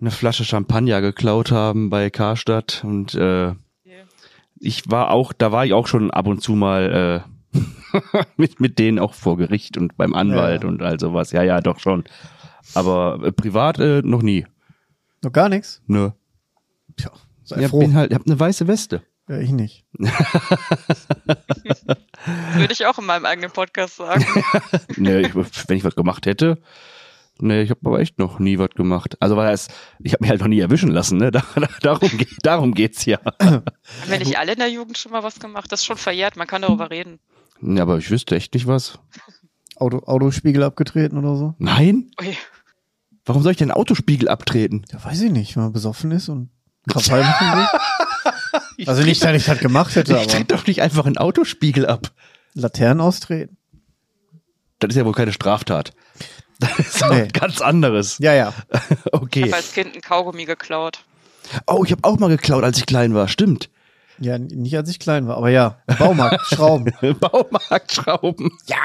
eine 0.00 0.10
Flasche 0.10 0.44
Champagner 0.44 1.00
geklaut 1.00 1.52
haben 1.52 1.90
bei 1.90 2.08
Karstadt 2.08 2.82
und 2.84 3.14
äh, 3.14 3.52
ich 4.60 4.90
war 4.90 5.10
auch, 5.10 5.32
da 5.32 5.50
war 5.52 5.64
ich 5.66 5.72
auch 5.72 5.86
schon 5.88 6.10
ab 6.12 6.26
und 6.28 6.40
zu 6.42 6.52
mal 6.52 7.24
äh, 7.54 7.58
mit, 8.36 8.60
mit 8.60 8.78
denen 8.78 8.98
auch 9.00 9.14
vor 9.14 9.36
Gericht 9.36 9.76
und 9.76 9.96
beim 9.96 10.14
Anwalt 10.14 10.62
Ja. 10.62 10.68
und 10.68 10.82
all 10.82 11.00
sowas. 11.00 11.32
Ja, 11.32 11.42
ja, 11.42 11.60
doch 11.60 11.80
schon. 11.80 12.04
Aber 12.74 13.18
äh, 13.24 13.32
privat 13.32 13.78
äh, 13.80 14.02
noch 14.04 14.22
nie. 14.22 14.46
Noch 15.22 15.32
gar 15.32 15.48
nichts? 15.48 15.82
Nö. 15.86 16.10
Tja, 16.96 17.10
sei 17.42 17.62
Ich 17.62 17.68
froh. 17.68 17.80
bin 17.80 17.94
halt, 17.94 18.10
ich 18.12 18.14
hab 18.18 18.26
eine 18.26 18.38
weiße 18.38 18.68
Weste. 18.68 19.02
ja, 19.28 19.38
ich 19.38 19.50
nicht. 19.50 19.84
Würde 22.54 22.72
ich 22.72 22.86
auch 22.86 22.98
in 22.98 23.06
meinem 23.06 23.24
eigenen 23.26 23.50
Podcast 23.50 23.96
sagen. 23.96 24.24
nee, 24.96 25.20
ich, 25.20 25.34
wenn 25.34 25.76
ich 25.76 25.84
was 25.84 25.94
gemacht 25.96 26.26
hätte. 26.26 26.58
Nee, 27.42 27.62
ich 27.62 27.70
habe 27.70 27.80
aber 27.84 28.00
echt 28.00 28.18
noch 28.18 28.38
nie 28.38 28.58
was 28.58 28.70
gemacht. 28.70 29.16
Also 29.20 29.36
weil 29.36 29.52
es, 29.52 29.68
ich 29.98 30.12
habe 30.12 30.22
mich 30.22 30.30
halt 30.30 30.40
noch 30.40 30.48
nie 30.48 30.60
erwischen 30.60 30.90
lassen, 30.90 31.18
ne? 31.18 31.30
Da, 31.32 31.42
da, 31.54 31.68
darum, 31.82 32.08
geht, 32.16 32.36
darum 32.42 32.74
geht's 32.74 33.04
ja. 33.04 33.18
Haben 33.40 33.62
wir 34.06 34.18
nicht 34.18 34.38
alle 34.38 34.52
in 34.52 34.58
der 34.58 34.70
Jugend 34.70 34.98
schon 34.98 35.12
mal 35.12 35.22
was 35.22 35.38
gemacht? 35.40 35.72
Das 35.72 35.80
ist 35.80 35.86
schon 35.86 35.96
verjährt, 35.96 36.36
man 36.36 36.46
kann 36.46 36.62
darüber 36.62 36.90
reden. 36.90 37.18
Ja, 37.62 37.82
aber 37.82 37.98
ich 37.98 38.10
wüsste 38.10 38.36
echt 38.36 38.54
nicht 38.54 38.66
was. 38.66 38.98
Auto, 39.76 39.98
Autospiegel 40.00 40.62
abgetreten 40.62 41.18
oder 41.18 41.36
so? 41.36 41.54
Nein? 41.58 42.10
Ui. 42.20 42.36
Warum 43.24 43.42
soll 43.42 43.52
ich 43.52 43.58
denn 43.58 43.70
Autospiegel 43.70 44.28
abtreten? 44.28 44.84
Ja, 44.92 45.04
weiß 45.04 45.20
ich 45.22 45.30
nicht, 45.30 45.56
wenn 45.56 45.64
man 45.64 45.72
besoffen 45.72 46.10
ist 46.10 46.28
und 46.28 46.50
Krawall 46.88 47.20
machen 47.22 47.58
will. 47.58 48.86
Also 48.86 49.02
nicht, 49.02 49.22
dass 49.22 49.36
ich 49.36 49.44
das 49.44 49.58
gemacht 49.58 49.94
hätte, 49.94 50.12
Ich 50.12 50.18
aber 50.18 50.26
trete 50.26 50.54
doch 50.56 50.66
nicht 50.66 50.82
einfach 50.82 51.06
einen 51.06 51.18
Autospiegel 51.18 51.86
ab. 51.86 52.12
Laternen 52.54 53.00
austreten. 53.00 53.56
Das 54.78 54.90
ist 54.90 54.96
ja 54.96 55.04
wohl 55.04 55.12
keine 55.12 55.32
Straftat. 55.32 55.92
Das 56.76 56.78
ist 56.78 57.04
auch 57.04 57.10
Nee. 57.10 57.28
ganz 57.32 57.60
anderes. 57.60 58.18
Ja, 58.18 58.34
ja. 58.34 58.52
Ich 59.04 59.12
Okay. 59.12 59.42
habe 59.44 59.56
als 59.56 59.72
Kind 59.72 59.94
ein 59.94 60.00
Kaugummi 60.02 60.44
geklaut. 60.44 61.00
Oh, 61.66 61.82
ich 61.84 61.92
habe 61.92 62.04
auch 62.04 62.18
mal 62.18 62.28
geklaut, 62.28 62.62
als 62.64 62.78
ich 62.78 62.86
klein 62.86 63.14
war. 63.14 63.28
Stimmt. 63.28 63.70
Ja, 64.18 64.36
nicht 64.38 64.76
als 64.76 64.90
ich 64.90 64.98
klein 64.98 65.26
war, 65.26 65.36
aber 65.38 65.48
ja. 65.50 65.78
Baumarkt, 65.98 66.44
Schrauben. 66.46 66.92
Baumarktschrauben. 67.20 68.50
Ja. 68.66 68.76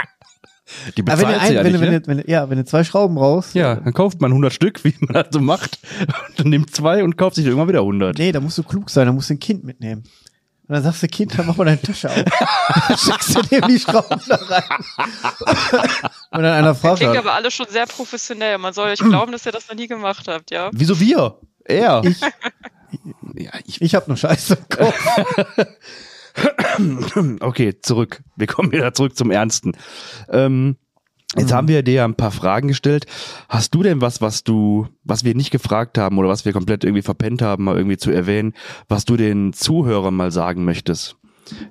Die 0.98 1.02
Aber 1.04 1.12
wenn 1.20 1.28
du, 1.28 1.34
bezahlt 1.34 1.50
ein, 1.50 1.56
wenn, 1.58 1.64
nicht, 1.64 1.76
du, 1.76 1.80
wenn, 1.82 2.18
ne? 2.18 2.24
wenn, 2.24 2.32
ja, 2.32 2.50
wenn 2.50 2.58
du 2.58 2.66
zwei 2.66 2.84
Schrauben 2.84 3.16
brauchst. 3.16 3.54
Ja, 3.54 3.76
dann 3.76 3.94
kauft 3.94 4.20
man 4.22 4.32
100 4.32 4.52
Stück, 4.52 4.84
wie 4.84 4.96
man 5.02 5.14
das 5.14 5.28
so 5.32 5.40
macht. 5.40 5.78
Und 6.30 6.40
dann 6.40 6.50
nimmt 6.50 6.76
zwei 6.76 7.04
und 7.04 7.18
kauft 7.18 7.36
sich 7.36 7.46
irgendwann 7.46 7.68
wieder 7.68 7.82
100. 7.82 8.18
Nee, 8.18 8.32
da 8.32 8.40
musst 8.40 8.58
du 8.58 8.64
klug 8.64 8.90
sein, 8.90 9.06
da 9.06 9.12
musst 9.14 9.30
du 9.30 9.36
ein 9.36 9.40
Kind 9.40 9.64
mitnehmen. 9.64 10.04
Und 10.68 10.74
dann 10.74 10.84
sagst 10.84 11.04
du, 11.04 11.08
Kind, 11.08 11.38
dann 11.38 11.46
mach 11.46 11.58
mal 11.58 11.66
deine 11.66 11.82
Tasche 11.82 12.10
auf. 12.10 12.16
dann 12.88 12.98
schickst 12.98 13.36
du 13.36 13.42
dem 13.44 13.68
die 13.68 13.80
Schrauben 13.80 14.20
da 14.28 14.36
rein. 14.36 14.64
Und 16.32 16.44
dann 16.44 16.46
einer 16.46 16.74
fragt, 16.74 16.98
Klingt 16.98 17.12
halt, 17.12 17.20
aber 17.20 17.34
alles 17.34 17.54
schon 17.54 17.68
sehr 17.70 17.86
professionell. 17.86 18.58
Man 18.58 18.74
soll 18.74 18.90
euch 18.90 19.00
glauben, 19.00 19.32
dass 19.32 19.46
ihr 19.46 19.52
das 19.52 19.68
noch 19.70 19.76
nie 19.76 19.88
gemacht 19.88 20.28
habt, 20.28 20.52
ja? 20.52 20.70
Wieso 20.74 21.00
wir? 21.00 21.40
Er. 21.66 22.04
Ich, 22.04 22.22
Ja, 23.38 23.52
ich, 23.66 23.82
ich 23.82 23.96
habe 23.96 24.06
nur 24.08 24.18
Scheiße 24.18 24.56
im 24.56 24.70
Kopf. 24.78 24.96
okay, 27.42 27.80
zurück. 27.82 28.22
Wir 28.36 28.48
kommen 28.48 28.72
wieder 28.72 28.94
zurück 28.94 29.18
zum 29.18 29.32
Ernsten. 29.32 29.74
Ähm, 30.30 30.78
jetzt 31.38 31.52
Mhm. 31.52 31.56
haben 31.56 31.68
wir 31.68 31.84
dir 31.84 31.94
ja 31.96 32.06
ein 32.06 32.16
paar 32.16 32.32
Fragen 32.32 32.68
gestellt. 32.68 33.06
Hast 33.50 33.74
du 33.76 33.84
denn 33.84 34.02
was, 34.02 34.22
was 34.22 34.44
du, 34.44 34.88
was 35.04 35.24
wir 35.24 35.36
nicht 35.36 35.52
gefragt 35.52 35.98
haben 35.98 36.18
oder 36.18 36.30
was 36.30 36.46
wir 36.46 36.54
komplett 36.54 36.84
irgendwie 36.84 37.02
verpennt 37.02 37.42
haben, 37.42 37.66
mal 37.66 37.78
irgendwie 37.78 37.98
zu 37.98 38.12
erwähnen, 38.12 38.54
was 38.88 39.06
du 39.06 39.18
den 39.18 39.54
Zuhörern 39.54 40.16
mal 40.16 40.32
sagen 40.32 40.66
möchtest 40.66 41.18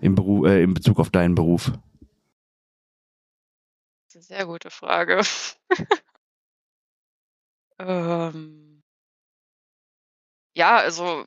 im 0.01 0.15
Beruf, 0.15 0.47
äh, 0.47 0.63
in 0.63 0.75
Bezug 0.75 0.99
auf 0.99 1.11
deinen 1.11 1.35
Beruf? 1.35 1.73
Das 4.13 4.23
ist 4.23 4.31
eine 4.31 4.39
sehr 4.39 4.47
gute 4.47 4.71
Frage. 4.71 5.21
ähm, 7.79 8.83
ja, 10.57 10.77
also 10.77 11.25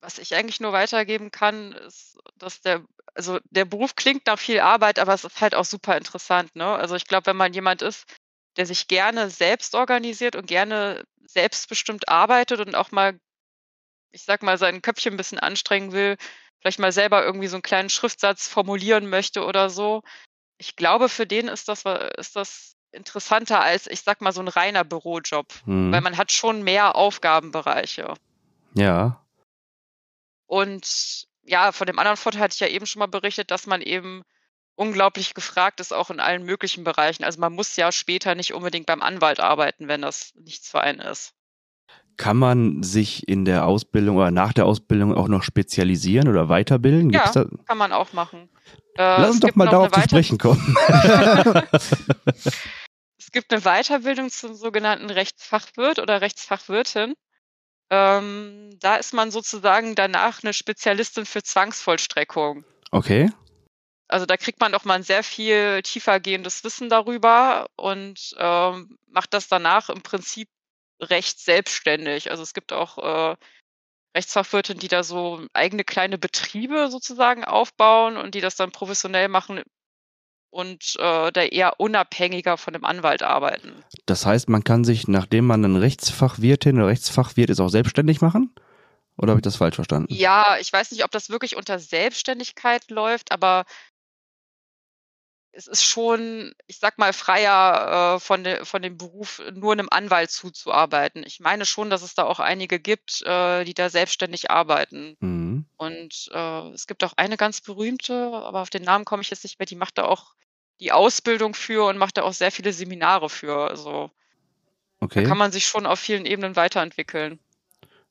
was 0.00 0.18
ich 0.18 0.34
eigentlich 0.34 0.60
nur 0.60 0.72
weitergeben 0.72 1.30
kann, 1.30 1.72
ist, 1.72 2.18
dass 2.36 2.60
der, 2.60 2.84
also 3.14 3.38
der 3.50 3.64
Beruf 3.64 3.96
klingt 3.96 4.26
nach 4.26 4.38
viel 4.38 4.60
Arbeit, 4.60 4.98
aber 4.98 5.14
es 5.14 5.24
ist 5.24 5.40
halt 5.40 5.54
auch 5.54 5.64
super 5.64 5.96
interessant, 5.96 6.54
ne? 6.56 6.66
Also 6.66 6.96
ich 6.96 7.06
glaube, 7.06 7.26
wenn 7.26 7.36
man 7.36 7.52
jemand 7.52 7.82
ist, 7.82 8.04
der 8.56 8.66
sich 8.66 8.88
gerne 8.88 9.30
selbst 9.30 9.74
organisiert 9.74 10.36
und 10.36 10.46
gerne 10.46 11.04
selbstbestimmt 11.26 12.08
arbeitet 12.08 12.60
und 12.60 12.74
auch 12.74 12.90
mal, 12.92 13.18
ich 14.12 14.24
sag 14.24 14.42
mal, 14.42 14.58
sein 14.58 14.82
Köpfchen 14.82 15.14
ein 15.14 15.16
bisschen 15.16 15.38
anstrengen 15.38 15.92
will, 15.92 16.16
vielleicht 16.60 16.78
mal 16.78 16.92
selber 16.92 17.24
irgendwie 17.24 17.48
so 17.48 17.56
einen 17.56 17.62
kleinen 17.62 17.90
Schriftsatz 17.90 18.48
formulieren 18.48 19.08
möchte 19.08 19.44
oder 19.44 19.70
so. 19.70 20.02
Ich 20.58 20.76
glaube, 20.76 21.08
für 21.08 21.26
den 21.26 21.48
ist 21.48 21.68
das, 21.68 21.84
ist 22.16 22.36
das 22.36 22.76
interessanter 22.92 23.60
als, 23.60 23.86
ich 23.88 24.02
sag 24.02 24.20
mal, 24.20 24.32
so 24.32 24.40
ein 24.40 24.48
reiner 24.48 24.84
Bürojob, 24.84 25.52
Hm. 25.64 25.92
weil 25.92 26.00
man 26.00 26.16
hat 26.16 26.30
schon 26.32 26.62
mehr 26.62 26.94
Aufgabenbereiche. 26.94 28.14
Ja. 28.74 29.20
Und 30.46 31.26
ja, 31.46 31.72
von 31.72 31.86
dem 31.86 31.98
anderen 31.98 32.16
Vorteil 32.16 32.42
hatte 32.42 32.54
ich 32.54 32.60
ja 32.60 32.68
eben 32.68 32.86
schon 32.86 33.00
mal 33.00 33.06
berichtet, 33.06 33.50
dass 33.50 33.66
man 33.66 33.82
eben 33.82 34.22
unglaublich 34.76 35.34
gefragt 35.34 35.80
ist, 35.80 35.92
auch 35.92 36.10
in 36.10 36.20
allen 36.20 36.44
möglichen 36.44 36.84
Bereichen. 36.84 37.24
Also 37.24 37.40
man 37.40 37.52
muss 37.52 37.76
ja 37.76 37.92
später 37.92 38.34
nicht 38.34 38.54
unbedingt 38.54 38.86
beim 38.86 39.02
Anwalt 39.02 39.40
arbeiten, 39.40 39.88
wenn 39.88 40.02
das 40.02 40.32
nichts 40.34 40.68
für 40.68 40.80
einen 40.80 41.00
ist. 41.00 41.32
Kann 42.16 42.36
man 42.36 42.82
sich 42.82 43.28
in 43.28 43.44
der 43.44 43.66
Ausbildung 43.66 44.16
oder 44.16 44.30
nach 44.30 44.52
der 44.52 44.66
Ausbildung 44.66 45.14
auch 45.14 45.28
noch 45.28 45.42
spezialisieren 45.42 46.28
oder 46.28 46.48
weiterbilden? 46.48 47.10
Gibt's 47.10 47.34
Ja. 47.34 47.46
Kann 47.66 47.78
man 47.78 47.92
auch 47.92 48.12
machen. 48.12 48.48
Äh, 48.96 49.20
Lass 49.20 49.30
uns 49.30 49.40
doch 49.40 49.54
mal 49.56 49.68
darauf 49.68 49.90
zu 49.90 50.00
sprechen 50.00 50.38
kommen. 50.38 50.76
Es 53.16 53.32
gibt 53.32 53.52
eine 53.52 53.62
Weiterbildung 53.62 54.30
zum 54.30 54.54
sogenannten 54.54 55.10
Rechtsfachwirt 55.10 55.98
oder 55.98 56.20
Rechtsfachwirtin. 56.20 57.14
Ähm, 57.94 58.76
da 58.80 58.96
ist 58.96 59.14
man 59.14 59.30
sozusagen 59.30 59.94
danach 59.94 60.42
eine 60.42 60.52
Spezialistin 60.52 61.26
für 61.26 61.44
Zwangsvollstreckung. 61.44 62.64
Okay. 62.90 63.30
Also 64.08 64.26
da 64.26 64.36
kriegt 64.36 64.60
man 64.60 64.72
doch 64.72 64.84
mal 64.84 64.94
ein 64.94 65.04
sehr 65.04 65.22
viel 65.22 65.80
tiefergehendes 65.82 66.64
Wissen 66.64 66.88
darüber 66.88 67.68
und 67.76 68.34
ähm, 68.36 68.98
macht 69.06 69.32
das 69.32 69.46
danach 69.46 69.90
im 69.90 70.02
Prinzip 70.02 70.48
recht 71.00 71.38
selbstständig. 71.38 72.30
Also 72.30 72.42
es 72.42 72.52
gibt 72.52 72.72
auch 72.72 72.98
äh, 72.98 73.36
Rechtsfachwirte, 74.16 74.74
die 74.74 74.88
da 74.88 75.04
so 75.04 75.46
eigene 75.52 75.84
kleine 75.84 76.18
Betriebe 76.18 76.88
sozusagen 76.90 77.44
aufbauen 77.44 78.16
und 78.16 78.34
die 78.34 78.40
das 78.40 78.56
dann 78.56 78.72
professionell 78.72 79.28
machen 79.28 79.62
und 80.54 80.94
äh, 81.00 81.32
da 81.32 81.42
eher 81.42 81.80
unabhängiger 81.80 82.56
von 82.56 82.72
dem 82.72 82.84
Anwalt 82.84 83.24
arbeiten. 83.24 83.72
Das 84.06 84.24
heißt, 84.24 84.48
man 84.48 84.62
kann 84.62 84.84
sich, 84.84 85.08
nachdem 85.08 85.46
man 85.46 85.64
ein 85.64 85.74
Rechtsfachwirtin 85.76 86.76
oder 86.76 86.86
Rechtsfachwirt 86.86 87.50
ist, 87.50 87.58
auch 87.58 87.68
selbstständig 87.68 88.20
machen? 88.20 88.54
Oder 89.16 89.30
habe 89.30 89.40
ich 89.40 89.44
das 89.44 89.56
falsch 89.56 89.74
verstanden? 89.74 90.12
Ja, 90.14 90.56
ich 90.60 90.72
weiß 90.72 90.92
nicht, 90.92 91.04
ob 91.04 91.10
das 91.10 91.28
wirklich 91.28 91.56
unter 91.56 91.80
Selbstständigkeit 91.80 92.88
läuft, 92.90 93.32
aber 93.32 93.64
es 95.50 95.66
ist 95.66 95.84
schon, 95.84 96.54
ich 96.66 96.78
sag 96.78 96.98
mal, 96.98 97.12
freier 97.12 98.16
äh, 98.16 98.20
von, 98.20 98.44
de, 98.44 98.64
von 98.64 98.82
dem 98.82 98.96
Beruf, 98.96 99.42
nur 99.52 99.72
einem 99.72 99.88
Anwalt 99.90 100.30
zuzuarbeiten. 100.30 101.24
Ich 101.26 101.40
meine 101.40 101.64
schon, 101.64 101.90
dass 101.90 102.02
es 102.02 102.14
da 102.14 102.24
auch 102.24 102.40
einige 102.40 102.78
gibt, 102.78 103.22
äh, 103.22 103.64
die 103.64 103.74
da 103.74 103.88
selbstständig 103.90 104.50
arbeiten. 104.50 105.16
Mhm. 105.20 105.43
Und 105.76 106.30
äh, 106.32 106.68
es 106.70 106.86
gibt 106.86 107.04
auch 107.04 107.14
eine 107.16 107.36
ganz 107.36 107.60
berühmte, 107.60 108.14
aber 108.32 108.62
auf 108.62 108.70
den 108.70 108.82
Namen 108.82 109.04
komme 109.04 109.22
ich 109.22 109.30
jetzt 109.30 109.44
nicht 109.44 109.58
mehr, 109.58 109.66
die 109.66 109.76
macht 109.76 109.98
da 109.98 110.04
auch 110.04 110.34
die 110.80 110.92
Ausbildung 110.92 111.54
für 111.54 111.86
und 111.88 111.98
macht 111.98 112.16
da 112.16 112.22
auch 112.22 112.32
sehr 112.32 112.50
viele 112.52 112.72
Seminare 112.72 113.28
für. 113.28 113.68
Also 113.70 114.10
da 115.12 115.20
Okay. 115.20 115.24
kann 115.24 115.38
man 115.38 115.52
sich 115.52 115.66
schon 115.66 115.86
auf 115.86 116.00
vielen 116.00 116.24
Ebenen 116.24 116.56
weiterentwickeln. 116.56 117.38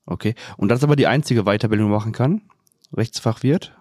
Okay. 0.06 0.36
Und 0.58 0.70
das 0.70 0.80
ist 0.80 0.84
aber 0.84 0.96
die 0.96 1.08
einzige 1.08 1.44
Weiterbildung, 1.44 1.88
die 1.88 1.92
man 1.92 2.00
machen 2.00 2.12
kann? 2.12 2.50
Rechtsfachwirt? 2.96 3.76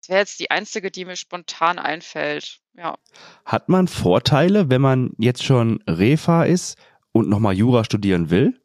Das 0.00 0.08
wäre 0.08 0.20
jetzt 0.20 0.38
die 0.40 0.50
einzige, 0.50 0.90
die 0.90 1.04
mir 1.04 1.16
spontan 1.16 1.78
einfällt. 1.78 2.60
Ja. 2.74 2.96
Hat 3.44 3.68
man 3.68 3.88
Vorteile, 3.88 4.70
wenn 4.70 4.80
man 4.80 5.12
jetzt 5.18 5.42
schon 5.42 5.82
Refa 5.88 6.44
ist 6.44 6.78
und 7.12 7.28
nochmal 7.28 7.54
Jura 7.54 7.84
studieren 7.84 8.30
will? 8.30 8.60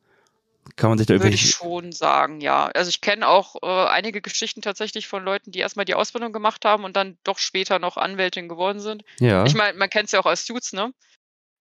Kann 0.76 0.90
man 0.90 0.98
sich 0.98 1.08
da 1.08 1.16
Würde 1.16 1.30
ich 1.30 1.52
schon 1.52 1.92
sagen, 1.92 2.42
ja. 2.42 2.68
Also 2.68 2.90
ich 2.90 3.02
kenne 3.02 3.28
auch 3.28 3.56
äh, 3.62 3.88
einige 3.88 4.22
Geschichten 4.22 4.62
tatsächlich 4.62 5.08
von 5.08 5.24
Leuten, 5.24 5.52
die 5.52 5.60
erstmal 5.60 5.86
die 5.86 5.96
Ausbildung 5.96 6.34
gemacht 6.34 6.66
haben 6.66 6.84
und 6.84 6.96
dann 6.96 7.18
doch 7.24 7.38
später 7.38 7.80
noch 7.80 7.98
Anwältin 7.98 8.48
geworden 8.50 8.80
sind. 8.80 9.04
Ja. 9.20 9.46
Ich 9.46 9.54
meine, 9.56 9.78
man 9.78 9.90
kennt 9.90 10.06
es 10.06 10.12
ja 10.14 10.20
auch 10.20 10.26
als 10.26 10.46
Suits, 10.46 10.74
ne? 10.74 10.94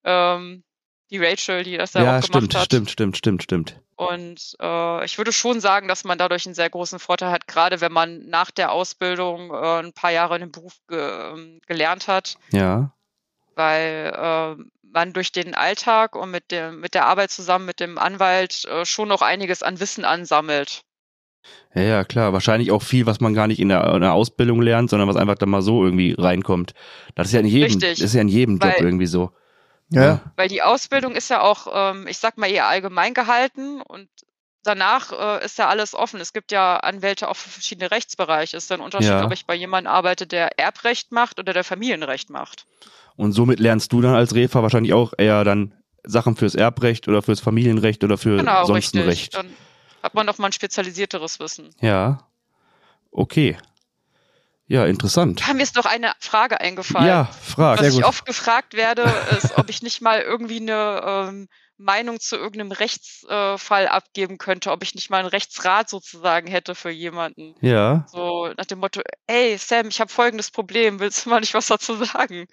Ähm, 0.04 0.64
die 1.10 1.18
Rachel, 1.18 1.62
die 1.62 1.76
das 1.76 1.92
ja, 1.92 2.02
Ja, 2.04 2.18
auch 2.18 2.22
stimmt, 2.22 2.50
gemacht 2.50 2.54
hat. 2.56 2.64
stimmt, 2.64 2.90
stimmt, 2.90 3.16
stimmt, 3.18 3.42
stimmt. 3.42 3.80
Und 3.96 4.56
äh, 4.60 5.04
ich 5.04 5.18
würde 5.18 5.32
schon 5.32 5.60
sagen, 5.60 5.86
dass 5.86 6.04
man 6.04 6.16
dadurch 6.18 6.46
einen 6.46 6.54
sehr 6.54 6.70
großen 6.70 6.98
Vorteil 6.98 7.30
hat, 7.30 7.46
gerade 7.46 7.80
wenn 7.80 7.92
man 7.92 8.26
nach 8.28 8.50
der 8.50 8.72
Ausbildung 8.72 9.50
äh, 9.52 9.80
ein 9.80 9.92
paar 9.92 10.10
Jahre 10.10 10.36
in 10.36 10.40
dem 10.40 10.52
Beruf 10.52 10.74
ge 10.88 10.98
ähm, 11.32 11.60
gelernt 11.66 12.08
hat, 12.08 12.36
Ja. 12.50 12.94
weil 13.54 14.56
äh, 14.58 14.64
man 14.92 15.12
durch 15.12 15.32
den 15.32 15.54
Alltag 15.54 16.14
und 16.16 16.30
mit, 16.30 16.50
dem, 16.50 16.80
mit 16.80 16.94
der 16.94 17.06
Arbeit 17.06 17.30
zusammen 17.30 17.64
mit 17.66 17.80
dem 17.80 17.98
Anwalt 17.98 18.64
äh, 18.66 18.84
schon 18.84 19.08
noch 19.08 19.22
einiges 19.22 19.62
an 19.62 19.80
Wissen 19.80 20.04
ansammelt. 20.04 20.82
Ja, 21.74 21.82
ja, 21.82 22.04
klar. 22.04 22.32
Wahrscheinlich 22.32 22.70
auch 22.70 22.82
viel, 22.82 23.06
was 23.06 23.20
man 23.20 23.34
gar 23.34 23.46
nicht 23.46 23.58
in 23.58 23.68
der, 23.68 23.84
in 23.94 24.00
der 24.00 24.12
Ausbildung 24.12 24.62
lernt, 24.62 24.90
sondern 24.90 25.08
was 25.08 25.16
einfach 25.16 25.34
da 25.34 25.46
mal 25.46 25.62
so 25.62 25.84
irgendwie 25.84 26.14
reinkommt. 26.16 26.72
Das 27.14 27.28
ist 27.28 27.32
ja 27.32 27.40
in 27.40 27.46
jedem, 27.46 27.64
Richtig. 27.72 27.98
das 27.98 28.00
ist 28.00 28.14
ja 28.14 28.20
in 28.20 28.28
jedem 28.28 28.58
Job 28.58 28.74
irgendwie 28.78 29.06
so. 29.06 29.32
Ja, 29.88 30.20
Weil 30.36 30.48
die 30.48 30.62
Ausbildung 30.62 31.14
ist 31.14 31.28
ja 31.28 31.42
auch, 31.42 31.66
ähm, 31.72 32.06
ich 32.06 32.18
sag 32.18 32.38
mal, 32.38 32.48
eher 32.50 32.66
allgemein 32.68 33.12
gehalten 33.12 33.82
und 33.82 34.08
danach 34.62 35.12
äh, 35.12 35.44
ist 35.44 35.58
ja 35.58 35.68
alles 35.68 35.94
offen. 35.94 36.20
Es 36.20 36.32
gibt 36.32 36.52
ja 36.52 36.76
Anwälte 36.78 37.28
auch 37.28 37.36
für 37.36 37.50
verschiedene 37.50 37.90
Rechtsbereiche. 37.90 38.56
Es 38.56 38.64
ist 38.64 38.70
dann 38.70 38.80
ein 38.80 38.84
Unterschied, 38.84 39.10
Ja. 39.10 39.24
ob 39.24 39.32
ich 39.32 39.44
bei 39.44 39.54
jemandem 39.54 39.92
arbeite, 39.92 40.26
der 40.26 40.58
Erbrecht 40.58 41.12
macht 41.12 41.38
oder 41.38 41.52
der 41.52 41.64
Familienrecht 41.64 42.30
macht. 42.30 42.64
Und 43.16 43.32
somit 43.32 43.60
lernst 43.60 43.92
du 43.92 44.00
dann 44.00 44.14
als 44.14 44.34
Refa 44.34 44.62
wahrscheinlich 44.62 44.92
auch 44.94 45.12
eher 45.16 45.44
dann 45.44 45.74
Sachen 46.04 46.36
fürs 46.36 46.54
Erbrecht 46.54 47.08
oder 47.08 47.22
fürs 47.22 47.40
Familienrecht 47.40 48.02
oder 48.04 48.18
für 48.18 48.38
Genau, 48.38 48.64
sonst 48.64 48.94
ein 48.94 49.02
richtig. 49.02 49.08
Recht. 49.08 49.34
Dann 49.34 49.48
hat 50.02 50.14
man 50.14 50.26
doch 50.26 50.38
mal 50.38 50.46
ein 50.46 50.52
spezialisierteres 50.52 51.38
Wissen. 51.38 51.74
Ja. 51.80 52.26
Okay. 53.10 53.56
Ja, 54.66 54.86
interessant. 54.86 55.42
Da 55.46 55.52
mir 55.52 55.62
ist 55.62 55.76
noch 55.76 55.84
eine 55.84 56.12
Frage 56.18 56.60
eingefallen. 56.60 57.06
Ja, 57.06 57.24
frag. 57.26 57.78
Was 57.78 57.80
Sehr 57.80 57.88
ich 57.90 57.96
gut. 57.96 58.04
oft 58.04 58.24
gefragt 58.26 58.74
werde, 58.74 59.02
ist, 59.36 59.58
ob 59.58 59.68
ich 59.68 59.82
nicht 59.82 60.00
mal 60.00 60.20
irgendwie 60.20 60.60
eine 60.60 61.02
ähm, 61.04 61.48
Meinung 61.76 62.20
zu 62.20 62.36
irgendeinem 62.36 62.72
Rechtsfall 62.72 63.88
abgeben 63.88 64.38
könnte, 64.38 64.70
ob 64.70 64.82
ich 64.82 64.94
nicht 64.94 65.10
mal 65.10 65.18
einen 65.18 65.28
Rechtsrat 65.28 65.90
sozusagen 65.90 66.46
hätte 66.46 66.74
für 66.74 66.90
jemanden. 66.90 67.54
Ja. 67.60 68.06
So 68.10 68.50
nach 68.56 68.64
dem 68.66 68.78
Motto, 68.78 69.02
ey 69.26 69.56
Sam, 69.58 69.88
ich 69.88 70.00
habe 70.00 70.10
folgendes 70.10 70.50
Problem, 70.50 71.00
willst 71.00 71.26
du 71.26 71.30
mal 71.30 71.40
nicht 71.40 71.54
was 71.54 71.66
dazu 71.66 71.96
sagen? 72.04 72.46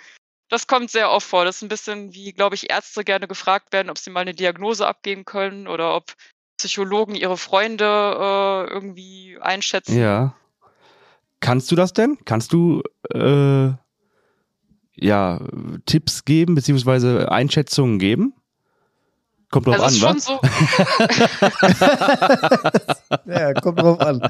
Das 0.49 0.67
kommt 0.67 0.89
sehr 0.89 1.11
oft 1.11 1.27
vor. 1.27 1.45
Das 1.45 1.57
ist 1.57 1.61
ein 1.61 1.69
bisschen 1.69 2.13
wie, 2.13 2.33
glaube 2.33 2.55
ich, 2.55 2.69
Ärzte 2.69 3.03
gerne 3.03 3.27
gefragt 3.27 3.71
werden, 3.71 3.89
ob 3.89 3.97
sie 3.97 4.09
mal 4.09 4.21
eine 4.21 4.33
Diagnose 4.33 4.87
abgeben 4.87 5.23
können 5.25 5.67
oder 5.67 5.95
ob 5.95 6.13
Psychologen 6.57 7.15
ihre 7.15 7.37
Freunde 7.37 7.85
äh, 7.85 8.73
irgendwie 8.73 9.37
einschätzen. 9.39 9.97
Ja. 9.97 10.35
Kannst 11.39 11.71
du 11.71 11.75
das 11.75 11.93
denn? 11.93 12.17
Kannst 12.25 12.51
du 12.51 12.81
äh, 13.13 13.69
ja 14.95 15.39
Tipps 15.85 16.25
geben 16.25 16.55
beziehungsweise 16.55 17.31
Einschätzungen 17.31 17.99
geben? 17.99 18.33
Kommt 19.51 19.67
drauf 19.67 19.79
Also 19.79 20.07
an, 20.07 20.17
ist 20.17 20.27
schon 20.27 20.41
was? 20.41 20.45
so, 23.25 23.31
ja, 23.31 23.53
kommt 23.53 23.79
drauf 23.79 23.99
an. 23.99 24.21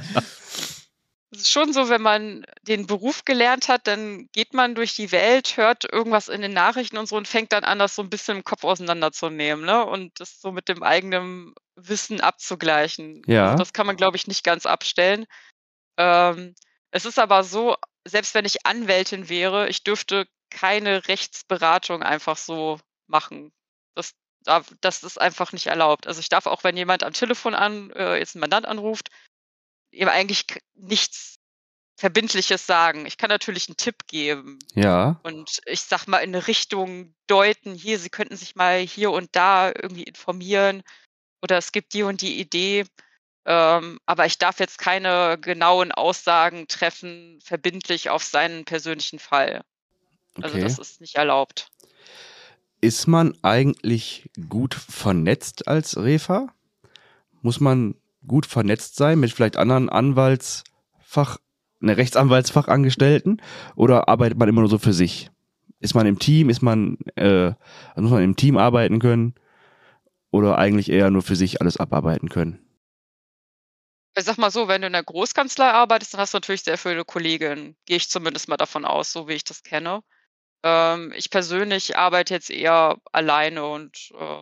Es 1.32 1.42
ist 1.42 1.52
schon 1.52 1.74
so, 1.74 1.90
wenn 1.90 2.02
man 2.02 2.44
den 2.64 2.88
Beruf 2.88 3.24
gelernt 3.24 3.68
hat, 3.68 3.86
dann 3.86 4.28
geht 4.32 4.54
man 4.54 4.74
durch 4.74 4.96
die 4.96 5.12
Welt, 5.12 5.58
hört 5.58 5.86
irgendwas 5.92 6.28
in 6.28 6.42
den 6.42 6.54
Nachrichten 6.54 6.98
und 6.98 7.08
so 7.08 7.18
und 7.18 7.28
fängt 7.28 7.54
dann 7.54 7.64
an, 7.64 7.78
das 7.78 7.96
so 7.96 8.02
ein 8.02 8.10
bisschen 8.10 8.38
im 8.38 8.44
Kopf 8.44 8.64
auseinanderzunehmen, 8.64 9.64
ne? 9.64 9.86
Und 9.86 10.20
das 10.20 10.42
so 10.42 10.52
mit 10.52 10.68
dem 10.70 10.82
eigenen 10.82 11.54
Wissen 11.76 12.20
abzugleichen. 12.20 13.22
Ja. 13.28 13.46
Also 13.46 13.58
das 13.58 13.74
kann 13.74 13.86
man, 13.86 13.96
glaube 13.96 14.18
ich, 14.18 14.26
nicht 14.26 14.44
ganz 14.44 14.66
abstellen. 14.66 15.26
Ähm, 15.98 16.56
es 16.92 17.06
ist 17.06 17.20
aber 17.20 17.44
so, 17.44 17.76
selbst 18.08 18.34
wenn 18.34 18.46
ich 18.46 18.66
Anwältin 18.66 19.30
wäre, 19.30 19.70
ich 19.70 19.84
dürfte 19.84 20.28
keine 20.50 21.08
Rechtsberatung 21.08 22.02
einfach 22.02 22.38
so 22.38 22.80
machen. 23.08 23.52
Das, 23.96 24.14
da, 24.44 24.64
das 24.82 25.04
ist 25.04 25.22
einfach 25.22 25.52
nicht 25.52 25.68
erlaubt. 25.68 26.08
Also 26.08 26.20
ich 26.20 26.30
darf 26.30 26.48
auch, 26.48 26.64
wenn 26.64 26.78
jemand 26.78 27.04
am 27.04 27.14
Telefon 27.14 27.54
an, 27.54 27.92
äh, 27.92 28.18
jetzt 28.18 28.36
ein 28.36 28.40
Mandant 28.40 28.66
anruft, 28.66 29.10
eben 29.92 30.10
eigentlich 30.10 30.46
nichts 30.76 31.36
Verbindliches 31.98 32.66
sagen. 32.66 33.06
Ich 33.06 33.18
kann 33.18 33.30
natürlich 33.30 33.68
einen 33.68 33.76
Tipp 33.78 34.08
geben. 34.08 34.60
Ja. 34.74 35.20
Und 35.24 35.60
ich 35.66 35.82
sag 35.82 36.08
mal 36.08 36.20
in 36.20 36.34
eine 36.34 36.48
Richtung 36.48 37.14
deuten, 37.28 37.74
hier, 37.74 38.00
Sie 38.00 38.10
könnten 38.10 38.38
sich 38.38 38.56
mal 38.56 38.80
hier 38.80 39.12
und 39.12 39.30
da 39.34 39.68
irgendwie 39.68 40.04
informieren 40.04 40.82
oder 41.42 41.58
es 41.58 41.72
gibt 41.72 41.94
die 41.94 42.04
und 42.04 42.22
die 42.22 42.40
Idee. 42.40 42.86
Ähm, 43.46 44.00
aber 44.06 44.26
ich 44.26 44.38
darf 44.38 44.60
jetzt 44.60 44.78
keine 44.78 45.38
genauen 45.42 45.92
Aussagen 45.92 46.68
treffen, 46.68 47.40
verbindlich 47.44 48.10
auf 48.10 48.24
seinen 48.24 48.64
persönlichen 48.64 49.20
Fall. 49.20 49.64
Also 50.36 50.56
Okay. 50.56 50.64
das 50.64 50.80
ist 50.80 51.02
nicht 51.02 51.16
erlaubt. 51.16 51.68
Ist 52.82 53.08
man 53.08 53.38
eigentlich 53.42 54.30
gut 54.48 54.74
vernetzt 54.74 55.68
als 55.68 55.98
Refa? 55.98 56.48
Muss 57.42 57.60
man 57.60 57.96
gut 58.26 58.46
vernetzt 58.46 58.96
sein 58.96 59.20
mit 59.20 59.32
vielleicht 59.32 59.58
anderen 59.58 59.90
Anwaltsfach, 59.90 61.38
ne, 61.80 61.98
Rechtsanwaltsfachangestellten? 61.98 63.42
Oder 63.76 64.08
arbeitet 64.08 64.38
man 64.38 64.50
immer 64.50 64.62
nur 64.62 64.70
so 64.70 64.78
für 64.78 64.94
sich? 64.94 65.30
Ist 65.80 65.96
man 65.96 66.06
im 66.06 66.20
Team? 66.20 66.50
Ist 66.50 66.62
man, 66.62 66.98
äh, 67.16 67.54
muss 67.96 68.12
man 68.12 68.24
im 68.24 68.36
Team 68.36 68.58
arbeiten 68.58 69.00
können? 69.00 69.36
Oder 70.32 70.58
eigentlich 70.58 70.92
eher 70.92 71.10
nur 71.10 71.22
für 71.22 71.36
sich 71.36 71.62
alles 71.62 71.78
abarbeiten 71.78 72.30
können? 72.30 72.60
Ich 74.18 74.26
sag 74.26 74.38
mal 74.38 74.52
so, 74.52 74.68
wenn 74.68 74.82
du 74.82 74.88
in 74.88 74.94
der 74.94 75.04
Großkanzlei 75.04 75.72
arbeitest, 75.72 76.14
dann 76.14 76.22
hast 76.22 76.34
du 76.34 76.38
natürlich 76.38 76.64
sehr 76.64 76.78
viele 76.78 77.06
Kolleginnen. 77.06 77.78
Gehe 77.86 77.98
ich 77.98 78.10
zumindest 78.10 78.50
mal 78.50 78.58
davon 78.58 78.84
aus, 78.84 79.14
so 79.14 79.28
wie 79.28 79.34
ich 79.34 79.44
das 79.44 79.64
kenne. 79.64 80.02
Ähm, 80.64 81.14
ich 81.16 81.30
persönlich 81.30 81.98
arbeite 81.98 82.34
jetzt 82.34 82.50
eher 82.50 82.98
alleine 83.12 83.66
und 83.66 84.12
äh, 84.20 84.42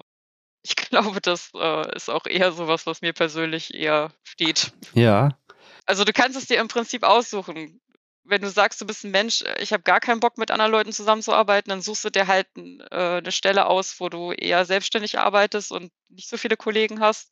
ich 0.68 0.76
glaube, 0.76 1.22
das 1.22 1.52
äh, 1.56 1.96
ist 1.96 2.10
auch 2.10 2.26
eher 2.26 2.52
sowas, 2.52 2.86
was 2.86 3.02
mir 3.02 3.14
persönlich 3.14 3.74
eher 3.74 4.12
steht. 4.24 4.74
Ja, 4.94 5.38
Also 5.86 6.04
du 6.04 6.12
kannst 6.12 6.38
es 6.38 6.48
dir 6.48 6.60
im 6.60 6.68
Prinzip 6.68 7.04
aussuchen. 7.04 7.80
Wenn 8.26 8.42
du 8.42 8.50
sagst, 8.50 8.82
du 8.82 8.86
bist 8.86 9.06
ein 9.06 9.12
Mensch, 9.12 9.44
äh, 9.44 9.62
ich 9.62 9.72
habe 9.72 9.84
gar 9.84 10.02
keinen 10.02 10.20
Bock 10.20 10.38
mit 10.38 10.52
anderen 10.52 10.72
Leuten 10.72 10.92
zusammenzuarbeiten, 10.92 11.70
dann 11.70 11.82
suchst 11.82 12.04
du 12.04 12.10
dir 12.10 12.28
halt 12.28 12.48
äh, 12.58 13.18
eine 13.18 13.32
Stelle 13.32 13.68
aus, 13.68 14.00
wo 14.00 14.10
du 14.10 14.34
eher 14.34 14.66
selbstständig 14.66 15.18
arbeitest 15.20 15.72
und 15.72 15.92
nicht 16.10 16.28
so 16.28 16.36
viele 16.38 16.58
Kollegen 16.58 17.00
hast. 17.00 17.32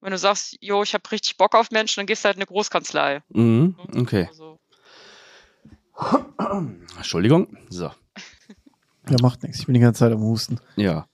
Wenn 0.00 0.10
du 0.10 0.18
sagst, 0.18 0.58
jo, 0.60 0.82
ich 0.82 0.92
habe 0.92 1.10
richtig 1.10 1.38
Bock 1.38 1.54
auf 1.54 1.70
Menschen, 1.70 2.00
dann 2.00 2.06
gehst 2.06 2.24
du 2.24 2.26
halt 2.26 2.36
in 2.36 2.42
eine 2.42 2.46
Großkanzlei. 2.46 3.22
mhm. 3.28 3.76
ne? 3.78 4.00
okay. 4.02 4.26
Also, 4.28 4.60
Entschuldigung. 6.96 7.56
So. 7.70 7.90
Ja, 9.06 9.16
macht 9.20 9.42
nichts. 9.42 9.58
Ich 9.58 9.66
bin 9.66 9.74
die 9.74 9.80
ganze 9.80 9.98
Zeit 9.98 10.12
am 10.12 10.22
Husten. 10.22 10.58
Ja. 10.76 11.06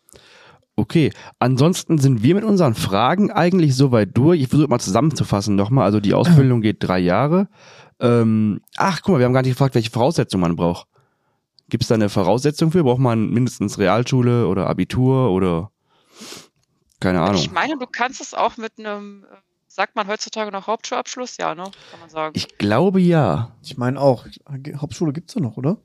Okay. 0.81 1.13
Ansonsten 1.39 1.99
sind 1.99 2.23
wir 2.23 2.35
mit 2.35 2.45
unseren 2.45 2.75
Fragen 2.75 3.31
eigentlich 3.31 3.77
soweit 3.77 4.17
durch. 4.17 4.41
Ich 4.41 4.49
versuche 4.49 4.69
mal 4.69 4.79
zusammenzufassen 4.79 5.55
nochmal. 5.55 5.85
Also 5.85 6.01
die 6.01 6.15
Ausbildung 6.15 6.63
geht 6.63 6.79
drei 6.81 6.99
Jahre. 6.99 7.49
Ähm, 8.01 8.63
ach, 8.79 9.03
guck 9.03 9.13
mal, 9.13 9.19
wir 9.19 9.27
haben 9.27 9.35
gar 9.35 9.43
nicht 9.43 9.53
gefragt, 9.53 9.75
welche 9.75 9.91
Voraussetzungen 9.91 10.41
man 10.41 10.57
braucht. 10.57 10.87
Gibt 11.69 11.83
es 11.83 11.89
da 11.89 11.97
eine 11.97 12.09
Voraussetzung 12.09 12.73
für? 12.73 12.83
Braucht 12.83 12.99
man 12.99 13.29
mindestens 13.29 13.79
Realschule 13.79 14.49
oder 14.49 14.69
Abitur 14.69 15.31
oder 15.31 15.71
keine 16.99 17.21
Ahnung? 17.21 17.37
ich 17.37 17.53
meine, 17.53 17.77
du 17.77 17.87
kannst 17.87 18.23
es 18.23 18.33
auch 18.33 18.57
mit 18.57 18.79
einem, 18.79 19.25
äh, 19.25 19.37
sagt 19.69 19.97
man 19.97 20.09
heutzutage 20.09 20.51
noch 20.51 20.67
Hauptschulabschluss? 20.67 21.37
Ja, 21.37 21.55
ne? 21.55 21.65
Kann 21.91 22.01
man 22.01 22.09
sagen. 22.09 22.33
Ich 22.37 22.57
glaube 22.57 23.03
ja. 23.03 23.55
Ich 23.63 23.77
meine 23.77 24.01
auch, 24.01 24.27
Hauptschule 24.77 25.13
gibt's 25.13 25.35
ja 25.35 25.43
noch, 25.43 25.59
oder? 25.59 25.77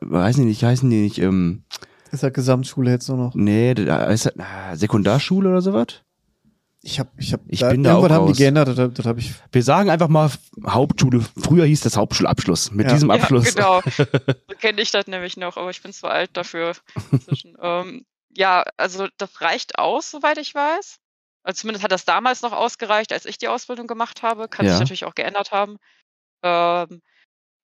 Weiß 0.00 0.38
nicht, 0.38 0.64
heißen 0.64 0.88
die 0.88 1.02
nicht, 1.02 1.18
ähm, 1.18 1.64
Ist 2.14 2.22
ja 2.22 2.30
Gesamtschule 2.30 2.90
jetzt 2.90 3.08
nur 3.08 3.18
noch. 3.18 3.34
nee, 3.34 3.74
da 3.74 4.04
ist 4.06 4.26
das, 4.26 4.38
ah, 4.38 4.74
Sekundarschule 4.76 5.48
oder 5.50 5.60
sowas? 5.62 5.86
Ich 6.86 7.00
hab, 7.00 7.08
ich 7.18 7.32
hab, 7.32 7.40
Ich 7.48 7.60
bin 7.60 7.82
da 7.82 7.90
irgendwann 7.92 8.12
auch 8.12 8.14
haben 8.16 8.26
die 8.26 8.32
raus. 8.32 8.38
geändert, 8.38 8.68
das, 8.76 8.92
das 8.92 9.06
habe 9.06 9.18
ich. 9.18 9.32
Wir 9.52 9.62
sagen 9.62 9.88
einfach 9.88 10.08
mal 10.08 10.30
Hauptschule. 10.66 11.24
Früher 11.42 11.64
hieß 11.64 11.80
das 11.80 11.96
Hauptschulabschluss. 11.96 12.72
Mit 12.72 12.86
Ja. 12.88 12.92
diesem 12.92 13.10
Abschluss. 13.10 13.54
Ja, 13.54 13.80
genau. 13.80 13.80
So 14.48 14.56
kenne 14.60 14.82
ich 14.82 14.90
das 14.90 15.06
nämlich 15.06 15.36
noch, 15.38 15.56
aber 15.56 15.70
ich 15.70 15.82
bin 15.82 15.92
zu 15.94 16.06
alt 16.06 16.30
dafür. 16.34 16.74
ähm, 17.62 18.04
ja, 18.36 18.64
also 18.76 19.08
das 19.16 19.40
reicht 19.40 19.78
aus, 19.78 20.10
soweit 20.10 20.36
ich 20.38 20.54
weiß. 20.54 20.98
Also 21.42 21.60
zumindest 21.62 21.84
hat 21.84 21.92
das 21.92 22.04
damals 22.04 22.42
noch 22.42 22.52
ausgereicht, 22.52 23.12
als 23.14 23.24
ich 23.26 23.38
die 23.38 23.48
Ausbildung 23.48 23.86
gemacht 23.86 24.22
habe. 24.22 24.48
Kann 24.48 24.66
Ja. 24.66 24.72
sich 24.72 24.80
natürlich 24.80 25.04
auch 25.06 25.14
geändert 25.14 25.52
haben. 25.52 25.78
Ähm, 26.42 27.00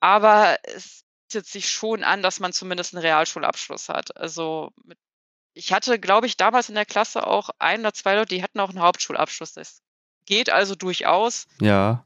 aber 0.00 0.56
es 0.64 1.04
bietet 1.30 1.46
sich 1.46 1.70
schon 1.70 2.02
an, 2.02 2.22
dass 2.22 2.40
man 2.40 2.52
zumindest 2.52 2.92
einen 2.92 3.02
Realschulabschluss 3.02 3.88
hat. 3.88 4.16
Also 4.16 4.72
ich 5.54 5.72
hatte, 5.72 6.00
glaube 6.00 6.26
ich, 6.26 6.36
damals 6.36 6.68
in 6.68 6.74
der 6.74 6.84
Klasse 6.84 7.24
auch 7.24 7.50
ein 7.60 7.80
oder 7.80 7.94
zwei 7.94 8.16
Leute, 8.16 8.34
die 8.34 8.42
hatten 8.42 8.58
auch 8.58 8.70
einen 8.70 8.80
Hauptschulabschluss. 8.80 9.52
Das 9.52 9.80
geht 10.26 10.50
also 10.50 10.74
durchaus. 10.74 11.46
ja. 11.60 12.04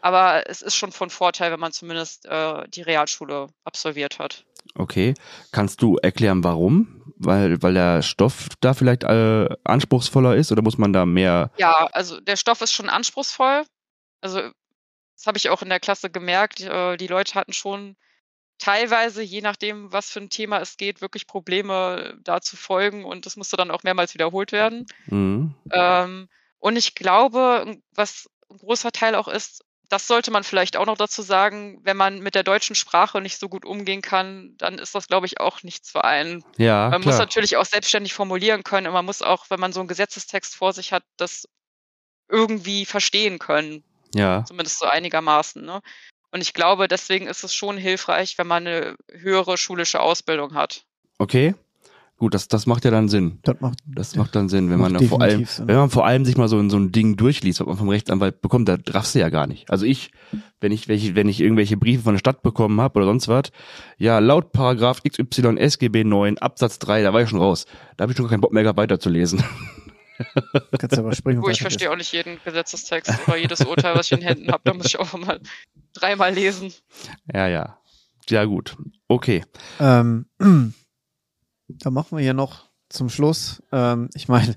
Aber 0.00 0.48
es 0.48 0.62
ist 0.62 0.76
schon 0.76 0.92
von 0.92 1.10
Vorteil, 1.10 1.50
wenn 1.50 1.58
man 1.58 1.72
zumindest 1.72 2.24
äh, 2.24 2.68
die 2.68 2.82
Realschule 2.82 3.48
absolviert 3.64 4.20
hat. 4.20 4.44
Okay. 4.76 5.12
Kannst 5.50 5.82
du 5.82 5.96
erklären, 5.96 6.44
warum? 6.44 7.02
Weil, 7.16 7.60
weil 7.62 7.74
der 7.74 8.02
Stoff 8.02 8.46
da 8.60 8.74
vielleicht 8.74 9.02
äh, 9.02 9.48
anspruchsvoller 9.64 10.36
ist 10.36 10.52
oder 10.52 10.62
muss 10.62 10.78
man 10.78 10.92
da 10.92 11.04
mehr? 11.04 11.50
Ja, 11.58 11.88
also 11.90 12.20
der 12.20 12.36
Stoff 12.36 12.60
ist 12.60 12.72
schon 12.72 12.88
anspruchsvoll. 12.88 13.64
Also 14.20 14.40
das 15.16 15.26
habe 15.26 15.36
ich 15.36 15.50
auch 15.50 15.62
in 15.62 15.68
der 15.68 15.80
Klasse 15.80 16.10
gemerkt. 16.10 16.60
Äh, 16.60 16.96
die 16.96 17.08
Leute 17.08 17.34
hatten 17.34 17.52
schon 17.52 17.96
teilweise, 18.58 19.22
je 19.22 19.40
nachdem, 19.40 19.92
was 19.92 20.10
für 20.10 20.20
ein 20.20 20.30
Thema 20.30 20.58
es 20.60 20.76
geht, 20.76 21.00
wirklich 21.00 21.26
Probleme 21.26 22.18
da 22.22 22.40
zu 22.40 22.56
folgen 22.56 23.04
und 23.04 23.26
das 23.26 23.36
musste 23.36 23.56
dann 23.56 23.70
auch 23.70 23.82
mehrmals 23.82 24.14
wiederholt 24.14 24.52
werden. 24.52 24.86
Mhm. 25.06 25.54
Ähm, 25.72 26.28
und 26.58 26.76
ich 26.76 26.94
glaube, 26.94 27.78
was 27.94 28.28
ein 28.50 28.58
großer 28.58 28.92
Teil 28.92 29.14
auch 29.14 29.28
ist, 29.28 29.64
das 29.88 30.06
sollte 30.06 30.30
man 30.30 30.44
vielleicht 30.44 30.76
auch 30.76 30.84
noch 30.86 30.98
dazu 30.98 31.22
sagen, 31.22 31.80
wenn 31.82 31.96
man 31.96 32.18
mit 32.18 32.34
der 32.34 32.42
deutschen 32.42 32.74
Sprache 32.74 33.20
nicht 33.20 33.38
so 33.38 33.48
gut 33.48 33.64
umgehen 33.64 34.02
kann, 34.02 34.54
dann 34.58 34.78
ist 34.78 34.94
das, 34.94 35.08
glaube 35.08 35.26
ich, 35.26 35.40
auch 35.40 35.62
nichts 35.62 35.90
für 35.90 36.04
einen. 36.04 36.44
Ja, 36.58 36.90
Man 36.90 37.00
muss 37.00 37.14
klar. 37.14 37.20
natürlich 37.20 37.56
auch 37.56 37.64
selbstständig 37.64 38.12
formulieren 38.12 38.64
können 38.64 38.86
und 38.86 38.92
man 38.92 39.06
muss 39.06 39.22
auch, 39.22 39.46
wenn 39.48 39.60
man 39.60 39.72
so 39.72 39.80
einen 39.80 39.88
Gesetzestext 39.88 40.54
vor 40.54 40.74
sich 40.74 40.92
hat, 40.92 41.04
das 41.16 41.48
irgendwie 42.28 42.84
verstehen 42.84 43.38
können, 43.38 43.82
Ja, 44.14 44.44
zumindest 44.46 44.78
so 44.78 44.86
einigermaßen. 44.86 45.64
Ne? 45.64 45.80
Und 46.30 46.42
ich 46.42 46.52
glaube, 46.52 46.88
deswegen 46.88 47.26
ist 47.26 47.44
es 47.44 47.54
schon 47.54 47.76
hilfreich, 47.76 48.36
wenn 48.38 48.46
man 48.46 48.66
eine 48.66 48.96
höhere 49.10 49.56
schulische 49.56 50.00
Ausbildung 50.00 50.54
hat. 50.54 50.84
okay. 51.18 51.54
Gut, 52.20 52.34
das, 52.34 52.48
das 52.48 52.66
macht 52.66 52.84
ja 52.84 52.90
dann 52.90 53.08
Sinn. 53.08 53.38
Das 53.44 53.60
macht, 53.60 53.78
Das 53.86 54.16
macht 54.16 54.34
dann 54.34 54.48
Sinn, 54.48 54.70
wenn 54.70 54.80
man 54.80 54.92
da 54.92 54.98
vor 54.98 55.22
allem, 55.22 55.44
Sinn. 55.44 55.68
wenn 55.68 55.76
man 55.76 55.88
vor 55.88 56.04
allem 56.04 56.24
sich 56.24 56.36
mal 56.36 56.48
so, 56.48 56.58
in 56.58 56.68
so 56.68 56.76
ein 56.76 56.90
Ding 56.90 57.16
durchliest, 57.16 57.60
was 57.60 57.68
man 57.68 57.76
vom 57.76 57.88
Rechtsanwalt 57.88 58.40
bekommt, 58.40 58.68
da 58.68 58.76
raffst 58.88 59.14
du 59.14 59.20
ja 59.20 59.28
gar 59.28 59.46
nicht. 59.46 59.70
Also 59.70 59.86
ich, 59.86 60.10
wenn 60.60 60.72
ich 60.72 60.88
welche, 60.88 61.14
wenn 61.14 61.28
ich 61.28 61.40
irgendwelche 61.40 61.76
Briefe 61.76 62.02
von 62.02 62.14
der 62.14 62.18
Stadt 62.18 62.42
bekommen 62.42 62.80
habe 62.80 62.96
oder 62.96 63.06
sonst 63.06 63.28
was, 63.28 63.52
ja, 63.98 64.18
laut 64.18 64.50
Paragraph 64.50 65.00
XY 65.04 65.58
SGB 65.58 66.02
9 66.02 66.38
Absatz 66.38 66.80
3, 66.80 67.04
da 67.04 67.12
war 67.12 67.22
ich 67.22 67.28
schon 67.28 67.38
raus. 67.38 67.66
Da 67.96 68.02
habe 68.02 68.10
ich 68.10 68.16
schon 68.16 68.26
keinen 68.26 68.40
Bock 68.40 68.52
mehr 68.52 68.64
gehabt, 68.64 68.78
weiterzulesen. 68.78 69.44
kannst 70.78 70.96
du 70.96 71.00
überspringen. 71.00 71.38
und 71.38 71.46
Wo 71.46 71.50
ich 71.50 71.60
verstehe 71.60 71.90
auch 71.90 71.96
nicht 71.96 72.12
jeden 72.12 72.42
Gesetzestext 72.44 73.12
oder 73.26 73.36
jedes 73.36 73.60
Urteil, 73.60 73.94
was 73.94 74.06
ich 74.06 74.18
in 74.18 74.22
Händen 74.22 74.50
habe. 74.50 74.62
Da 74.64 74.74
muss 74.74 74.86
ich 74.86 74.98
auch 74.98 75.12
mal 75.16 75.40
dreimal 75.92 76.32
lesen. 76.32 76.72
Ja, 77.32 77.46
ja. 77.48 77.78
Ja, 78.28 78.44
gut. 78.44 78.76
Okay. 79.06 79.44
Ähm, 79.80 80.26
da 81.68 81.90
machen 81.90 82.18
wir 82.18 82.22
hier 82.22 82.34
noch 82.34 82.68
zum 82.88 83.08
Schluss. 83.08 83.62
Ähm, 83.72 84.10
ich 84.14 84.28
meine, 84.28 84.56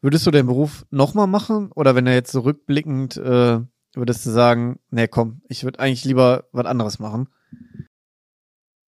würdest 0.00 0.26
du 0.26 0.30
den 0.30 0.46
Beruf 0.46 0.86
nochmal 0.90 1.26
machen? 1.26 1.72
Oder 1.72 1.94
wenn 1.94 2.06
er 2.06 2.14
jetzt 2.14 2.32
so 2.32 2.40
rückblickend, 2.40 3.16
äh, 3.16 3.60
würdest 3.94 4.26
du 4.26 4.30
sagen, 4.30 4.80
nee, 4.90 5.08
komm, 5.08 5.42
ich 5.48 5.64
würde 5.64 5.80
eigentlich 5.80 6.04
lieber 6.04 6.48
was 6.52 6.66
anderes 6.66 6.98
machen? 6.98 7.28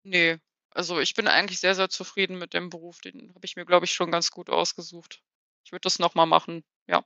Nee, 0.03 0.37
also 0.71 0.99
ich 0.99 1.13
bin 1.13 1.27
eigentlich 1.27 1.59
sehr, 1.59 1.75
sehr 1.75 1.89
zufrieden 1.89 2.37
mit 2.37 2.53
dem 2.53 2.69
Beruf. 2.69 3.01
Den 3.01 3.31
habe 3.33 3.45
ich 3.45 3.55
mir, 3.55 3.65
glaube 3.65 3.85
ich, 3.85 3.93
schon 3.93 4.11
ganz 4.11 4.31
gut 4.31 4.49
ausgesucht. 4.49 5.21
Ich 5.65 5.71
würde 5.71 5.81
das 5.81 5.99
nochmal 5.99 6.27
machen. 6.27 6.63
Ja. 6.87 7.03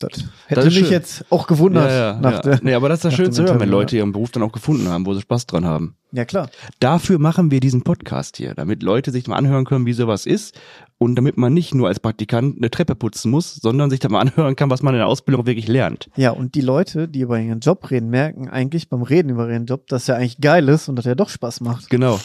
Das 0.00 0.24
hätte 0.46 0.60
ist 0.62 0.74
mich 0.74 0.84
schön. 0.84 0.90
jetzt 0.90 1.24
auch 1.30 1.46
gewundert. 1.46 1.88
ja, 1.88 2.14
ja, 2.14 2.20
nach 2.20 2.32
ja. 2.32 2.40
Der, 2.40 2.60
nee, 2.62 2.74
aber 2.74 2.88
das 2.88 2.98
ist 2.98 3.04
ja 3.04 3.10
nach 3.10 3.16
schön 3.16 3.26
dem 3.26 3.32
zu 3.32 3.44
hören, 3.44 3.60
wenn 3.60 3.68
Leute 3.68 3.96
ihren 3.96 4.12
Beruf 4.12 4.32
dann 4.32 4.42
auch 4.42 4.52
gefunden 4.52 4.88
haben, 4.88 5.06
wo 5.06 5.14
sie 5.14 5.20
Spaß 5.20 5.46
dran 5.46 5.64
haben. 5.64 5.96
ja, 6.12 6.24
klar. 6.24 6.50
Dafür 6.80 7.18
machen 7.18 7.50
wir 7.50 7.60
diesen 7.60 7.82
Podcast 7.82 8.36
hier, 8.36 8.54
damit 8.54 8.82
Leute 8.82 9.12
sich 9.12 9.28
mal 9.28 9.36
anhören 9.36 9.64
können, 9.64 9.86
wie 9.86 9.92
sowas 9.92 10.26
ist 10.26 10.58
und 10.98 11.14
damit 11.14 11.36
man 11.36 11.54
nicht 11.54 11.74
nur 11.74 11.88
als 11.88 12.00
Praktikant 12.00 12.56
eine 12.56 12.70
Treppe 12.70 12.96
putzen 12.96 13.30
muss, 13.30 13.54
sondern 13.54 13.88
sich 13.88 14.00
da 14.00 14.08
mal 14.08 14.20
anhören 14.20 14.56
kann, 14.56 14.68
was 14.70 14.82
man 14.82 14.94
in 14.94 14.98
der 14.98 15.06
Ausbildung 15.06 15.46
wirklich 15.46 15.68
lernt. 15.68 16.10
Ja, 16.16 16.30
und 16.30 16.56
die 16.56 16.60
Leute, 16.60 17.06
die 17.06 17.20
über 17.20 17.38
ihren 17.38 17.60
Job 17.60 17.88
reden, 17.90 18.10
merken 18.10 18.48
eigentlich 18.48 18.88
beim 18.88 19.02
Reden 19.02 19.30
über 19.30 19.48
ihren 19.48 19.66
Job, 19.66 19.86
dass 19.86 20.08
er 20.08 20.16
eigentlich 20.16 20.40
geil 20.40 20.68
ist 20.68 20.88
und 20.88 20.96
dass 20.96 21.06
er 21.06 21.14
doch 21.14 21.28
Spaß 21.28 21.60
macht. 21.60 21.88
Genau. 21.88 22.18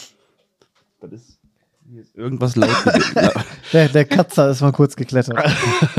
Das 1.02 1.12
ist 1.12 1.39
irgendwas 2.14 2.56
laut. 2.56 2.70
Der, 3.74 3.88
der 3.88 4.06
Katzer 4.06 4.50
ist 4.50 4.62
mal 4.62 4.72
kurz 4.72 4.96
geklettert. 4.96 5.38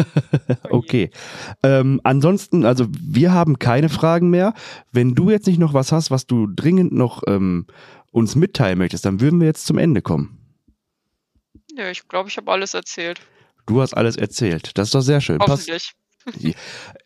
okay. 0.70 1.10
Ähm, 1.62 2.00
ansonsten, 2.02 2.64
also 2.64 2.88
wir 2.90 3.32
haben 3.32 3.60
keine 3.60 3.88
Fragen 3.88 4.28
mehr. 4.28 4.54
Wenn 4.90 5.14
du 5.14 5.30
jetzt 5.30 5.46
nicht 5.46 5.60
noch 5.60 5.72
was 5.72 5.92
hast, 5.92 6.10
was 6.10 6.26
du 6.26 6.48
dringend 6.48 6.92
noch 6.92 7.22
ähm, 7.28 7.66
uns 8.10 8.34
mitteilen 8.34 8.78
möchtest, 8.78 9.04
dann 9.04 9.20
würden 9.20 9.38
wir 9.38 9.46
jetzt 9.46 9.66
zum 9.66 9.78
Ende 9.78 10.02
kommen. 10.02 10.38
Nee, 11.76 11.92
ich 11.92 12.08
glaube, 12.08 12.28
ich 12.28 12.36
habe 12.36 12.50
alles 12.50 12.74
erzählt. 12.74 13.20
Du 13.66 13.80
hast 13.80 13.94
alles 13.94 14.16
erzählt. 14.16 14.76
Das 14.76 14.88
ist 14.88 14.94
doch 14.94 15.02
sehr 15.02 15.20
schön. 15.20 15.38
Pass, 15.38 15.68
Hoffentlich. 16.26 16.56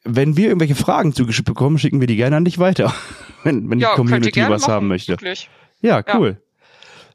wenn 0.04 0.36
wir 0.38 0.48
irgendwelche 0.48 0.74
Fragen 0.74 1.12
zugeschickt 1.12 1.46
bekommen, 1.46 1.78
schicken 1.78 2.00
wir 2.00 2.06
die 2.06 2.16
gerne 2.16 2.36
an 2.36 2.46
dich 2.46 2.58
weiter. 2.58 2.94
wenn 3.44 3.68
wenn 3.68 3.80
Ja, 3.80 3.90
die 3.90 3.96
könnt 3.96 4.08
ihr 4.08 4.14
Community 4.14 4.30
gerne 4.30 4.54
was 4.54 4.62
machen, 4.62 4.72
haben 4.72 4.88
möchte. 4.88 5.12
Wirklich. 5.12 5.50
Ja, 5.82 6.02
cool. 6.14 6.40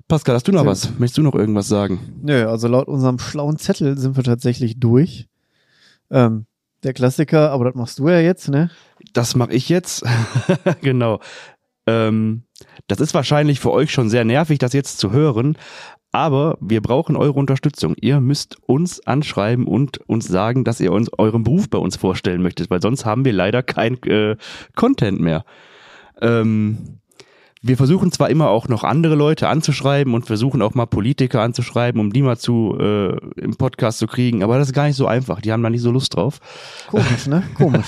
Pascal, 0.10 0.34
hast 0.34 0.48
du 0.48 0.52
noch 0.52 0.66
was? 0.66 0.98
Möchtest 0.98 1.20
du 1.20 1.22
noch 1.22 1.36
irgendwas 1.36 1.68
sagen? 1.68 2.00
Nö, 2.24 2.50
also 2.50 2.68
laut 2.68 2.88
unserem 2.88 3.20
schlauen 3.20 3.60
Zettel 3.60 3.96
sind 3.96 4.18
wir 4.18 4.24
tatsächlich 4.24 4.80
durch. 4.80 5.28
Ähm, 6.10 6.48
der 6.82 6.94
Klassiker, 6.94 7.52
aber 7.52 7.66
das 7.66 7.76
machst 7.76 8.00
du 8.00 8.10
ja 8.10 8.20
jetzt, 8.20 8.50
ne? 8.50 8.72
Das 9.14 9.36
mache 9.36 9.54
ich 9.54 9.70
jetzt. 9.70 10.04
genau. 10.82 11.20
Ähm, 11.86 12.42
das 12.88 13.00
ist 13.02 13.14
wahrscheinlich 13.14 13.60
für 13.60 13.72
euch 13.72 13.92
schon 13.92 14.10
sehr 14.10 14.26
nervig, 14.26 14.58
das 14.58 14.74
jetzt 14.74 14.98
zu 14.98 15.12
hören. 15.12 15.60
Aber 16.12 16.58
wir 16.60 16.82
brauchen 16.82 17.16
eure 17.16 17.34
Unterstützung. 17.34 17.94
Ihr 18.02 18.20
müsst 18.20 18.58
uns 18.64 19.06
anschreiben 19.06 19.68
und 19.68 20.00
uns 20.10 20.28
sagen, 20.28 20.64
dass 20.64 20.80
ihr 20.80 20.92
uns 20.92 21.12
euren 21.20 21.44
Beruf 21.44 21.70
bei 21.70 21.78
uns 21.78 21.98
vorstellen 21.98 22.42
möchtet, 22.42 22.72
weil 22.72 22.82
sonst 22.82 23.06
haben 23.06 23.26
wir 23.26 23.34
leider 23.34 23.62
kein 23.62 24.02
äh, 24.06 24.38
Content 24.76 25.20
mehr. 25.20 25.46
Ähm, 26.20 27.00
wir 27.62 27.76
versuchen 27.76 28.12
zwar 28.12 28.30
immer 28.30 28.50
auch 28.50 28.70
noch 28.70 28.86
andere 28.86 29.16
Leute 29.16 29.50
anzuschreiben 29.50 30.14
und 30.14 30.26
versuchen 30.26 30.62
auch 30.62 30.76
mal 30.76 30.86
Politiker 30.86 31.42
anzuschreiben, 31.42 32.00
um 32.00 32.14
die 32.14 32.22
mal 32.22 32.38
zu 32.38 32.78
äh, 32.80 33.18
im 33.42 33.58
Podcast 33.58 34.00
zu 34.00 34.08
kriegen, 34.08 34.44
aber 34.44 34.58
das 34.58 34.70
ist 34.70 34.74
gar 34.74 34.88
nicht 34.88 34.96
so 34.96 35.08
einfach. 35.08 35.42
Die 35.42 35.52
haben 35.52 35.62
da 35.62 35.70
nicht 35.70 35.82
so 35.82 35.92
Lust 35.92 36.16
drauf. 36.16 36.40
Komisch, 36.88 37.28
ne? 37.28 37.44
Komisch. 37.56 37.88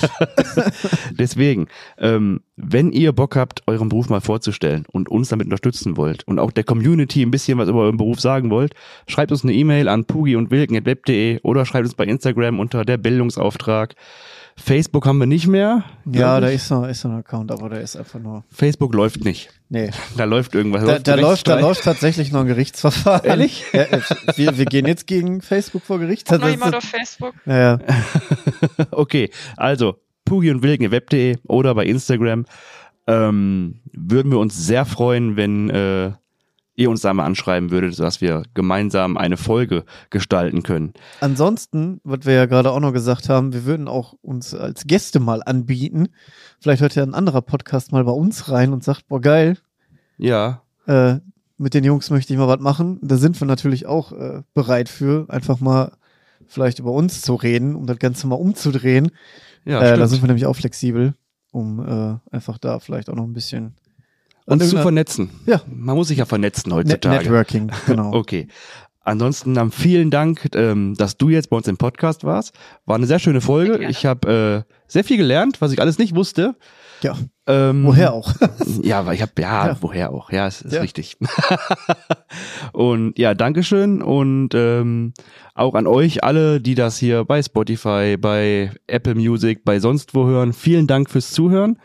Deswegen, 1.11 1.67
ähm, 1.97 2.41
wenn 2.57 2.91
ihr 2.91 3.13
Bock 3.13 3.37
habt, 3.37 3.63
euren 3.65 3.87
Beruf 3.87 4.09
mal 4.09 4.19
vorzustellen 4.19 4.85
und 4.91 5.07
uns 5.07 5.29
damit 5.29 5.45
unterstützen 5.45 5.95
wollt 5.95 6.27
und 6.27 6.37
auch 6.37 6.51
der 6.51 6.65
Community 6.65 7.21
ein 7.21 7.31
bisschen 7.31 7.57
was 7.57 7.69
über 7.69 7.79
euren 7.79 7.97
Beruf 7.97 8.19
sagen 8.19 8.49
wollt, 8.49 8.73
schreibt 9.07 9.31
uns 9.31 9.43
eine 9.43 9.53
E-Mail 9.53 9.87
an 9.87 10.03
pugi 10.03 10.35
und 10.35 10.51
wilken.web.de 10.51 11.39
oder 11.43 11.65
schreibt 11.65 11.85
uns 11.85 11.95
bei 11.95 12.05
Instagram 12.05 12.59
unter 12.59 12.83
der 12.83 12.97
Bildungsauftrag. 12.97 13.95
Facebook 14.57 15.05
haben 15.05 15.17
wir 15.17 15.25
nicht 15.25 15.47
mehr. 15.47 15.83
ja, 16.05 16.39
da 16.39 16.47
ist 16.47 16.69
noch, 16.69 16.87
ist 16.87 17.03
noch 17.03 17.11
ein 17.11 17.17
Account, 17.19 17.51
aber 17.51 17.69
der 17.69 17.81
ist 17.81 17.95
einfach 17.95 18.19
nur. 18.19 18.43
Facebook 18.49 18.93
läuft 18.93 19.23
nicht. 19.23 19.49
Nee. 19.69 19.91
Da 20.17 20.25
läuft 20.25 20.53
irgendwas. 20.53 20.83
Da, 20.83 20.95
ein 20.95 21.03
da, 21.03 21.15
läuft, 21.15 21.47
da 21.47 21.59
läuft 21.59 21.83
tatsächlich 21.83 22.31
noch 22.31 22.41
ein 22.41 22.47
Gerichtsverfahren. 22.47 23.25
Ehrlich? 23.25 23.63
Ja, 23.73 23.85
wir, 24.35 24.57
wir 24.57 24.65
gehen 24.65 24.85
jetzt 24.85 25.07
gegen 25.07 25.41
Facebook 25.41 25.83
vor 25.83 25.99
Gericht. 25.99 26.29
Hat 26.29 26.41
noch 26.41 26.49
jemand 26.49 26.75
auf 26.75 26.83
Facebook? 26.83 27.33
ja, 27.45 27.57
ja. 27.57 27.79
okay, 28.91 29.29
also 29.55 29.95
Pugi 30.25 30.51
und 30.51 30.63
Wilken 30.63 30.91
web.de 30.91 31.37
oder 31.47 31.73
bei 31.73 31.85
Instagram. 31.85 32.45
Ähm, 33.07 33.81
würden 33.93 34.31
wir 34.31 34.39
uns 34.39 34.55
sehr 34.65 34.85
freuen, 34.85 35.35
wenn 35.35 35.69
äh, 35.69 36.11
ihr 36.81 36.89
uns 36.89 37.01
da 37.01 37.13
mal 37.13 37.25
anschreiben 37.25 37.71
würdet, 37.71 37.95
sodass 37.95 38.21
wir 38.21 38.43
gemeinsam 38.53 39.17
eine 39.17 39.37
Folge 39.37 39.85
gestalten 40.09 40.63
können. 40.63 40.93
Ansonsten, 41.19 42.01
was 42.03 42.25
wir 42.25 42.33
ja 42.33 42.45
gerade 42.45 42.71
auch 42.71 42.79
noch 42.79 42.93
gesagt 42.93 43.29
haben, 43.29 43.53
wir 43.53 43.65
würden 43.65 43.87
auch 43.87 44.13
uns 44.21 44.53
als 44.53 44.85
Gäste 44.85 45.19
mal 45.19 45.41
anbieten. 45.43 46.09
Vielleicht 46.59 46.81
hört 46.81 46.95
ja 46.95 47.03
ein 47.03 47.13
anderer 47.13 47.41
Podcast 47.41 47.91
mal 47.91 48.03
bei 48.03 48.11
uns 48.11 48.49
rein 48.49 48.73
und 48.73 48.83
sagt, 48.83 49.07
boah, 49.07 49.21
geil, 49.21 49.57
Ja, 50.17 50.61
äh, 50.87 51.15
mit 51.57 51.75
den 51.75 51.83
Jungs 51.83 52.09
möchte 52.09 52.33
ich 52.33 52.39
mal 52.39 52.47
was 52.47 52.59
machen. 52.59 52.99
Da 53.03 53.17
sind 53.17 53.39
wir 53.39 53.45
natürlich 53.45 53.85
auch 53.85 54.11
äh, 54.13 54.41
bereit 54.55 54.89
für, 54.89 55.27
einfach 55.29 55.59
mal 55.59 55.91
vielleicht 56.47 56.79
über 56.79 56.91
uns 56.91 57.21
zu 57.21 57.35
reden, 57.35 57.75
um 57.75 57.85
das 57.85 57.99
Ganze 57.99 58.25
mal 58.27 58.35
umzudrehen. 58.35 59.11
ja, 59.63 59.81
äh, 59.81 59.97
da 59.97 60.07
sind 60.07 60.21
wir 60.23 60.27
nämlich 60.27 60.47
auch 60.47 60.55
flexibel, 60.55 61.13
um 61.51 61.79
äh, 61.79 62.35
einfach 62.35 62.57
da 62.57 62.79
vielleicht 62.79 63.09
auch 63.09 63.15
noch 63.15 63.25
ein 63.25 63.33
bisschen 63.33 63.75
uns 64.45 64.69
zu 64.69 64.77
vernetzen. 64.77 65.29
Ja. 65.45 65.61
Man 65.67 65.95
muss 65.95 66.07
sich 66.09 66.17
ja 66.17 66.25
vernetzen 66.25 66.69
Net 66.69 66.77
heutzutage. 66.85 67.23
Networking, 67.23 67.71
genau. 67.85 68.11
Okay. 68.13 68.47
Ansonsten 69.03 69.55
dann 69.55 69.71
vielen 69.71 70.11
Dank, 70.11 70.49
ähm, 70.55 70.93
dass 70.95 71.17
du 71.17 71.29
jetzt 71.29 71.49
bei 71.49 71.57
uns 71.57 71.67
im 71.67 71.75
Podcast 71.77 72.23
warst. 72.23 72.53
War 72.85 72.95
eine 72.97 73.07
sehr 73.07 73.17
schöne 73.17 73.41
Folge. 73.41 73.79
gerne. 73.79 73.89
Ich 73.89 74.05
habe 74.05 74.65
äh, 74.67 74.71
sehr 74.87 75.03
viel 75.03 75.17
gelernt, 75.17 75.59
was 75.59 75.71
ich 75.71 75.81
alles 75.81 75.97
nicht 75.97 76.13
wusste. 76.15 76.55
Ja, 77.01 77.15
Ähm, 77.47 77.83
woher 77.83 78.13
auch? 78.13 78.31
Ja, 78.83 79.07
weil 79.07 79.15
ich 79.15 79.23
habe 79.23 79.31
ja, 79.39 79.69
Ja. 79.69 79.77
woher 79.81 80.11
auch. 80.11 80.31
Ja, 80.31 80.45
es 80.45 80.61
ist 80.61 80.73
Ja. 80.73 80.81
richtig. 80.81 81.17
und 82.73 83.17
ja, 83.17 83.33
Dankeschön 83.33 84.01
und 84.03 84.49
ähm, 84.53 85.13
auch 85.55 85.73
an 85.73 85.87
euch 85.87 86.23
alle, 86.23 86.61
die 86.61 86.75
das 86.75 86.97
hier 86.97 87.25
bei 87.25 87.41
Spotify, 87.41 88.17
bei 88.19 88.71
Apple 88.87 89.15
Music, 89.15 89.63
bei 89.65 89.79
sonst 89.79 90.13
wo 90.13 90.25
hören. 90.27 90.53
Vielen 90.53 90.85
Dank 90.85 91.09
fürs 91.09 91.31
Zuhören. 91.31 91.79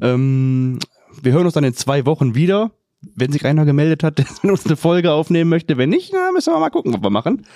Ähm, 0.00 0.78
wir 1.24 1.32
hören 1.32 1.44
uns 1.44 1.54
dann 1.54 1.64
in 1.64 1.74
zwei 1.74 2.06
Wochen 2.06 2.34
wieder. 2.34 2.70
Wenn 3.16 3.32
sich 3.32 3.44
einer 3.44 3.64
gemeldet 3.66 4.02
hat, 4.02 4.18
der 4.18 4.26
mit 4.42 4.50
uns 4.50 4.64
eine 4.64 4.76
Folge 4.76 5.12
aufnehmen 5.12 5.50
möchte. 5.50 5.76
Wenn 5.76 5.90
nicht, 5.90 6.12
na, 6.12 6.32
müssen 6.32 6.52
wir 6.52 6.58
mal 6.58 6.70
gucken, 6.70 6.94
was 6.94 7.02
wir 7.02 7.10
machen. 7.10 7.46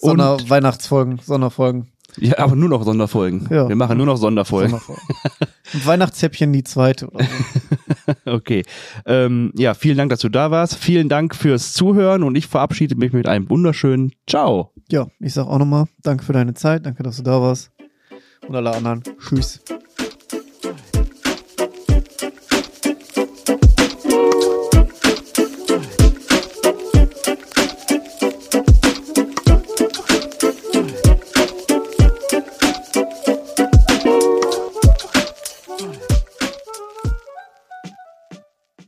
Und, 0.00 0.18
Sonder 0.18 0.38
Weihnachtsfolgen, 0.48 1.20
Sonderfolgen. 1.22 1.88
ja, 2.16 2.38
aber 2.38 2.56
nur 2.56 2.68
noch 2.68 2.82
Sonderfolgen. 2.82 3.46
Ja. 3.50 3.68
Wir 3.68 3.76
machen 3.76 3.96
nur 3.96 4.06
noch 4.06 4.16
Sonderfolgen. 4.16 4.70
Sonderfolgen. 4.70 5.02
Und 5.74 5.86
Weihnachtshäppchen 5.86 6.52
die 6.52 6.64
zweite 6.64 7.08
oder 7.08 7.24
so. 7.24 7.30
Okay. 8.24 8.64
Ähm, 9.04 9.52
ja, 9.54 9.74
vielen 9.74 9.98
Dank, 9.98 10.08
dass 10.10 10.20
du 10.20 10.30
da 10.30 10.50
warst. 10.50 10.76
Vielen 10.76 11.10
Dank 11.10 11.34
fürs 11.34 11.74
Zuhören 11.74 12.22
und 12.22 12.36
ich 12.36 12.46
verabschiede 12.46 12.96
mich 12.96 13.12
mit 13.12 13.28
einem 13.28 13.50
wunderschönen 13.50 14.12
Ciao. 14.26 14.72
Ja, 14.90 15.08
ich 15.20 15.34
sag 15.34 15.46
auch 15.46 15.58
nochmal, 15.58 15.84
danke 16.02 16.24
für 16.24 16.32
deine 16.32 16.54
Zeit, 16.54 16.86
danke, 16.86 17.02
dass 17.02 17.18
du 17.18 17.22
da 17.22 17.40
warst. 17.42 17.70
Und 18.46 18.56
alle 18.56 18.74
anderen, 18.74 19.02
tschüss. 19.18 19.60